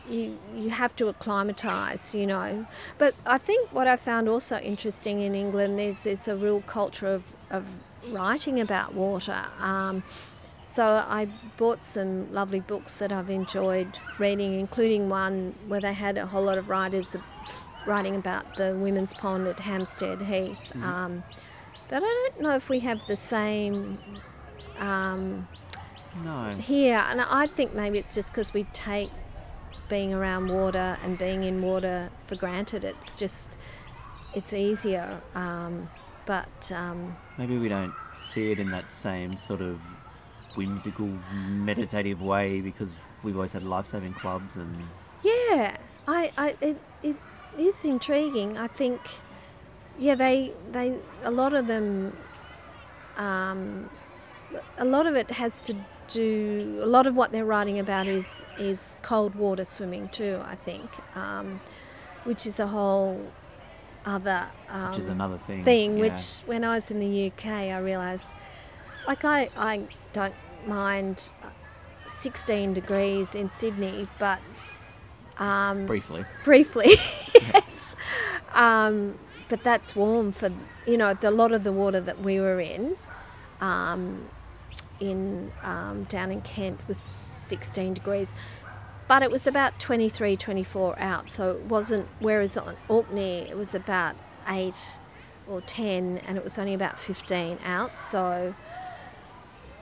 You, 0.10 0.38
you 0.56 0.70
have 0.70 0.96
to 0.98 1.10
acclimatise, 1.10 2.16
you 2.16 2.26
know. 2.26 2.66
But 2.98 3.14
I 3.26 3.38
think 3.38 3.74
what 3.74 3.88
I 3.88 3.96
found 3.96 4.30
also 4.30 4.58
interesting 4.60 5.22
in 5.22 5.36
England, 5.36 5.80
is 5.80 6.04
there's 6.04 6.28
a 6.28 6.36
real 6.36 6.62
culture 6.62 7.08
of, 7.08 7.24
of 7.50 7.66
writing 8.10 8.60
about 8.60 8.94
water. 8.94 9.42
Um, 9.60 10.04
so 10.66 10.84
I 10.84 11.28
bought 11.58 11.84
some 11.84 12.32
lovely 12.32 12.60
books 12.60 12.98
that 12.98 13.12
I've 13.12 13.30
enjoyed 13.30 13.98
reading, 14.18 14.60
including 14.60 15.10
one 15.10 15.56
where 15.68 15.82
they 15.82 15.94
had 15.94 16.18
a 16.18 16.26
whole 16.28 16.44
lot 16.44 16.58
of 16.58 16.70
writers 16.70 17.16
writing 17.86 18.16
about 18.16 18.54
the 18.54 18.76
women's 18.76 19.14
pond 19.14 19.48
at 19.48 19.60
Hampstead 19.60 20.22
Heath. 20.22 20.76
Um, 20.84 21.24
but 21.90 22.04
I 22.04 22.30
don't 22.30 22.42
know 22.42 22.56
if 22.56 22.70
we 22.70 22.80
have 22.80 23.00
the 23.08 23.16
same 23.16 23.98
um, 24.78 25.48
No. 26.24 26.50
here, 26.50 27.04
and 27.10 27.22
I 27.22 27.48
think 27.48 27.74
maybe 27.74 27.98
it's 27.98 28.14
just 28.14 28.30
because 28.30 28.54
we 28.54 28.66
take 28.66 29.10
being 29.88 30.14
around 30.14 30.50
water 30.50 30.98
and 31.04 31.18
being 31.18 31.44
in 31.44 31.62
water 31.62 32.10
for 32.28 32.36
granted. 32.36 32.84
It's 32.84 33.16
just 33.16 33.58
it's 34.34 34.54
easier, 34.54 35.22
um, 35.36 35.90
but 36.26 36.72
um, 36.74 37.18
Maybe 37.38 37.58
we 37.58 37.70
don't 37.70 37.94
see 38.16 38.52
it 38.52 38.60
in 38.60 38.70
that 38.72 38.90
same 38.90 39.36
sort 39.36 39.62
of 39.62 39.80
whimsical, 40.56 41.10
meditative 41.50 42.22
way 42.22 42.62
because 42.62 42.98
we've 43.24 43.36
always 43.36 43.54
had 43.54 43.64
life-saving 43.64 44.14
clubs 44.14 44.56
and 44.56 44.76
yeah, 45.24 45.76
I, 46.08 46.32
I 46.38 46.56
it, 46.62 46.78
it 47.04 47.16
is 47.58 47.84
intriguing. 47.86 48.58
I 48.58 48.68
think 48.68 49.02
yeah, 49.98 50.16
they 50.16 50.54
they 50.72 50.96
a 51.24 51.32
lot 51.32 51.54
of 51.54 51.68
them. 51.68 52.16
Um, 53.18 53.90
a 54.78 54.86
lot 54.86 55.06
of 55.06 55.16
it 55.16 55.30
has 55.32 55.62
to 55.64 55.76
do 56.10 56.80
a 56.82 56.86
lot 56.86 57.08
of 57.08 57.16
what 57.16 57.32
they're 57.32 57.46
writing 57.46 57.80
about 57.80 58.08
is 58.08 58.44
is 58.58 58.98
cold 59.02 59.36
water 59.36 59.66
swimming 59.66 60.10
too. 60.10 60.42
I 60.44 60.56
think, 60.56 60.90
um, 61.16 61.62
which 62.24 62.46
is 62.46 62.60
a 62.60 62.68
whole 62.68 63.32
other 64.06 64.48
um, 64.70 64.90
which 64.90 65.00
is 65.00 65.08
another 65.08 65.40
thing. 65.48 65.64
thing. 65.64 65.98
yeah. 65.98 66.02
Which 66.02 66.40
when 66.46 66.64
I 66.64 66.76
was 66.76 66.92
in 66.92 67.00
the 67.00 67.28
UK, 67.28 67.46
I 67.46 67.78
realised, 67.80 68.30
like 69.08 69.24
I 69.24 69.50
I 69.56 69.88
don't 70.14 70.36
mind 70.68 71.32
16 72.08 72.74
degrees 72.74 73.36
in 73.36 73.50
Sydney, 73.50 74.08
but 74.18 74.40
um, 75.38 75.86
briefly. 75.86 76.26
briefly, 76.44 76.92
yes. 77.36 77.96
Um, 78.54 79.18
but 79.48 79.64
that's 79.64 79.96
warm 79.96 80.32
for 80.32 80.52
you 80.86 80.98
know 80.98 81.14
the 81.14 81.32
lot 81.32 81.52
of 81.52 81.64
the 81.64 81.72
water 81.72 82.02
that 82.02 82.22
we 82.22 82.40
were 82.40 82.60
in. 82.60 82.98
Um, 83.62 84.30
in 85.00 85.52
um, 85.64 86.04
down 86.06 86.32
in 86.32 86.42
Kent 86.42 86.80
was 86.88 86.98
16 86.98 87.94
degrees, 87.94 88.34
but 89.08 89.24
it 89.24 89.32
was 89.32 89.48
about 89.48 89.80
23, 89.80 90.38
24 90.38 91.00
out. 91.00 91.30
So 91.30 91.52
it 91.52 91.62
wasn't. 91.64 92.08
Whereas 92.20 92.58
on 92.58 92.76
Orkney, 92.88 93.50
it 93.50 93.58
was 93.58 93.74
about 93.74 94.16
eight 94.48 94.98
or 95.48 95.62
10, 95.62 96.20
and 96.28 96.38
it 96.38 96.44
was 96.44 96.58
only 96.58 96.74
about 96.74 97.00
15 97.00 97.60
out. 97.66 98.00
So 98.00 98.54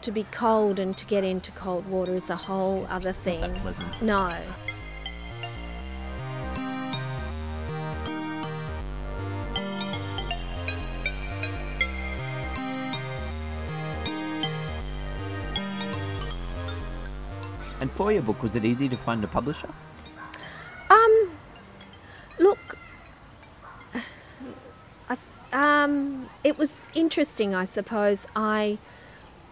to 0.02 0.12
be 0.12 0.24
cold 0.32 0.80
and 0.80 0.98
to 0.98 1.06
get 1.06 1.24
into 1.24 1.52
cold 1.52 1.88
water 1.88 2.16
is 2.16 2.30
a 2.30 2.36
whole 2.36 2.86
other 2.90 3.12
thing. 3.12 3.54
No. 4.02 4.38
And 17.80 17.92
for 17.92 18.12
your 18.12 18.24
book, 18.24 18.42
was 18.42 18.56
it 18.56 18.66
easy 18.66 18.90
to 18.90 18.98
find 18.98 19.24
a 19.24 19.28
publisher? 19.28 19.70
Um, 20.90 21.32
look, 22.40 22.78
I, 25.10 25.18
um, 25.54 26.30
it 26.44 26.58
was 26.58 26.82
interesting, 26.96 27.54
I 27.54 27.66
suppose. 27.66 28.26
I 28.36 28.80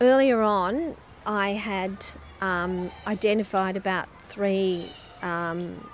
earlier 0.01 0.41
on, 0.41 0.95
I 1.25 1.49
had 1.51 2.05
um, 2.41 2.91
identified 3.05 3.77
about 3.77 4.07
three 4.27 4.91
um, 5.21 5.89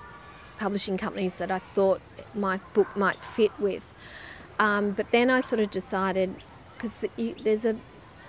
publishing 0.57 0.97
companies 0.97 1.37
that 1.37 1.51
I 1.51 1.59
thought 1.59 2.01
my 2.33 2.59
book 2.73 2.95
might 2.95 3.17
fit 3.17 3.51
with. 3.59 3.93
Um, 4.59 4.91
but 4.91 5.11
then 5.11 5.29
I 5.29 5.41
sort 5.41 5.59
of 5.59 5.71
decided 5.71 6.35
because 6.77 7.05
there's 7.43 7.65
a 7.65 7.75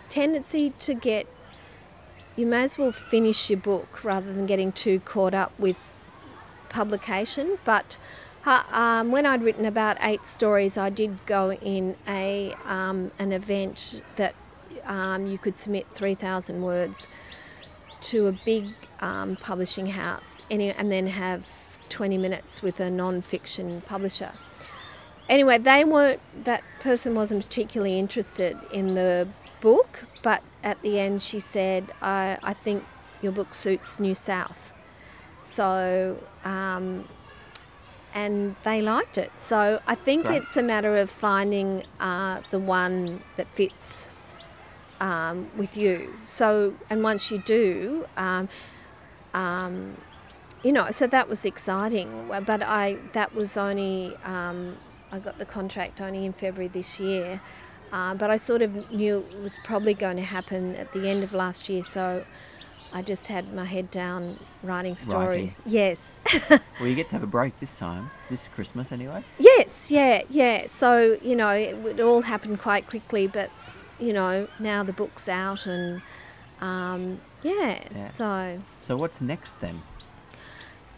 tendency 0.08 0.70
to 0.80 0.94
get 0.94 1.26
you 2.36 2.46
may 2.46 2.64
as 2.64 2.78
well 2.78 2.92
finish 2.92 3.50
your 3.50 3.58
book 3.58 4.02
rather 4.04 4.32
than 4.32 4.46
getting 4.46 4.72
too 4.72 5.00
caught 5.00 5.34
up 5.34 5.52
with 5.58 5.78
publication. 6.68 7.58
But 7.64 7.98
um, 8.46 9.10
when 9.10 9.26
I'd 9.26 9.42
written 9.42 9.64
about 9.64 9.98
eight 10.00 10.26
stories, 10.26 10.76
I 10.76 10.90
did 10.90 11.24
go 11.26 11.52
in 11.52 11.96
a 12.08 12.54
um, 12.64 13.12
an 13.18 13.32
event 13.32 14.02
that 14.16 14.34
um, 14.84 15.26
you 15.26 15.38
could 15.38 15.56
submit 15.56 15.86
three 15.94 16.14
thousand 16.14 16.62
words 16.62 17.06
to 18.00 18.26
a 18.26 18.32
big 18.44 18.64
um, 19.00 19.36
publishing 19.36 19.86
house, 19.88 20.44
and 20.50 20.90
then 20.90 21.06
have 21.06 21.48
twenty 21.88 22.18
minutes 22.18 22.62
with 22.62 22.80
a 22.80 22.90
non-fiction 22.90 23.82
publisher. 23.82 24.32
Anyway, 25.28 25.58
they 25.58 25.84
weren't. 25.84 26.20
That 26.44 26.64
person 26.80 27.14
wasn't 27.14 27.44
particularly 27.44 27.98
interested 27.98 28.58
in 28.72 28.94
the 28.94 29.28
book, 29.62 30.04
but 30.22 30.42
at 30.62 30.82
the 30.82 31.00
end 31.00 31.22
she 31.22 31.40
said, 31.40 31.92
"I, 32.02 32.36
I 32.42 32.52
think 32.52 32.84
your 33.22 33.32
book 33.32 33.54
suits 33.54 33.98
New 33.98 34.14
South." 34.14 34.74
So, 35.44 36.18
um, 36.44 37.08
and 38.14 38.56
they 38.64 38.82
liked 38.82 39.16
it. 39.16 39.32
So 39.38 39.80
I 39.86 39.94
think 39.94 40.26
Great. 40.26 40.42
it's 40.42 40.56
a 40.56 40.62
matter 40.62 40.96
of 40.96 41.08
finding 41.10 41.84
uh, 42.00 42.42
the 42.50 42.58
one 42.58 43.22
that 43.36 43.48
fits 43.54 44.10
um, 45.00 45.50
with 45.56 45.76
you. 45.76 46.14
So, 46.24 46.74
and 46.90 47.02
once 47.02 47.30
you 47.30 47.38
do, 47.38 48.06
um, 48.16 48.48
um, 49.34 49.96
you 50.62 50.72
know, 50.72 50.90
so 50.90 51.06
that 51.06 51.28
was 51.28 51.44
exciting. 51.44 52.28
But 52.46 52.62
I 52.62 52.96
that 53.12 53.34
was 53.34 53.56
only 53.56 54.16
um, 54.24 54.76
I 55.10 55.18
got 55.18 55.38
the 55.38 55.44
contract 55.44 56.00
only 56.00 56.24
in 56.24 56.32
February 56.32 56.68
this 56.68 57.00
year. 57.00 57.40
Uh, 57.92 58.14
but 58.14 58.30
I 58.30 58.36
sort 58.38 58.62
of 58.62 58.90
knew 58.90 59.18
it 59.30 59.38
was 59.42 59.58
probably 59.64 59.92
going 59.94 60.16
to 60.16 60.22
happen 60.22 60.74
at 60.76 60.92
the 60.92 61.08
end 61.08 61.22
of 61.22 61.34
last 61.34 61.68
year, 61.68 61.82
so 61.82 62.24
I 62.94 63.02
just 63.02 63.26
had 63.28 63.52
my 63.52 63.66
head 63.66 63.90
down 63.90 64.38
writing 64.62 64.96
stories. 64.96 65.50
Writing. 65.50 65.54
Yes. 65.66 66.20
Well, 66.80 66.88
you 66.88 66.96
get 66.96 67.06
to 67.08 67.14
have 67.14 67.22
a 67.22 67.28
break 67.28 67.60
this 67.60 67.74
time, 67.74 68.10
this 68.28 68.48
Christmas 68.48 68.90
anyway. 68.90 69.22
Yes, 69.38 69.90
yeah, 69.90 70.22
yeah. 70.30 70.66
So, 70.66 71.16
you 71.22 71.36
know, 71.36 71.50
it, 71.50 71.74
it 71.86 72.00
all 72.00 72.22
happened 72.22 72.60
quite 72.60 72.88
quickly, 72.88 73.28
but, 73.28 73.50
you 74.00 74.12
know, 74.12 74.48
now 74.58 74.82
the 74.82 74.92
book's 74.92 75.28
out 75.28 75.64
and, 75.66 76.02
um, 76.60 77.20
yeah, 77.42 77.84
Yeah. 77.94 78.08
so. 78.10 78.62
So 78.80 78.96
what's 78.96 79.20
next 79.20 79.60
then? 79.60 79.82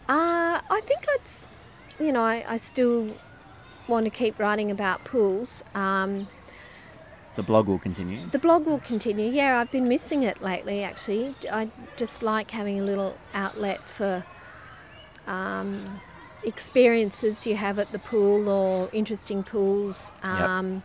Uh, 0.09 0.61
I 0.69 0.81
think 0.85 1.05
I'd, 1.13 2.03
you 2.03 2.11
know, 2.11 2.21
I, 2.21 2.43
I 2.47 2.57
still 2.57 3.15
want 3.87 4.05
to 4.05 4.09
keep 4.09 4.39
writing 4.39 4.71
about 4.71 5.03
pools. 5.03 5.63
Um, 5.75 6.27
The 7.35 7.43
blog 7.43 7.67
will 7.67 7.79
continue. 7.79 8.29
the 8.31 8.39
blog 8.39 8.65
will 8.65 8.79
continue. 8.79 9.29
Yeah, 9.29 9.59
I've 9.59 9.71
been 9.71 9.87
missing 9.87 10.23
it 10.23 10.41
lately, 10.41 10.83
actually. 10.83 11.35
I 11.51 11.69
just 11.97 12.23
like 12.23 12.51
having 12.51 12.79
a 12.79 12.83
little 12.83 13.17
outlet 13.33 13.89
for 13.89 14.23
um, 15.27 15.99
experiences 16.43 17.45
you 17.45 17.55
have 17.57 17.77
at 17.79 17.91
the 17.91 17.99
pool 17.99 18.47
or 18.49 18.89
interesting 18.93 19.43
pools. 19.43 20.11
Um, 20.23 20.81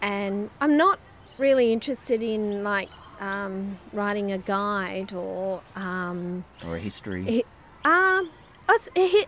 And 0.00 0.50
I'm 0.60 0.76
not 0.76 0.98
really 1.38 1.72
interested 1.72 2.22
in 2.22 2.62
like 2.62 2.88
um, 3.20 3.78
writing 3.92 4.30
a 4.32 4.38
guide 4.38 5.12
or. 5.12 5.60
Um, 5.76 6.44
Or 6.66 6.76
a 6.76 6.80
history. 6.80 7.44
Hi- 7.84 8.18
Um, 8.18 8.30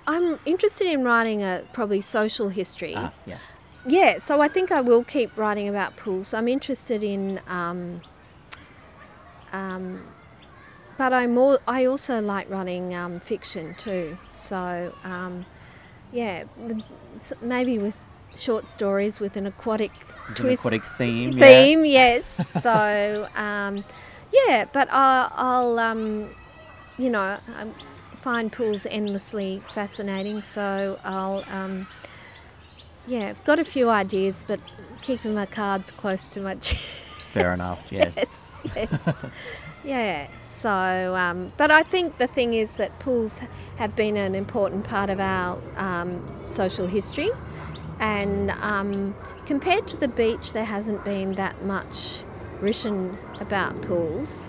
I'm 0.06 0.38
interested 0.44 0.86
in 0.86 1.02
writing 1.04 1.42
a 1.42 1.62
probably 1.72 2.00
social 2.00 2.48
histories. 2.50 2.96
Ah, 2.96 3.12
yeah. 3.26 3.38
Yeah, 3.86 4.18
so 4.18 4.40
I 4.40 4.48
think 4.48 4.70
I 4.70 4.80
will 4.80 5.04
keep 5.04 5.36
writing 5.36 5.68
about 5.68 5.96
pools. 5.96 6.34
I'm 6.34 6.48
interested 6.48 7.02
in, 7.02 7.40
um, 7.46 8.00
um, 9.52 10.02
but 10.98 11.12
I 11.12 11.26
more. 11.26 11.58
I 11.66 11.86
also 11.86 12.20
like 12.20 12.50
writing 12.50 12.94
um, 12.94 13.20
fiction 13.20 13.74
too. 13.78 14.18
So 14.34 14.94
um, 15.02 15.46
yeah, 16.12 16.44
maybe 17.40 17.78
with 17.78 17.96
short 18.36 18.68
stories 18.68 19.20
with 19.20 19.36
an 19.36 19.46
aquatic 19.46 19.92
an 20.28 20.34
twist 20.34 20.60
aquatic 20.60 20.84
theme. 20.98 21.30
yeah. 21.30 21.44
theme, 21.44 21.84
yes. 21.84 22.26
So, 22.62 23.28
um, 23.34 23.84
yeah, 24.32 24.66
but 24.72 24.88
I'll, 24.90 25.32
I'll 25.34 25.78
um, 25.78 26.30
you 26.98 27.10
know, 27.10 27.20
I 27.20 27.66
find 28.16 28.52
pools 28.52 28.86
endlessly 28.86 29.62
fascinating. 29.64 30.42
So 30.42 30.98
I'll, 31.04 31.44
um, 31.50 31.86
yeah, 33.06 33.28
I've 33.28 33.44
got 33.44 33.58
a 33.58 33.64
few 33.64 33.88
ideas, 33.88 34.44
but 34.46 34.60
keeping 35.02 35.34
my 35.34 35.46
cards 35.46 35.90
close 35.90 36.28
to 36.28 36.40
my 36.40 36.54
chest. 36.60 36.82
Fair 37.32 37.52
enough, 37.52 37.82
yes. 37.90 38.16
Yes, 38.16 38.40
yes. 38.76 39.24
yeah. 39.84 40.28
So, 40.58 41.14
um, 41.16 41.52
but 41.56 41.70
I 41.70 41.82
think 41.82 42.18
the 42.18 42.26
thing 42.26 42.52
is 42.52 42.72
that 42.74 42.98
pools 42.98 43.40
have 43.76 43.96
been 43.96 44.16
an 44.18 44.34
important 44.34 44.84
part 44.84 45.08
of 45.08 45.18
our 45.18 45.58
um, 45.76 46.22
social 46.44 46.86
history, 46.86 47.30
and 47.98 48.50
um, 48.50 49.14
compared 49.46 49.88
to 49.88 49.96
the 49.96 50.08
beach, 50.08 50.52
there 50.52 50.64
hasn't 50.64 51.04
been 51.04 51.32
that 51.32 51.64
much 51.64 52.20
written 52.60 53.16
about 53.40 53.80
pools. 53.82 54.48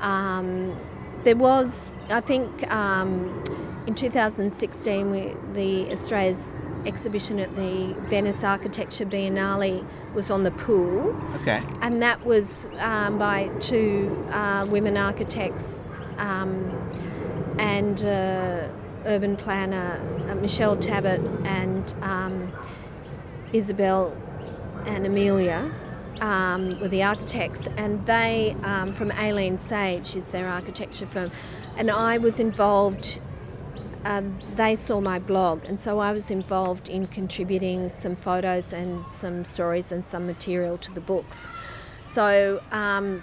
Um, 0.00 0.78
there 1.24 1.36
was, 1.36 1.92
I 2.08 2.20
think, 2.20 2.70
um, 2.72 3.42
in 3.88 3.94
2016, 3.94 5.10
we, 5.10 5.34
the 5.54 5.90
Australia's 5.90 6.52
exhibition 6.84 7.38
at 7.38 7.56
the 7.56 7.96
Venice 8.10 8.44
Architecture 8.44 9.06
Biennale 9.06 9.82
was 10.12 10.30
on 10.30 10.42
the 10.42 10.50
pool 10.50 11.16
Okay. 11.36 11.58
and 11.80 12.02
that 12.02 12.24
was 12.26 12.66
um, 12.80 13.18
by 13.18 13.48
two 13.60 14.26
uh, 14.30 14.66
women 14.68 14.98
architects 14.98 15.86
um, 16.18 16.52
and 17.58 18.04
uh, 18.04 18.68
urban 19.06 19.36
planner 19.36 19.98
uh, 20.28 20.34
Michelle 20.34 20.76
Tabet 20.76 21.20
and 21.46 21.94
um, 22.02 22.52
Isabel 23.54 24.14
and 24.84 25.06
Amelia 25.06 25.72
um, 26.20 26.78
were 26.80 26.88
the 26.88 27.02
architects, 27.04 27.68
and 27.78 28.04
they 28.04 28.54
um, 28.64 28.92
from 28.92 29.12
Aileen 29.12 29.58
Sage 29.58 30.16
is 30.16 30.28
their 30.28 30.48
architecture 30.48 31.06
firm, 31.06 31.30
and 31.76 31.90
I 31.90 32.18
was 32.18 32.38
involved. 32.38 33.20
Uh, 34.04 34.22
they 34.56 34.74
saw 34.76 35.00
my 35.00 35.18
blog, 35.18 35.64
and 35.66 35.80
so 35.80 35.98
I 35.98 36.12
was 36.12 36.30
involved 36.30 36.88
in 36.88 37.06
contributing 37.08 37.90
some 37.90 38.16
photos 38.16 38.72
and 38.72 39.04
some 39.06 39.44
stories 39.44 39.90
and 39.92 40.04
some 40.04 40.26
material 40.26 40.78
to 40.78 40.92
the 40.92 41.00
books. 41.00 41.48
So, 42.06 42.62
um, 42.72 43.22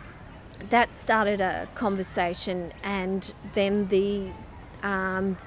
that 0.70 0.96
started 0.96 1.42
a 1.42 1.68
conversation, 1.76 2.72
and 2.84 3.34
then 3.54 3.88
the 3.88 4.32
um, 4.84 5.38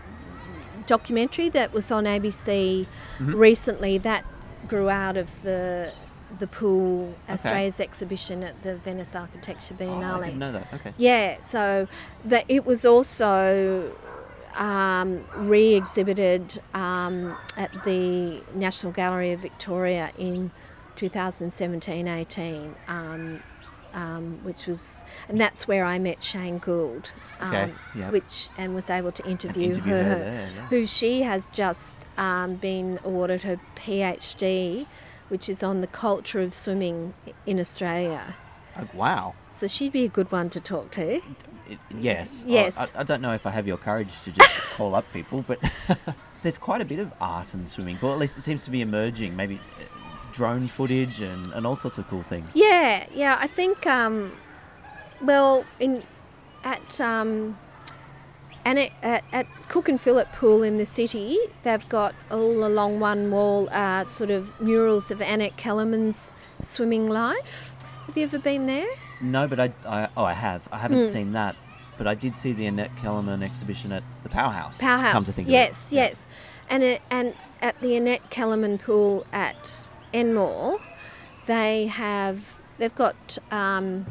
documentary 0.87 1.49
that 1.51 1.73
was 1.73 1.91
on 1.93 2.05
ABC 2.05 2.87
Mm-hmm. 3.19 3.35
recently 3.35 3.99
that 3.99 4.25
grew 4.69 4.89
out 4.89 5.17
of 5.17 5.43
the 5.43 5.93
the 6.39 6.47
pool 6.47 7.15
Australia's 7.29 7.81
exhibition 7.81 8.45
at 8.45 8.63
the 8.63 8.77
Venice 8.77 9.15
Architecture 9.17 9.75
Oh, 9.81 9.83
Biennale. 9.83 10.21
I 10.21 10.25
didn't 10.25 10.39
know 10.39 10.53
that. 10.53 10.73
Okay. 10.75 10.93
Yeah, 10.97 11.41
so 11.41 11.89
that 12.25 12.45
it 12.49 12.65
was 12.65 12.85
also 12.85 13.91
um, 14.57 15.25
re-exhibited 15.35 16.61
um, 16.75 17.37
at 17.57 17.73
the 17.85 18.41
National 18.55 18.93
Gallery 18.93 19.33
of 19.33 19.41
Victoria 19.41 20.13
in 20.19 20.51
2017-18, 20.97 22.75
um, 22.89 23.43
um, 23.95 24.41
which 24.43 24.67
was, 24.67 25.05
and 25.29 25.39
that's 25.39 25.67
where 25.67 25.85
I 25.85 25.99
met 25.99 26.23
Shane 26.23 26.59
Gould, 26.59 27.13
um, 27.41 27.55
Okay, 27.55 27.73
yep. 27.95 28.13
which 28.13 28.49
and 28.59 28.75
was 28.75 28.91
able 28.91 29.13
to 29.13 29.27
interview, 29.29 29.71
interview 29.71 29.93
her, 29.95 30.03
her 30.03 30.19
there, 30.19 30.51
yeah. 30.55 30.67
who 30.67 30.87
she 30.87 31.23
has 31.23 31.51
just 31.51 31.99
um, 32.17 32.57
been 32.57 32.99
awarded 33.05 33.43
her 33.43 33.61
PhD, 33.77 34.87
which 35.29 35.49
is 35.49 35.63
on 35.63 35.81
the 35.81 35.87
culture 35.87 36.41
of 36.41 36.55
swimming 36.55 37.15
in 37.47 37.61
Australia. 37.61 38.37
Oh, 38.77 38.89
wow. 38.95 39.35
So 39.51 39.67
she'd 39.67 39.93
be 39.93 40.05
a 40.05 40.09
good 40.09 40.31
one 40.31 40.51
to 40.51 40.61
talk 40.61 40.91
to. 40.93 41.21
It- 41.69 41.79
yes. 41.99 42.45
I- 42.47 42.51
Yes. 42.51 42.79
I, 42.95 43.01
I 43.01 43.03
don't 43.03 43.21
know 43.21 43.33
if 43.33 43.47
I 43.47 43.51
have 43.51 43.67
your 43.67 43.77
courage 43.77 44.13
to 44.25 44.31
just 44.33 44.51
call 44.77 44.95
up 44.95 45.05
people, 45.13 45.45
but 45.47 45.59
there's 46.43 46.59
quite 46.59 46.81
a 46.81 46.85
bit 46.85 46.99
of 46.99 47.13
art 47.21 47.55
in 47.55 47.63
the 47.63 47.69
swimming 47.69 47.97
pool. 47.99 48.13
At 48.13 48.19
least 48.19 48.39
it 48.39 48.43
seems 48.43 48.65
to 48.65 48.71
be 48.71 48.81
emerging. 48.81 49.37
Maybe 49.37 49.57
uh, 49.79 49.85
drone 50.33 50.69
footage 50.69 51.21
and, 51.21 51.47
and 51.49 51.67
all 51.67 51.77
sorts 51.77 51.99
of 51.99 52.07
cool 52.09 52.23
things. 52.23 52.53
Yeah, 52.55 53.07
yeah. 53.15 53.37
I 53.41 53.47
think, 53.49 53.87
um, 53.87 54.33
well, 55.21 55.65
in 55.81 56.03
at 56.65 57.01
um, 57.01 57.59
and 58.65 58.79
it, 58.79 58.93
at, 59.03 59.25
at 59.33 59.47
Cook 59.69 59.89
and 59.89 60.01
Phillip 60.01 60.33
Pool 60.33 60.63
in 60.63 60.77
the 60.79 60.85
city, 60.87 61.39
they've 61.63 61.89
got 61.89 62.15
all 62.31 62.65
along 62.67 63.01
one 63.01 63.31
wall 63.31 63.69
uh, 63.71 64.05
sort 64.07 64.31
of 64.31 64.61
murals 64.61 65.11
of 65.11 65.21
Annette 65.21 65.57
Kellermann's 65.57 66.33
swimming 66.63 67.09
life. 67.09 67.73
Have 68.07 68.17
you 68.17 68.25
ever 68.25 68.39
been 68.39 68.67
there? 68.67 68.89
No, 69.21 69.47
but 69.47 69.59
I, 69.61 69.73
I 69.87 70.09
oh 70.17 70.25
I 70.25 70.33
have. 70.33 70.69
I 70.73 70.79
haven't 70.79 71.05
Hmm. 71.05 71.11
seen 71.11 71.33
that, 71.33 71.57
but 71.97 72.07
I 72.07 72.15
did 72.15 72.37
see 72.37 72.53
the 72.53 72.67
Annette 72.67 72.95
Kellermann 72.97 73.43
exhibition 73.43 73.93
at 73.93 74.03
the 74.23 74.29
Powerhouse. 74.29 74.79
Powerhouse. 74.81 75.27
To 75.27 75.33
think 75.33 75.49
of 75.49 75.53
yes. 75.53 75.89
Yeah. 75.91 76.03
yes. 76.05 76.27
And 76.71 76.83
it, 76.83 77.03
and 77.11 77.35
at 77.63 77.79
the 77.81 77.97
Annette 77.97 78.31
Kellermann 78.31 78.79
pool 78.81 79.27
at 79.33 79.89
Enmore, 80.13 80.79
they 81.47 81.87
have 81.87 82.61
they've 82.79 82.95
got 82.95 83.39
um, 83.51 84.07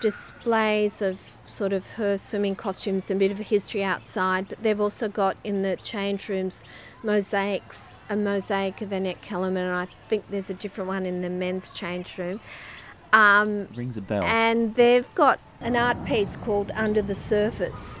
displays 0.00 1.02
of 1.02 1.32
sort 1.44 1.72
of 1.72 1.92
her 1.92 2.16
swimming 2.18 2.54
costumes 2.54 3.10
and 3.10 3.18
a 3.18 3.20
bit 3.20 3.30
of 3.32 3.40
a 3.40 3.44
history 3.44 3.82
outside, 3.82 4.48
but 4.48 4.62
they've 4.62 4.80
also 4.80 5.08
got 5.08 5.36
in 5.44 5.62
the 5.62 5.76
change 5.76 6.28
rooms 6.28 6.64
mosaics, 7.02 7.96
a 8.08 8.16
mosaic 8.16 8.80
of 8.80 8.92
Annette 8.92 9.20
Kellermann, 9.22 9.66
and 9.68 9.76
I 9.76 9.86
think 10.08 10.24
there's 10.30 10.50
a 10.50 10.54
different 10.54 10.88
one 10.88 11.06
in 11.06 11.20
the 11.22 11.30
men's 11.30 11.70
change 11.72 12.16
room. 12.18 12.40
Um, 13.12 13.68
Rings 13.74 13.96
a 13.96 14.00
bell. 14.02 14.22
and 14.24 14.74
they've 14.74 15.12
got 15.14 15.40
an 15.60 15.76
art 15.76 16.04
piece 16.04 16.36
called 16.36 16.70
Under 16.74 17.02
the 17.02 17.14
Surface, 17.14 17.98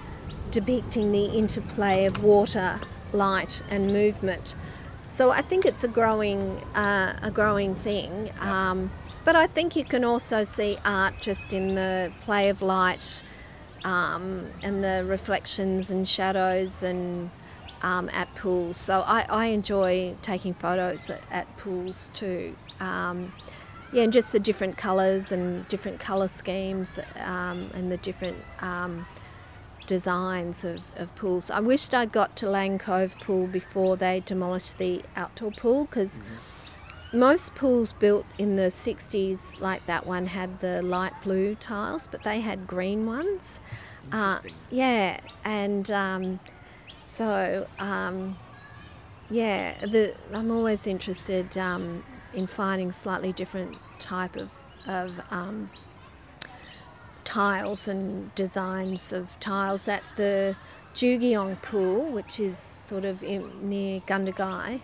depicting 0.50 1.12
the 1.12 1.26
interplay 1.26 2.04
of 2.04 2.22
water, 2.22 2.78
light, 3.12 3.62
and 3.70 3.92
movement. 3.92 4.54
So 5.06 5.30
I 5.30 5.40
think 5.40 5.64
it's 5.64 5.82
a 5.84 5.88
growing, 5.88 6.62
uh, 6.74 7.18
a 7.22 7.30
growing 7.30 7.74
thing. 7.74 8.30
Um, 8.40 8.90
but 9.24 9.34
I 9.36 9.46
think 9.46 9.74
you 9.74 9.84
can 9.84 10.04
also 10.04 10.44
see 10.44 10.76
art 10.84 11.14
just 11.20 11.52
in 11.52 11.74
the 11.74 12.12
play 12.20 12.50
of 12.50 12.60
light 12.60 13.22
um, 13.84 14.46
and 14.62 14.84
the 14.84 15.04
reflections 15.06 15.90
and 15.90 16.06
shadows 16.06 16.82
and 16.82 17.30
um, 17.82 18.10
at 18.12 18.34
pools. 18.34 18.76
So 18.76 19.00
I, 19.00 19.24
I 19.28 19.46
enjoy 19.46 20.14
taking 20.20 20.52
photos 20.52 21.08
at, 21.10 21.22
at 21.30 21.56
pools 21.56 22.10
too. 22.12 22.54
Yeah, 23.92 24.02
and 24.02 24.12
just 24.12 24.32
the 24.32 24.40
different 24.40 24.76
colours 24.76 25.32
and 25.32 25.66
different 25.68 25.98
colour 25.98 26.28
schemes 26.28 26.98
um, 27.20 27.70
and 27.72 27.90
the 27.90 27.96
different 27.96 28.36
um, 28.60 29.06
designs 29.86 30.64
of, 30.64 30.82
of 30.96 31.14
pools. 31.16 31.50
I 31.50 31.60
wished 31.60 31.94
I'd 31.94 32.12
got 32.12 32.36
to 32.36 32.50
Lane 32.50 32.78
Cove 32.78 33.16
Pool 33.18 33.46
before 33.46 33.96
they 33.96 34.20
demolished 34.20 34.78
the 34.78 35.02
outdoor 35.16 35.52
pool 35.52 35.84
because 35.86 36.20
most 37.12 37.54
pools 37.54 37.92
built 37.94 38.26
in 38.36 38.56
the 38.56 38.68
60s, 38.68 39.60
like 39.60 39.86
that 39.86 40.06
one, 40.06 40.26
had 40.26 40.60
the 40.60 40.82
light 40.82 41.14
blue 41.22 41.54
tiles, 41.54 42.06
but 42.06 42.22
they 42.22 42.40
had 42.40 42.66
green 42.66 43.06
ones. 43.06 43.60
Uh, 44.12 44.40
yeah, 44.70 45.18
and 45.44 45.90
um, 45.90 46.40
so 47.10 47.66
um, 47.78 48.36
yeah, 49.30 49.74
the, 49.86 50.14
I'm 50.34 50.50
always 50.50 50.86
interested 50.86 51.56
um, 51.56 52.04
in 52.34 52.46
finding 52.46 52.92
slightly 52.92 53.32
different 53.32 53.76
type 53.98 54.36
of, 54.36 54.50
of 54.86 55.20
um, 55.30 55.70
tiles 57.24 57.86
and 57.88 58.34
designs 58.34 59.12
of 59.12 59.38
tiles 59.40 59.88
at 59.88 60.02
the 60.16 60.56
Jugiong 60.94 61.60
pool, 61.62 62.04
which 62.10 62.40
is 62.40 62.58
sort 62.58 63.04
of 63.04 63.22
in, 63.22 63.68
near 63.68 64.00
Gundagai. 64.00 64.80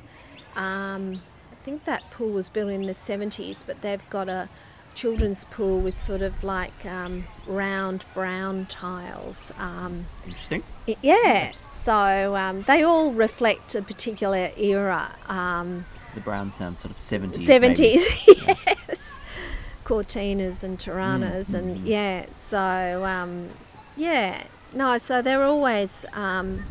Um, 0.57 1.13
I 1.51 1.55
think 1.65 1.85
that 1.87 2.09
pool 2.11 2.31
was 2.31 2.49
built 2.49 2.71
in 2.71 2.83
the 2.83 2.93
70s, 2.93 3.65
but 3.67 3.81
they've 3.81 4.09
got 4.11 4.29
a 4.29 4.49
children's 4.95 5.45
pool 5.47 5.81
with 5.81 5.99
sort 5.99 6.23
of 6.23 6.45
like 6.45 6.85
um, 6.87 7.25
round 7.47 8.05
brown 8.15 8.67
tiles. 8.67 9.51
Um, 9.59 10.07
Interesting. 10.25 10.63
I- 10.87 10.97
Yeah, 11.03 11.51
so 11.73 12.37
um, 12.37 12.63
they 12.69 12.83
all 12.83 13.11
reflect 13.13 13.75
a 13.75 13.83
particular 13.83 14.51
era. 14.57 15.11
The 16.15 16.21
brown 16.21 16.53
sounds 16.53 16.81
sort 16.81 16.91
of 16.93 16.99
70s. 16.99 17.47
70s, 17.47 17.77
maybe. 17.77 18.61
yes. 18.89 19.21
Cortinas 19.85 20.63
and 20.63 20.79
Toranas, 20.79 21.53
and 21.55 21.77
yeah, 21.79 22.27
so 22.35 23.05
um, 23.05 23.51
yeah, 23.97 24.45
no, 24.73 24.99
so 24.99 25.23
they're 25.23 25.45
always, 25.45 26.05
um, 26.15 26.65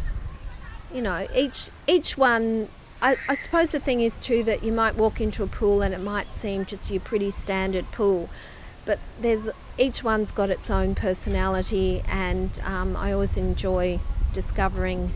you 0.93 1.01
know, 1.01 1.27
each 1.33 1.69
each 1.87 2.17
one. 2.17 2.67
I, 3.01 3.17
I 3.27 3.35
suppose 3.35 3.73
the 3.73 3.79
thing 3.79 3.99
is 3.99 4.19
too 4.19 4.43
that 4.43 4.63
you 4.63 4.71
might 4.71 4.95
walk 4.95 5.19
into 5.19 5.43
a 5.43 5.47
pool 5.47 5.81
and 5.81 5.93
it 5.93 5.99
might 5.99 6.31
seem 6.31 6.65
just 6.65 6.89
your 6.89 7.01
pretty 7.01 7.31
standard 7.31 7.91
pool, 7.91 8.29
but 8.85 8.97
there's 9.19 9.49
each 9.77 10.03
one's 10.03 10.31
got 10.31 10.49
its 10.49 10.69
own 10.69 10.95
personality, 10.95 12.01
and 12.07 12.59
um, 12.63 12.95
I 12.95 13.11
always 13.11 13.37
enjoy 13.37 13.99
discovering 14.33 15.11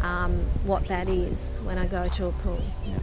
um, 0.00 0.38
what 0.64 0.86
that 0.88 1.08
is 1.08 1.58
when 1.64 1.76
I 1.76 1.86
go 1.86 2.08
to 2.08 2.26
a 2.26 2.32
pool. 2.32 2.62
Yeah. 2.86 2.98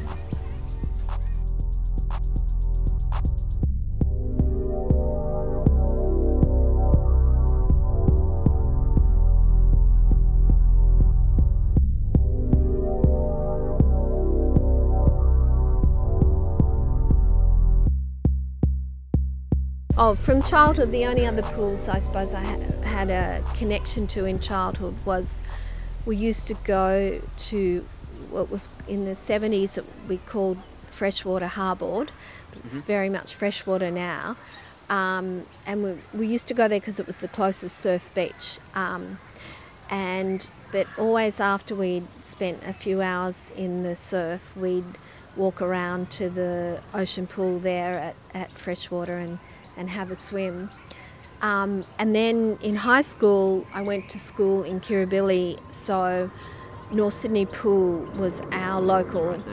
Oh, 20.03 20.15
from 20.15 20.41
childhood, 20.41 20.91
the 20.91 21.05
only 21.05 21.27
other 21.27 21.43
pools 21.43 21.87
I 21.87 21.99
suppose 21.99 22.33
I 22.33 22.41
ha- 22.41 22.81
had 22.81 23.11
a 23.11 23.43
connection 23.53 24.07
to 24.07 24.25
in 24.25 24.39
childhood 24.39 24.95
was 25.05 25.43
we 26.07 26.15
used 26.15 26.47
to 26.47 26.55
go 26.55 27.21
to 27.37 27.87
what 28.31 28.49
was 28.49 28.67
in 28.87 29.05
the 29.05 29.11
70s 29.11 29.75
that 29.75 29.85
we 30.09 30.17
called 30.17 30.57
freshwater 30.89 31.45
harbord, 31.45 32.09
but 32.49 32.65
it's 32.65 32.79
very 32.79 33.09
much 33.09 33.35
freshwater 33.35 33.91
now. 33.91 34.37
Um, 34.89 35.45
and 35.67 35.83
we, 35.83 35.97
we 36.17 36.25
used 36.25 36.47
to 36.47 36.55
go 36.55 36.67
there 36.67 36.79
because 36.79 36.99
it 36.99 37.05
was 37.05 37.19
the 37.19 37.27
closest 37.27 37.77
surf 37.77 38.09
beach. 38.15 38.57
Um, 38.73 39.19
and 39.87 40.49
but 40.71 40.87
always 40.97 41.39
after 41.39 41.75
we'd 41.75 42.07
spent 42.23 42.63
a 42.65 42.73
few 42.73 43.03
hours 43.03 43.51
in 43.55 43.83
the 43.83 43.95
surf, 43.95 44.51
we'd 44.55 44.97
walk 45.35 45.61
around 45.61 46.09
to 46.09 46.27
the 46.27 46.81
ocean 46.91 47.27
pool 47.27 47.59
there 47.59 47.99
at, 47.99 48.15
at 48.33 48.49
freshwater 48.49 49.19
and, 49.19 49.37
and 49.77 49.89
have 49.89 50.11
a 50.11 50.15
swim. 50.15 50.69
Um, 51.41 51.85
and 51.97 52.15
then 52.15 52.59
in 52.61 52.75
high 52.75 53.01
school, 53.01 53.65
I 53.73 53.81
went 53.81 54.09
to 54.09 54.19
school 54.19 54.63
in 54.63 54.79
Kirribilli, 54.79 55.59
so 55.71 56.29
North 56.91 57.15
Sydney 57.15 57.45
Pool 57.45 58.01
was 58.17 58.41
our 58.51 58.79
local. 58.79 59.43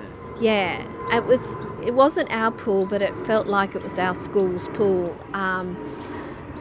Yeah, 0.40 0.86
it 1.16 1.24
was. 1.24 1.56
It 1.84 1.94
wasn't 1.94 2.30
our 2.30 2.50
pool, 2.50 2.86
but 2.86 3.00
it 3.02 3.16
felt 3.26 3.46
like 3.46 3.74
it 3.74 3.82
was 3.82 3.98
our 3.98 4.14
school's 4.14 4.68
pool. 4.68 5.16
Um, 5.32 5.76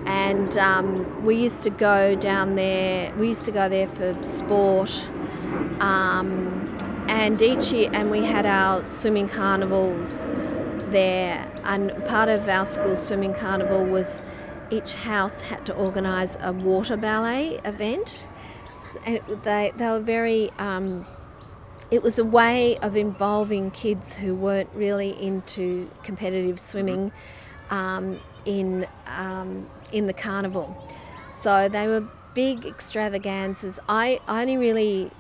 and 0.05 0.58
um, 0.58 1.26
we 1.26 1.36
used 1.36 1.64
to 1.64 1.70
go 1.70 2.16
down 2.16 2.55
there. 2.55 3.14
We 3.16 3.28
used 3.28 3.45
to 3.45 3.51
go 3.51 3.68
there 3.68 3.88
for 3.88 4.18
sport. 4.24 4.89
Um, 5.82 6.78
and 7.10 7.41
each 7.41 7.72
year, 7.72 7.89
and 7.93 8.10
we 8.10 8.26
had 8.26 8.45
our 8.45 8.86
swimming 8.86 9.28
carnivals 9.28 10.26
there. 10.92 11.50
And 11.64 11.92
part 12.06 12.30
of 12.30 12.48
our 12.48 12.66
school 12.66 12.96
swimming 12.96 13.34
carnival 13.34 13.86
was 13.86 14.22
each 14.70 14.94
house 14.94 15.42
had 15.42 15.66
to 15.66 15.76
organise 15.76 16.38
a 16.42 16.54
water 16.54 16.98
ballet 16.98 17.60
event. 17.64 18.28
And 19.06 19.22
they, 19.44 19.74
they 19.76 19.88
were 19.88 20.00
very, 20.00 20.52
um, 20.58 21.06
it 21.92 22.04
was 22.04 22.20
a 22.20 22.26
way 22.26 22.78
of 22.80 22.96
involving 22.96 23.72
kids 23.72 24.14
who 24.14 24.36
weren't 24.36 24.70
really 24.74 25.12
into 25.22 25.90
competitive 26.04 26.60
swimming 26.60 27.12
um, 27.70 28.20
in, 28.46 28.88
um, 29.08 29.68
in 29.92 30.08
the 30.08 30.14
carnival. 30.14 30.76
So 31.40 31.70
they 31.70 31.88
were 31.88 32.04
big 32.34 32.66
extravaganzas. 32.66 33.80
I, 33.88 34.20
I 34.28 34.42
only 34.42 34.58
really 34.58 35.12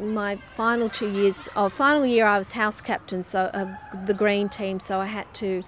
my 0.00 0.36
final 0.54 0.88
two 0.88 1.10
years, 1.10 1.48
or 1.56 1.70
final 1.70 2.06
year, 2.06 2.26
I 2.26 2.38
was 2.38 2.52
house 2.52 2.80
captain 2.80 3.22
so 3.22 3.46
of 3.52 3.70
the 4.06 4.14
green 4.14 4.48
team, 4.48 4.80
so 4.80 5.00
I 5.00 5.06
had 5.06 5.32
to 5.34 5.62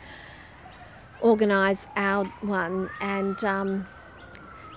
organise 1.20 1.86
our 1.96 2.24
one, 2.42 2.90
and 3.00 3.42
um, 3.44 3.86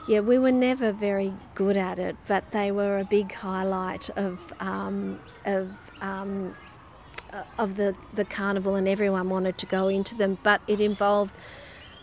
yeah, 0.07 0.21
we 0.21 0.37
were 0.37 0.51
never 0.51 0.91
very 0.91 1.33
good 1.55 1.77
at 1.77 1.99
it, 1.99 2.15
but 2.27 2.51
they 2.51 2.71
were 2.71 2.97
a 2.97 3.03
big 3.03 3.33
highlight 3.33 4.09
of 4.11 4.39
um, 4.59 5.19
of 5.45 5.69
um, 6.01 6.55
uh, 7.33 7.43
of 7.57 7.75
the 7.75 7.95
the 8.13 8.25
carnival, 8.25 8.75
and 8.75 8.87
everyone 8.87 9.29
wanted 9.29 9.57
to 9.57 9.65
go 9.65 9.87
into 9.87 10.15
them. 10.15 10.37
But 10.43 10.61
it 10.67 10.79
involved 10.79 11.33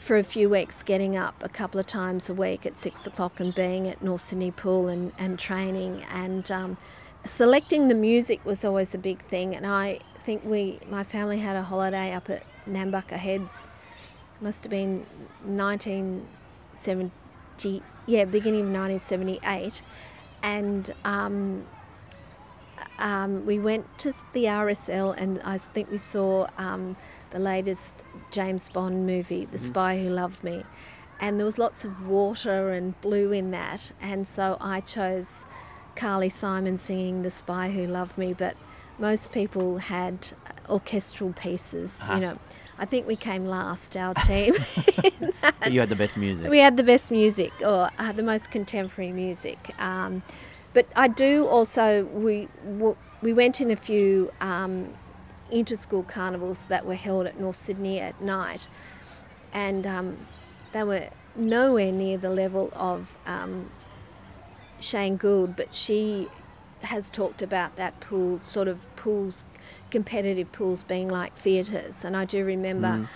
for 0.05 0.18
a 0.18 0.22
few 0.22 0.51
weeks 0.51 0.82
getting 0.82 1.16
up 1.16 1.35
a 1.43 1.49
couple 1.49 1.80
of 1.80 1.87
times 1.87 2.28
a 2.28 2.35
week 2.35 2.66
at 2.66 2.78
six 2.78 3.07
o'clock 3.07 3.41
and 3.41 3.55
being 3.55 3.89
at 3.89 4.03
North 4.03 4.20
Sydney 4.20 4.51
Pool 4.51 4.87
and, 4.87 5.12
and 5.16 5.39
training 5.39 6.05
and 6.12 6.53
um, 6.53 6.76
selecting 7.27 7.89
the 7.89 7.95
music 7.95 8.45
was 8.45 8.64
always 8.64 8.95
a 8.95 8.99
big 8.99 9.22
thing 9.27 9.55
and 9.55 9.66
I 9.66 9.99
think 10.22 10.45
we 10.45 10.79
my 10.89 11.05
family 11.05 11.39
had 11.39 11.57
a 11.57 11.62
holiday 11.62 12.12
up 12.12 12.29
at 12.31 12.43
Nambucca 12.68 13.16
Heads 13.16 13.68
must 14.41 14.64
have 14.64 14.70
been 14.70 15.07
1970 15.45 17.83
yeah 18.07 18.25
beginning 18.25 18.61
of 18.61 18.68
1978 18.68 19.83
and 20.43 20.95
um, 21.05 21.66
um, 22.99 23.47
we 23.47 23.59
went 23.59 23.99
to 23.99 24.12
the 24.33 24.45
RSL 24.45 25.14
and 25.16 25.41
I 25.43 25.59
think 25.59 25.91
we 25.91 25.99
saw 25.99 26.49
um, 26.59 26.97
the 27.31 27.39
latest 27.39 27.97
James 28.31 28.68
Bond 28.68 29.07
movie, 29.07 29.47
The 29.47 29.57
mm-hmm. 29.57 29.66
Spy 29.66 30.03
Who 30.03 30.11
Loved 30.11 30.45
Me. 30.45 30.64
And 31.20 31.39
there 31.39 31.47
was 31.47 31.59
lots 31.59 31.85
of 31.85 32.07
water 32.07 32.70
and 32.70 33.01
blue 33.01 33.33
in 33.33 33.51
that. 33.53 33.93
And 34.01 34.27
so 34.27 34.57
I 34.61 34.81
chose 34.81 35.45
Carly 35.97 36.28
Simon 36.28 36.78
singing 36.78 37.22
The 37.22 37.30
Spy 37.30 37.70
Who 37.70 37.86
Loved 37.86 38.18
Me, 38.18 38.32
but 38.32 38.57
most 38.99 39.32
people 39.32 39.78
had 39.78 40.32
orchestral 40.68 41.32
pieces, 41.32 42.01
uh-huh. 42.03 42.14
you 42.14 42.20
know. 42.20 42.38
I 42.76 42.86
think 42.86 43.07
we 43.07 43.14
came 43.16 43.47
last, 43.47 43.97
our 43.97 44.14
team. 44.26 44.55
but 45.61 45.72
you 45.72 45.80
had 45.80 45.88
the 45.88 45.97
best 45.97 46.16
music. 46.16 46.51
We 46.51 46.59
had 46.59 46.76
the 46.76 46.82
best 46.82 47.11
music, 47.11 47.53
or 47.61 47.88
uh, 47.99 48.12
the 48.12 48.22
most 48.22 48.51
contemporary 48.51 49.12
music. 49.12 49.70
Um, 49.78 50.22
but 50.72 50.86
I 50.97 51.09
do 51.09 51.47
also 51.47 52.05
we 52.07 52.49
we 53.22 53.32
went 53.32 53.61
in 53.61 53.70
a 53.70 53.76
few 53.76 54.32
um, 54.40 54.92
inter-school 55.51 56.03
carnivals 56.03 56.66
that 56.66 56.84
were 56.84 56.97
held 56.97 57.26
at 57.26 57.38
North 57.38 57.57
Sydney 57.57 58.01
at 58.01 58.20
night, 58.20 58.68
and 59.53 59.86
um, 59.86 60.16
they 60.72 60.82
were 60.82 61.09
nowhere 61.36 61.92
near 61.92 62.18
the 62.18 62.30
level 62.30 62.70
of 62.74 63.16
um, 63.24 63.70
Shane 64.85 65.16
Gould, 65.16 65.57
but 65.57 65.74
she 65.74 66.28
has 66.82 67.11
talked 67.11 67.43
about 67.43 67.76
that 67.76 67.99
pool, 68.01 68.39
sort 68.41 68.68
of 68.68 68.95
pools, 68.97 69.47
competitive 69.91 70.53
pools 70.53 70.82
being 70.82 71.09
like 71.09 71.37
theatres. 71.37 72.05
And 72.05 72.16
I 72.16 72.24
do 72.24 72.45
remember, 72.45 72.89
mm. 72.89 73.09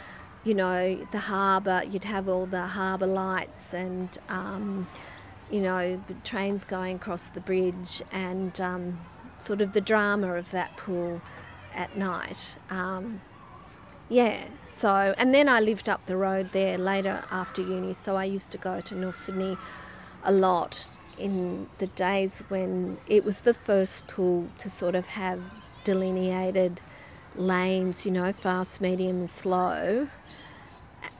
you 0.44 0.54
know, 0.54 1.06
the 1.12 1.18
harbour, 1.18 1.82
you'd 1.88 2.04
have 2.04 2.28
all 2.28 2.46
the 2.46 2.66
harbour 2.66 3.06
lights 3.06 3.74
and, 3.74 4.16
um, 4.28 4.88
you 5.50 5.60
know, 5.60 6.02
the 6.06 6.14
trains 6.24 6.64
going 6.64 6.96
across 6.96 7.28
the 7.28 7.40
bridge 7.40 8.02
and 8.10 8.60
um, 8.60 9.00
sort 9.38 9.60
of 9.60 9.72
the 9.72 9.80
drama 9.80 10.34
of 10.34 10.50
that 10.50 10.76
pool 10.76 11.20
at 11.74 11.96
night. 11.96 12.56
Um, 12.70 13.20
yeah, 14.08 14.44
so, 14.62 15.14
and 15.18 15.34
then 15.34 15.48
I 15.48 15.60
lived 15.60 15.88
up 15.88 16.06
the 16.06 16.16
road 16.16 16.50
there 16.52 16.78
later 16.78 17.22
after 17.30 17.60
uni, 17.60 17.92
so 17.92 18.16
I 18.16 18.24
used 18.24 18.50
to 18.52 18.58
go 18.58 18.80
to 18.80 18.94
North 18.94 19.16
Sydney 19.16 19.58
a 20.24 20.32
lot 20.32 20.88
in 21.18 21.68
the 21.78 21.86
days 21.88 22.44
when 22.48 22.98
it 23.06 23.24
was 23.24 23.42
the 23.42 23.54
first 23.54 24.06
pool 24.06 24.48
to 24.58 24.70
sort 24.70 24.94
of 24.94 25.08
have 25.08 25.40
delineated 25.84 26.80
lanes, 27.36 28.04
you 28.04 28.12
know, 28.12 28.32
fast, 28.32 28.80
medium, 28.80 29.20
and 29.20 29.30
slow. 29.30 30.08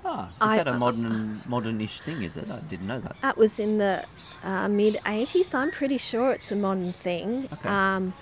Ah, 0.05 0.29
is 0.29 0.33
I, 0.41 0.57
that 0.57 0.69
a 0.69 0.73
modern, 0.75 1.41
modern-ish 1.47 2.01
thing? 2.01 2.23
Is 2.23 2.37
it? 2.37 2.51
I 2.51 2.59
didn't 2.61 2.87
know 2.87 3.01
that. 3.01 3.17
That 3.23 3.37
was 3.37 3.61
in 3.61 3.79
the 3.79 4.05
uh, 4.43 4.69
mid 4.69 4.95
'80s. 5.05 5.55
I'm 5.55 5.71
pretty 5.71 5.99
sure 5.99 6.33
it's 6.33 6.51
a 6.51 6.57
modern 6.57 6.93
thing. 6.93 7.49
Okay. 7.53 7.69
Um, 7.69 8.15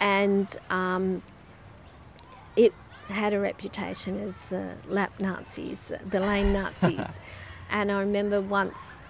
and 0.00 0.56
um, 0.70 1.22
it 2.56 2.72
had 3.08 3.32
a 3.32 3.40
reputation 3.40 4.20
as 4.20 4.36
the 4.46 4.74
lap 4.86 5.12
Nazis, 5.18 5.90
the 6.08 6.20
lane 6.20 6.52
Nazis. 6.52 7.18
and 7.70 7.90
I 7.90 8.00
remember 8.00 8.40
once 8.40 9.03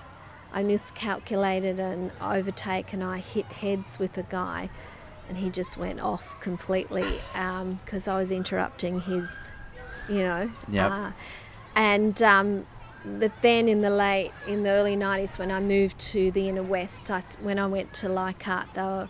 I 0.54 0.62
miscalculated 0.62 1.80
an 1.80 2.12
overtake 2.20 2.92
and 2.92 3.02
I 3.02 3.18
hit 3.18 3.46
heads 3.46 3.98
with 3.98 4.16
a 4.16 4.22
guy 4.22 4.70
and 5.28 5.36
he 5.36 5.50
just 5.50 5.76
went 5.76 6.00
off 6.00 6.40
completely 6.40 7.18
because 7.82 8.08
um, 8.08 8.14
I 8.14 8.16
was 8.16 8.30
interrupting 8.30 9.00
his, 9.00 9.50
you 10.08 10.18
know. 10.18 10.50
Yep. 10.70 10.90
Uh, 10.90 11.10
and 11.74 12.22
um, 12.22 12.66
but 13.04 13.32
then 13.42 13.68
in 13.68 13.80
the 13.80 13.90
late, 13.90 14.30
in 14.46 14.62
the 14.62 14.70
early 14.70 14.96
90s 14.96 15.40
when 15.40 15.50
I 15.50 15.58
moved 15.58 15.98
to 16.12 16.30
the 16.30 16.48
inner 16.48 16.62
west, 16.62 17.10
I, 17.10 17.20
when 17.42 17.58
I 17.58 17.66
went 17.66 17.92
to 17.94 18.08
Leichhardt, 18.08 18.76
were, 18.76 19.08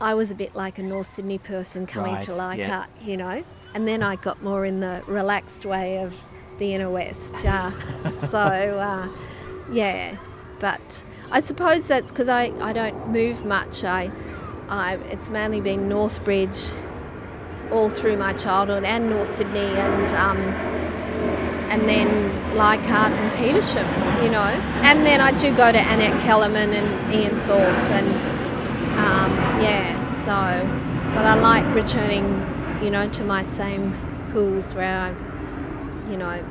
I 0.00 0.14
was 0.14 0.30
a 0.30 0.36
bit 0.36 0.54
like 0.54 0.78
a 0.78 0.82
North 0.82 1.08
Sydney 1.08 1.38
person 1.38 1.86
coming 1.86 2.14
right. 2.14 2.22
to 2.22 2.34
Leichhardt, 2.36 2.88
yeah. 3.00 3.06
you 3.06 3.16
know. 3.16 3.44
And 3.74 3.88
then 3.88 4.02
I 4.04 4.14
got 4.14 4.42
more 4.44 4.64
in 4.64 4.78
the 4.78 5.02
relaxed 5.08 5.64
way 5.64 5.98
of 5.98 6.14
the 6.58 6.72
inner 6.74 6.90
west. 6.90 7.34
Uh, 7.44 7.72
so, 8.10 8.38
uh, 8.38 9.08
yeah, 9.72 10.16
but 10.62 11.04
I 11.30 11.40
suppose 11.40 11.88
that's 11.88 12.10
because 12.10 12.28
I, 12.28 12.44
I 12.60 12.72
don't 12.72 13.10
move 13.10 13.44
much. 13.44 13.84
I, 13.84 14.10
I 14.68 14.94
it's 15.10 15.28
mainly 15.28 15.60
been 15.60 15.88
Northbridge 15.88 16.72
all 17.70 17.90
through 17.90 18.16
my 18.16 18.32
childhood 18.32 18.84
and 18.84 19.10
North 19.10 19.30
Sydney 19.30 19.58
and 19.58 20.14
um, 20.14 20.38
and 21.68 21.88
then 21.88 22.54
Leichhardt 22.54 23.12
and 23.12 23.32
Petersham, 23.32 24.22
you 24.22 24.30
know. 24.30 24.52
And 24.86 25.04
then 25.04 25.20
I 25.20 25.32
do 25.32 25.54
go 25.54 25.72
to 25.72 25.78
Annette 25.78 26.22
Kellermann 26.22 26.72
and 26.72 27.14
Ian 27.14 27.36
Thorpe 27.46 27.90
and 27.90 28.06
um, 29.00 29.32
yeah, 29.60 29.98
so 30.24 31.12
but 31.12 31.26
I 31.26 31.34
like 31.34 31.66
returning, 31.74 32.24
you 32.84 32.90
know, 32.90 33.08
to 33.10 33.24
my 33.24 33.42
same 33.42 33.96
pools 34.30 34.74
where 34.74 34.98
I've 34.98 35.32
you 36.10 36.16
know, 36.16 36.44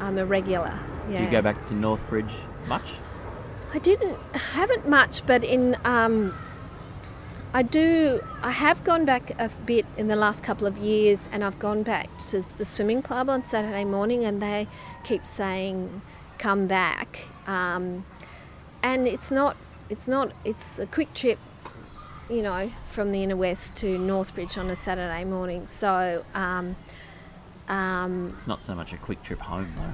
I'm 0.00 0.16
a 0.18 0.26
regular. 0.26 0.78
Yeah. 1.10 1.18
Do 1.18 1.24
you 1.24 1.30
go 1.30 1.42
back 1.42 1.66
to 1.66 1.74
Northbridge 1.74 2.32
much? 2.66 2.98
I 3.72 3.78
didn't 3.78 4.18
haven't 4.34 4.88
much, 4.88 5.24
but 5.26 5.44
in 5.44 5.76
um, 5.84 6.34
I 7.52 7.62
do. 7.62 8.20
I 8.42 8.50
have 8.50 8.84
gone 8.84 9.04
back 9.04 9.32
a 9.38 9.50
bit 9.66 9.84
in 9.96 10.08
the 10.08 10.16
last 10.16 10.42
couple 10.42 10.66
of 10.66 10.78
years, 10.78 11.28
and 11.32 11.44
I've 11.44 11.58
gone 11.58 11.82
back 11.82 12.08
to 12.30 12.44
the 12.56 12.64
swimming 12.64 13.02
club 13.02 13.28
on 13.28 13.44
Saturday 13.44 13.84
morning, 13.84 14.24
and 14.24 14.40
they 14.40 14.68
keep 15.04 15.26
saying, 15.26 16.02
"Come 16.38 16.66
back." 16.66 17.20
Um, 17.46 18.04
and 18.82 19.06
it's 19.06 19.30
not. 19.30 19.56
It's 19.90 20.08
not. 20.08 20.32
It's 20.44 20.78
a 20.78 20.86
quick 20.86 21.12
trip, 21.12 21.38
you 22.30 22.42
know, 22.42 22.72
from 22.86 23.10
the 23.10 23.22
inner 23.22 23.36
west 23.36 23.76
to 23.76 23.98
Northbridge 23.98 24.56
on 24.56 24.70
a 24.70 24.76
Saturday 24.76 25.24
morning. 25.24 25.66
So. 25.66 26.24
Um, 26.34 26.76
um, 27.68 28.30
it's 28.32 28.46
not 28.46 28.62
so 28.62 28.74
much 28.74 28.94
a 28.94 28.96
quick 28.96 29.22
trip 29.22 29.40
home, 29.40 29.70
though. 29.76 29.92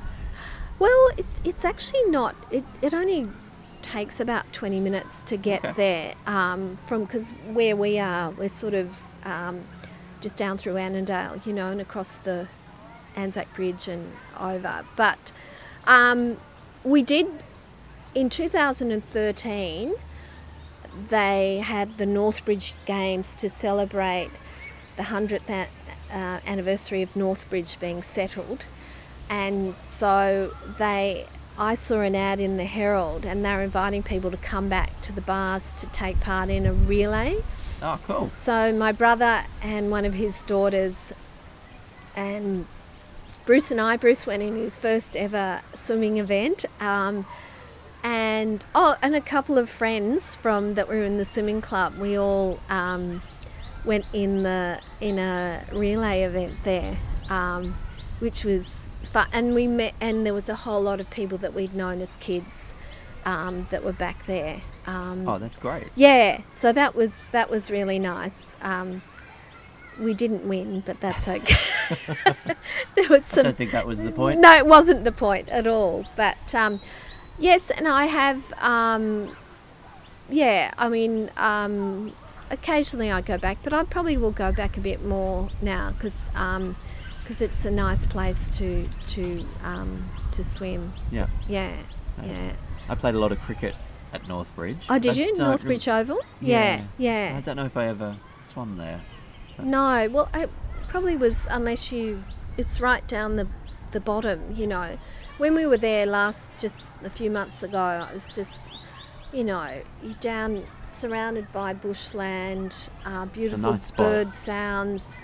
Well, 0.78 1.08
it, 1.18 1.26
it's 1.42 1.64
actually 1.64 2.04
not. 2.04 2.36
It, 2.50 2.64
it 2.82 2.94
only 2.94 3.28
takes 3.84 4.18
about 4.18 4.50
20 4.52 4.80
minutes 4.80 5.22
to 5.26 5.36
get 5.36 5.64
okay. 5.64 5.74
there 5.76 6.14
um, 6.26 6.78
from 6.86 7.04
because 7.04 7.30
where 7.52 7.76
we 7.76 7.98
are, 7.98 8.30
we're 8.30 8.48
sort 8.48 8.74
of 8.74 9.02
um, 9.24 9.62
just 10.20 10.36
down 10.36 10.56
through 10.56 10.76
Annandale, 10.76 11.40
you 11.44 11.52
know, 11.52 11.70
and 11.70 11.80
across 11.80 12.16
the 12.16 12.48
Anzac 13.14 13.54
Bridge 13.54 13.86
and 13.86 14.10
over. 14.40 14.84
But 14.96 15.32
um, 15.86 16.38
we 16.82 17.02
did 17.02 17.26
in 18.14 18.30
2013. 18.30 19.94
They 21.08 21.58
had 21.58 21.98
the 21.98 22.06
Northbridge 22.06 22.72
Games 22.86 23.36
to 23.36 23.48
celebrate 23.48 24.30
the 24.96 25.02
100th 25.02 25.50
uh, 25.50 25.66
anniversary 26.46 27.02
of 27.02 27.12
Northbridge 27.14 27.78
being 27.80 28.02
settled, 28.02 28.64
and 29.28 29.74
so 29.76 30.54
they 30.78 31.26
I 31.58 31.74
saw 31.74 32.00
an 32.00 32.14
ad 32.14 32.40
in 32.40 32.56
the 32.56 32.64
Herald 32.64 33.24
and 33.24 33.44
they're 33.44 33.62
inviting 33.62 34.02
people 34.02 34.30
to 34.30 34.36
come 34.36 34.68
back 34.68 35.00
to 35.02 35.12
the 35.12 35.20
bars 35.20 35.80
to 35.80 35.86
take 35.86 36.20
part 36.20 36.48
in 36.48 36.66
a 36.66 36.72
relay. 36.72 37.42
Oh, 37.80 38.00
cool. 38.06 38.30
So 38.40 38.72
my 38.72 38.92
brother 38.92 39.44
and 39.62 39.90
one 39.90 40.04
of 40.04 40.14
his 40.14 40.42
daughters 40.42 41.12
and 42.16 42.66
Bruce 43.44 43.70
and 43.70 43.80
I, 43.80 43.96
Bruce 43.96 44.26
went 44.26 44.42
in 44.42 44.56
his 44.56 44.76
first 44.76 45.16
ever 45.16 45.60
swimming 45.74 46.16
event. 46.18 46.64
Um, 46.80 47.26
and 48.02 48.64
oh, 48.74 48.96
and 49.00 49.14
a 49.14 49.20
couple 49.20 49.58
of 49.58 49.68
friends 49.70 50.36
from 50.36 50.74
that 50.74 50.88
were 50.88 51.02
in 51.02 51.18
the 51.18 51.24
swimming 51.24 51.60
club. 51.60 51.96
We 51.96 52.18
all 52.18 52.60
um, 52.68 53.22
went 53.84 54.06
in 54.12 54.42
the 54.42 54.82
in 55.00 55.18
a 55.18 55.64
relay 55.72 56.22
event 56.22 56.54
there, 56.64 56.96
um, 57.30 57.76
which 58.18 58.44
was 58.44 58.88
fun. 59.14 59.28
And 59.32 59.54
we 59.54 59.66
met, 59.66 59.94
and 60.00 60.26
there 60.26 60.34
was 60.34 60.48
a 60.48 60.56
whole 60.56 60.82
lot 60.82 61.00
of 61.00 61.08
people 61.08 61.38
that 61.38 61.54
we'd 61.54 61.74
known 61.74 62.02
as 62.02 62.16
kids 62.16 62.74
um, 63.24 63.66
that 63.70 63.84
were 63.84 63.92
back 63.92 64.26
there. 64.26 64.60
Um, 64.86 65.26
oh, 65.28 65.38
that's 65.38 65.56
great. 65.56 65.86
Yeah, 65.94 66.42
so 66.54 66.72
that 66.72 66.94
was 66.94 67.12
that 67.32 67.48
was 67.48 67.70
really 67.70 67.98
nice. 67.98 68.56
Um, 68.60 69.02
we 69.98 70.12
didn't 70.12 70.46
win, 70.46 70.82
but 70.84 71.00
that's 71.00 71.28
okay. 71.28 71.54
there 72.96 73.08
was 73.08 73.24
some, 73.26 73.40
I 73.40 73.42
don't 73.44 73.56
think 73.56 73.70
that 73.70 73.86
was 73.86 74.02
the 74.02 74.10
point. 74.10 74.40
No, 74.40 74.54
it 74.56 74.66
wasn't 74.66 75.04
the 75.04 75.12
point 75.12 75.48
at 75.50 75.66
all. 75.66 76.04
But 76.16 76.54
um, 76.54 76.80
yes, 77.38 77.70
and 77.70 77.88
I 77.88 78.06
have. 78.06 78.52
Um, 78.58 79.34
yeah, 80.28 80.72
I 80.78 80.88
mean, 80.88 81.30
um, 81.36 82.12
occasionally 82.50 83.12
I 83.12 83.20
go 83.20 83.38
back, 83.38 83.58
but 83.62 83.72
I 83.72 83.84
probably 83.84 84.16
will 84.16 84.32
go 84.32 84.52
back 84.52 84.76
a 84.76 84.80
bit 84.80 85.04
more 85.04 85.48
now 85.62 85.92
because 85.92 86.28
because 87.24 87.40
it's 87.40 87.64
a 87.64 87.70
nice 87.70 88.04
place 88.04 88.50
to 88.58 88.86
to 89.08 89.44
to 90.32 90.44
swim. 90.44 90.92
Yeah. 91.10 91.26
Yeah. 91.48 91.74
Yeah. 92.22 92.52
I 92.88 92.94
played 92.94 93.14
a 93.14 93.18
lot 93.18 93.32
of 93.32 93.40
cricket 93.40 93.74
at 94.12 94.22
Northbridge. 94.28 94.76
Oh, 94.90 94.98
did 94.98 95.16
you? 95.16 95.32
Northbridge 95.34 95.86
rem- 95.86 96.00
Oval? 96.02 96.20
Yeah, 96.40 96.84
yeah, 96.98 97.30
yeah. 97.30 97.36
I 97.38 97.40
don't 97.40 97.56
know 97.56 97.64
if 97.64 97.76
I 97.76 97.88
ever 97.88 98.12
swam 98.42 98.76
there. 98.76 99.00
But. 99.56 99.66
No, 99.66 100.08
well, 100.10 100.28
it 100.34 100.50
probably 100.88 101.16
was 101.16 101.46
unless 101.50 101.90
you. 101.90 102.22
It's 102.58 102.80
right 102.80 103.06
down 103.08 103.36
the 103.36 103.48
the 103.92 104.00
bottom, 104.00 104.54
you 104.54 104.66
know. 104.66 104.98
When 105.38 105.54
we 105.54 105.66
were 105.66 105.78
there 105.78 106.06
last, 106.06 106.52
just 106.60 106.84
a 107.02 107.10
few 107.10 107.30
months 107.30 107.62
ago, 107.62 108.06
it 108.08 108.14
was 108.14 108.32
just, 108.34 108.62
you 109.32 109.42
know, 109.42 109.82
you're 110.02 110.12
down 110.20 110.62
surrounded 110.86 111.50
by 111.52 111.72
bushland, 111.72 112.76
uh, 113.04 113.24
beautiful 113.26 113.72
nice 113.72 113.90
bird 113.90 114.32
sounds. 114.32 115.16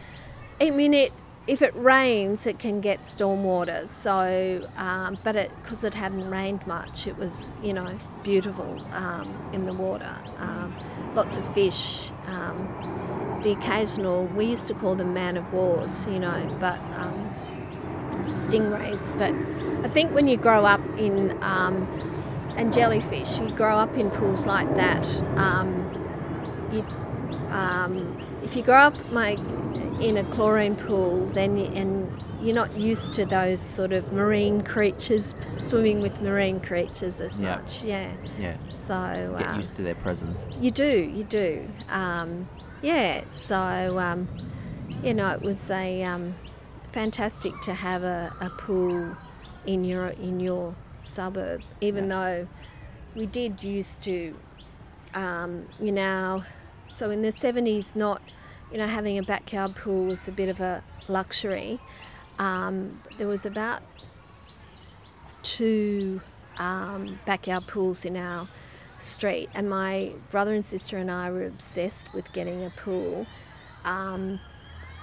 I 0.60 0.70
mean, 0.70 0.94
it 0.94 1.12
if 1.50 1.62
it 1.62 1.74
rains, 1.74 2.46
it 2.46 2.60
can 2.60 2.80
get 2.80 3.02
stormwater. 3.02 3.88
So, 3.88 4.60
um, 4.76 5.18
but 5.24 5.34
it 5.34 5.50
because 5.60 5.82
it 5.82 5.94
hadn't 5.94 6.30
rained 6.30 6.64
much, 6.64 7.08
it 7.08 7.18
was 7.18 7.56
you 7.60 7.72
know 7.72 7.98
beautiful 8.22 8.80
um, 8.92 9.50
in 9.52 9.66
the 9.66 9.74
water. 9.74 10.14
Um, 10.38 10.72
lots 11.16 11.38
of 11.38 11.54
fish. 11.54 12.12
Um, 12.28 13.40
the 13.42 13.50
occasional 13.50 14.26
we 14.26 14.44
used 14.44 14.68
to 14.68 14.74
call 14.74 14.94
them 14.94 15.12
man 15.12 15.36
of 15.36 15.52
wars, 15.52 16.06
you 16.06 16.20
know, 16.20 16.56
but 16.60 16.78
um, 16.94 17.34
stingrays. 18.26 19.18
But 19.18 19.34
I 19.84 19.92
think 19.92 20.14
when 20.14 20.28
you 20.28 20.36
grow 20.36 20.64
up 20.64 20.80
in 21.00 21.36
um, 21.42 21.88
and 22.56 22.72
jellyfish, 22.72 23.40
you 23.40 23.48
grow 23.56 23.76
up 23.76 23.96
in 23.96 24.08
pools 24.10 24.46
like 24.46 24.72
that. 24.76 25.04
you 26.70 26.84
um, 27.50 28.16
if 28.50 28.56
you 28.56 28.64
grow 28.64 28.78
up 28.78 29.12
like 29.12 29.38
in 30.00 30.16
a 30.16 30.24
chlorine 30.32 30.74
pool, 30.74 31.24
then 31.26 31.56
you, 31.56 31.66
and 31.66 32.24
you're 32.42 32.54
not 32.54 32.76
used 32.76 33.14
to 33.14 33.24
those 33.24 33.60
sort 33.60 33.92
of 33.92 34.12
marine 34.12 34.60
creatures 34.62 35.36
swimming 35.54 36.00
with 36.00 36.20
marine 36.20 36.58
creatures 36.58 37.20
as 37.20 37.38
yeah. 37.38 37.54
much, 37.54 37.84
yeah. 37.84 38.12
Yeah. 38.40 38.56
So 38.66 39.36
get 39.38 39.46
um, 39.50 39.54
used 39.54 39.76
to 39.76 39.82
their 39.82 39.94
presence. 39.94 40.48
You 40.60 40.72
do, 40.72 40.84
you 40.84 41.22
do. 41.22 41.70
Um, 41.90 42.48
yeah. 42.82 43.22
So 43.30 43.56
um, 44.00 44.28
you 45.04 45.14
know, 45.14 45.30
it 45.30 45.42
was 45.42 45.70
a 45.70 46.02
um, 46.02 46.34
fantastic 46.90 47.52
to 47.60 47.72
have 47.72 48.02
a, 48.02 48.34
a, 48.40 48.50
pool 48.50 49.16
in 49.64 49.84
your 49.84 50.08
in 50.08 50.40
your 50.40 50.74
suburb, 50.98 51.62
even 51.80 52.10
yeah. 52.10 52.16
though 52.16 52.48
we 53.14 53.26
did 53.26 53.62
used 53.62 54.02
to, 54.02 54.34
um, 55.14 55.68
you 55.78 55.92
know 55.92 56.42
so 56.92 57.10
in 57.10 57.22
the 57.22 57.28
70s, 57.28 57.94
not 57.94 58.20
you 58.70 58.78
know 58.78 58.86
having 58.86 59.18
a 59.18 59.22
backyard 59.22 59.74
pool 59.74 60.04
was 60.04 60.28
a 60.28 60.32
bit 60.32 60.48
of 60.48 60.60
a 60.60 60.82
luxury. 61.08 61.78
Um, 62.38 63.00
there 63.18 63.26
was 63.26 63.44
about 63.44 63.82
two 65.42 66.20
um, 66.58 67.18
backyard 67.26 67.66
pools 67.66 68.04
in 68.04 68.16
our 68.16 68.48
street, 68.98 69.48
and 69.54 69.68
my 69.68 70.12
brother 70.30 70.54
and 70.54 70.64
sister 70.64 70.96
and 70.98 71.10
I 71.10 71.30
were 71.30 71.46
obsessed 71.46 72.12
with 72.14 72.32
getting 72.32 72.64
a 72.64 72.70
pool. 72.70 73.26
Um, 73.84 74.40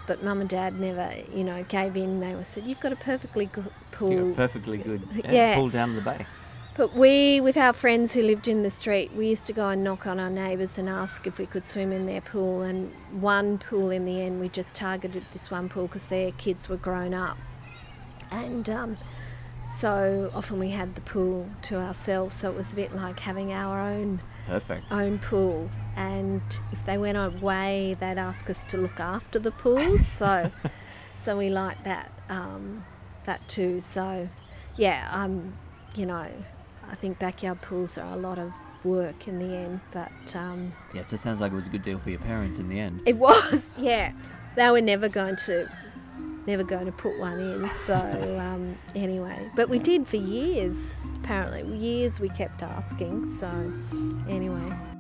but 0.06 0.24
mum 0.24 0.40
and 0.40 0.50
dad 0.50 0.80
never, 0.80 1.12
you 1.34 1.44
know, 1.44 1.64
gave 1.66 1.98
in. 1.98 2.22
They 2.22 2.34
were 2.34 2.46
said, 2.46 2.64
"You've 2.66 2.80
got 2.80 2.94
a 2.94 2.96
perfectly 2.96 3.48
good 3.48 3.70
pool, 3.92 4.34
perfectly 4.36 4.78
good 4.78 5.02
yeah, 5.14 5.32
yeah. 5.32 5.56
pool 5.56 5.70
down 5.70 5.96
the 5.96 6.02
bay." 6.02 6.26
But 6.78 6.94
we, 6.94 7.42
with 7.42 7.58
our 7.58 7.74
friends 7.74 8.14
who 8.14 8.22
lived 8.22 8.48
in 8.48 8.62
the 8.62 8.70
street, 8.70 9.12
we 9.14 9.28
used 9.28 9.48
to 9.48 9.54
go 9.54 9.70
and 9.70 9.84
knock 9.84 10.06
on 10.06 10.20
our 10.20 10.30
neighbours 10.30 10.78
and 10.78 10.88
ask 10.88 11.26
if 11.26 11.40
we 11.40 11.48
could 11.48 11.66
swim 11.66 11.92
in 11.92 12.06
their 12.06 12.22
pool. 12.22 12.62
And 12.62 12.94
one 13.10 13.58
pool 13.58 13.90
in 13.90 14.06
the 14.06 14.22
end, 14.22 14.40
we 14.40 14.48
just 14.48 14.76
targeted 14.76 15.24
this 15.34 15.50
one 15.50 15.70
pool 15.70 15.88
because 15.88 16.04
their 16.04 16.32
kids 16.34 16.70
were 16.70 16.78
grown 16.78 17.16
up. 17.16 17.40
And 18.30 18.70
um, 18.70 18.98
so 19.76 20.30
often 20.36 20.60
we 20.60 20.70
had 20.70 20.94
the 20.94 21.02
pool 21.02 21.50
to 21.64 21.78
ourselves, 21.78 22.36
so 22.36 22.52
it 22.52 22.56
was 22.56 22.74
a 22.74 22.76
bit 22.76 22.96
like 22.96 23.22
having 23.22 23.52
our 23.52 23.80
own 23.80 24.22
perfect 24.46 24.92
own 24.92 25.18
pool. 25.18 25.72
And 25.96 26.44
if 26.72 26.86
they 26.86 27.00
went 27.00 27.18
away, 27.18 27.98
they'd 28.00 28.20
ask 28.20 28.52
us 28.52 28.64
to 28.66 28.78
look 28.78 29.00
after 29.00 29.40
the 29.40 29.52
pool. 29.52 29.98
So, 29.98 30.52
so 31.22 31.36
we 31.36 31.50
liked 31.50 31.86
that 31.86 32.12
um, 32.30 32.86
that 33.26 33.48
too. 33.48 33.80
So, 33.80 34.30
yeah, 34.76 35.10
um, 35.12 35.58
you 35.96 36.06
know, 36.06 36.30
I 36.90 36.96
think 36.96 37.20
backyard 37.20 37.62
pools 37.62 37.98
are 37.98 38.14
a 38.14 38.18
lot 38.18 38.40
of 38.40 38.52
work 38.84 39.28
in 39.28 39.40
the 39.40 39.56
end, 39.56 39.82
but 39.92 40.36
um, 40.36 40.74
yeah, 40.94 41.06
so 41.06 41.16
it 41.16 41.20
sounds 41.20 41.42
like 41.42 41.52
it 41.52 41.56
was 41.56 41.68
a 41.68 41.70
good 41.70 41.82
deal 41.82 42.00
for 42.00 42.10
your 42.10 42.20
parents 42.20 42.60
in 42.60 42.70
the 42.70 42.80
end. 42.80 43.02
It 43.06 43.18
was, 43.18 43.76
yeah. 43.80 44.14
They 44.56 44.70
were 44.72 44.82
never 44.82 45.08
going 45.08 45.36
to, 45.46 45.70
never 46.48 46.64
going 46.64 46.88
to 46.88 46.92
put 46.92 47.20
one 47.20 47.40
in. 47.40 47.70
So 47.86 47.96
um, 48.40 48.78
anyway, 48.96 49.50
but 49.56 49.70
we 49.70 49.80
did 49.80 50.08
for 50.08 50.18
years. 50.18 50.94
Apparently, 51.20 51.78
years 51.78 52.20
we 52.20 52.30
kept 52.30 52.64
asking. 52.64 53.38
So 53.38 53.48
anyway. 54.28 54.97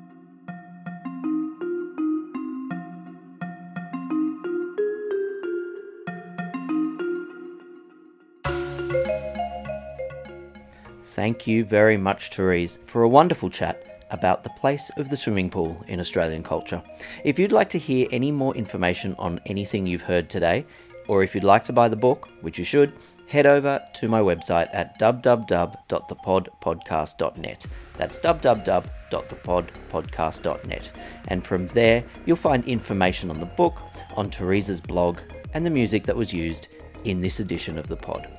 Thank 11.18 11.48
you 11.48 11.66
very 11.66 11.98
much, 11.98 12.30
Therese, 12.30 12.78
for 12.84 13.02
a 13.02 13.10
wonderful 13.10 13.50
chat 13.50 14.06
about 14.12 14.44
the 14.44 14.52
place 14.52 14.92
of 14.98 15.10
the 15.10 15.18
swimming 15.18 15.50
pool 15.50 15.84
in 15.88 16.00
Australian 16.00 16.44
culture. 16.44 16.84
If 17.24 17.40
you'd 17.40 17.52
like 17.52 17.70
to 17.70 17.80
hear 17.80 18.08
any 18.12 18.32
more 18.32 18.56
information 18.56 19.16
on 19.18 19.42
anything 19.48 19.88
you've 19.88 20.04
heard 20.04 20.30
today, 20.30 20.64
or 21.08 21.24
if 21.24 21.34
you'd 21.34 21.44
like 21.44 21.64
to 21.64 21.74
buy 21.74 21.90
the 21.90 21.96
book, 21.96 22.30
which 22.42 22.60
you 22.60 22.64
should, 22.64 22.94
head 23.26 23.48
over 23.48 23.84
to 23.96 24.08
my 24.08 24.22
website 24.22 24.70
at 24.74 25.00
www.thepodpodcast.net. 25.00 27.66
That's 27.98 28.20
www.thepodpodcast.net. 28.20 30.92
And 31.30 31.44
from 31.44 31.68
there, 31.70 32.04
you'll 32.28 32.38
find 32.38 32.64
information 32.66 33.32
on 33.32 33.40
the 33.40 33.48
book, 33.48 33.82
on 34.16 34.30
Therese's 34.30 34.82
blog, 34.82 35.18
and 35.56 35.66
the 35.66 35.72
music 35.72 36.04
that 36.04 36.16
was 36.16 36.32
used 36.32 36.68
in 37.06 37.22
this 37.22 37.40
edition 37.40 37.80
of 37.80 37.88
the 37.88 37.98
pod. 37.98 38.37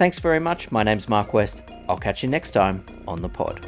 Thanks 0.00 0.18
very 0.18 0.40
much. 0.40 0.72
My 0.72 0.82
name's 0.82 1.10
Mark 1.10 1.34
West. 1.34 1.62
I'll 1.86 1.98
catch 1.98 2.22
you 2.22 2.28
next 2.30 2.52
time 2.52 2.82
on 3.06 3.20
the 3.20 3.28
pod. 3.28 3.60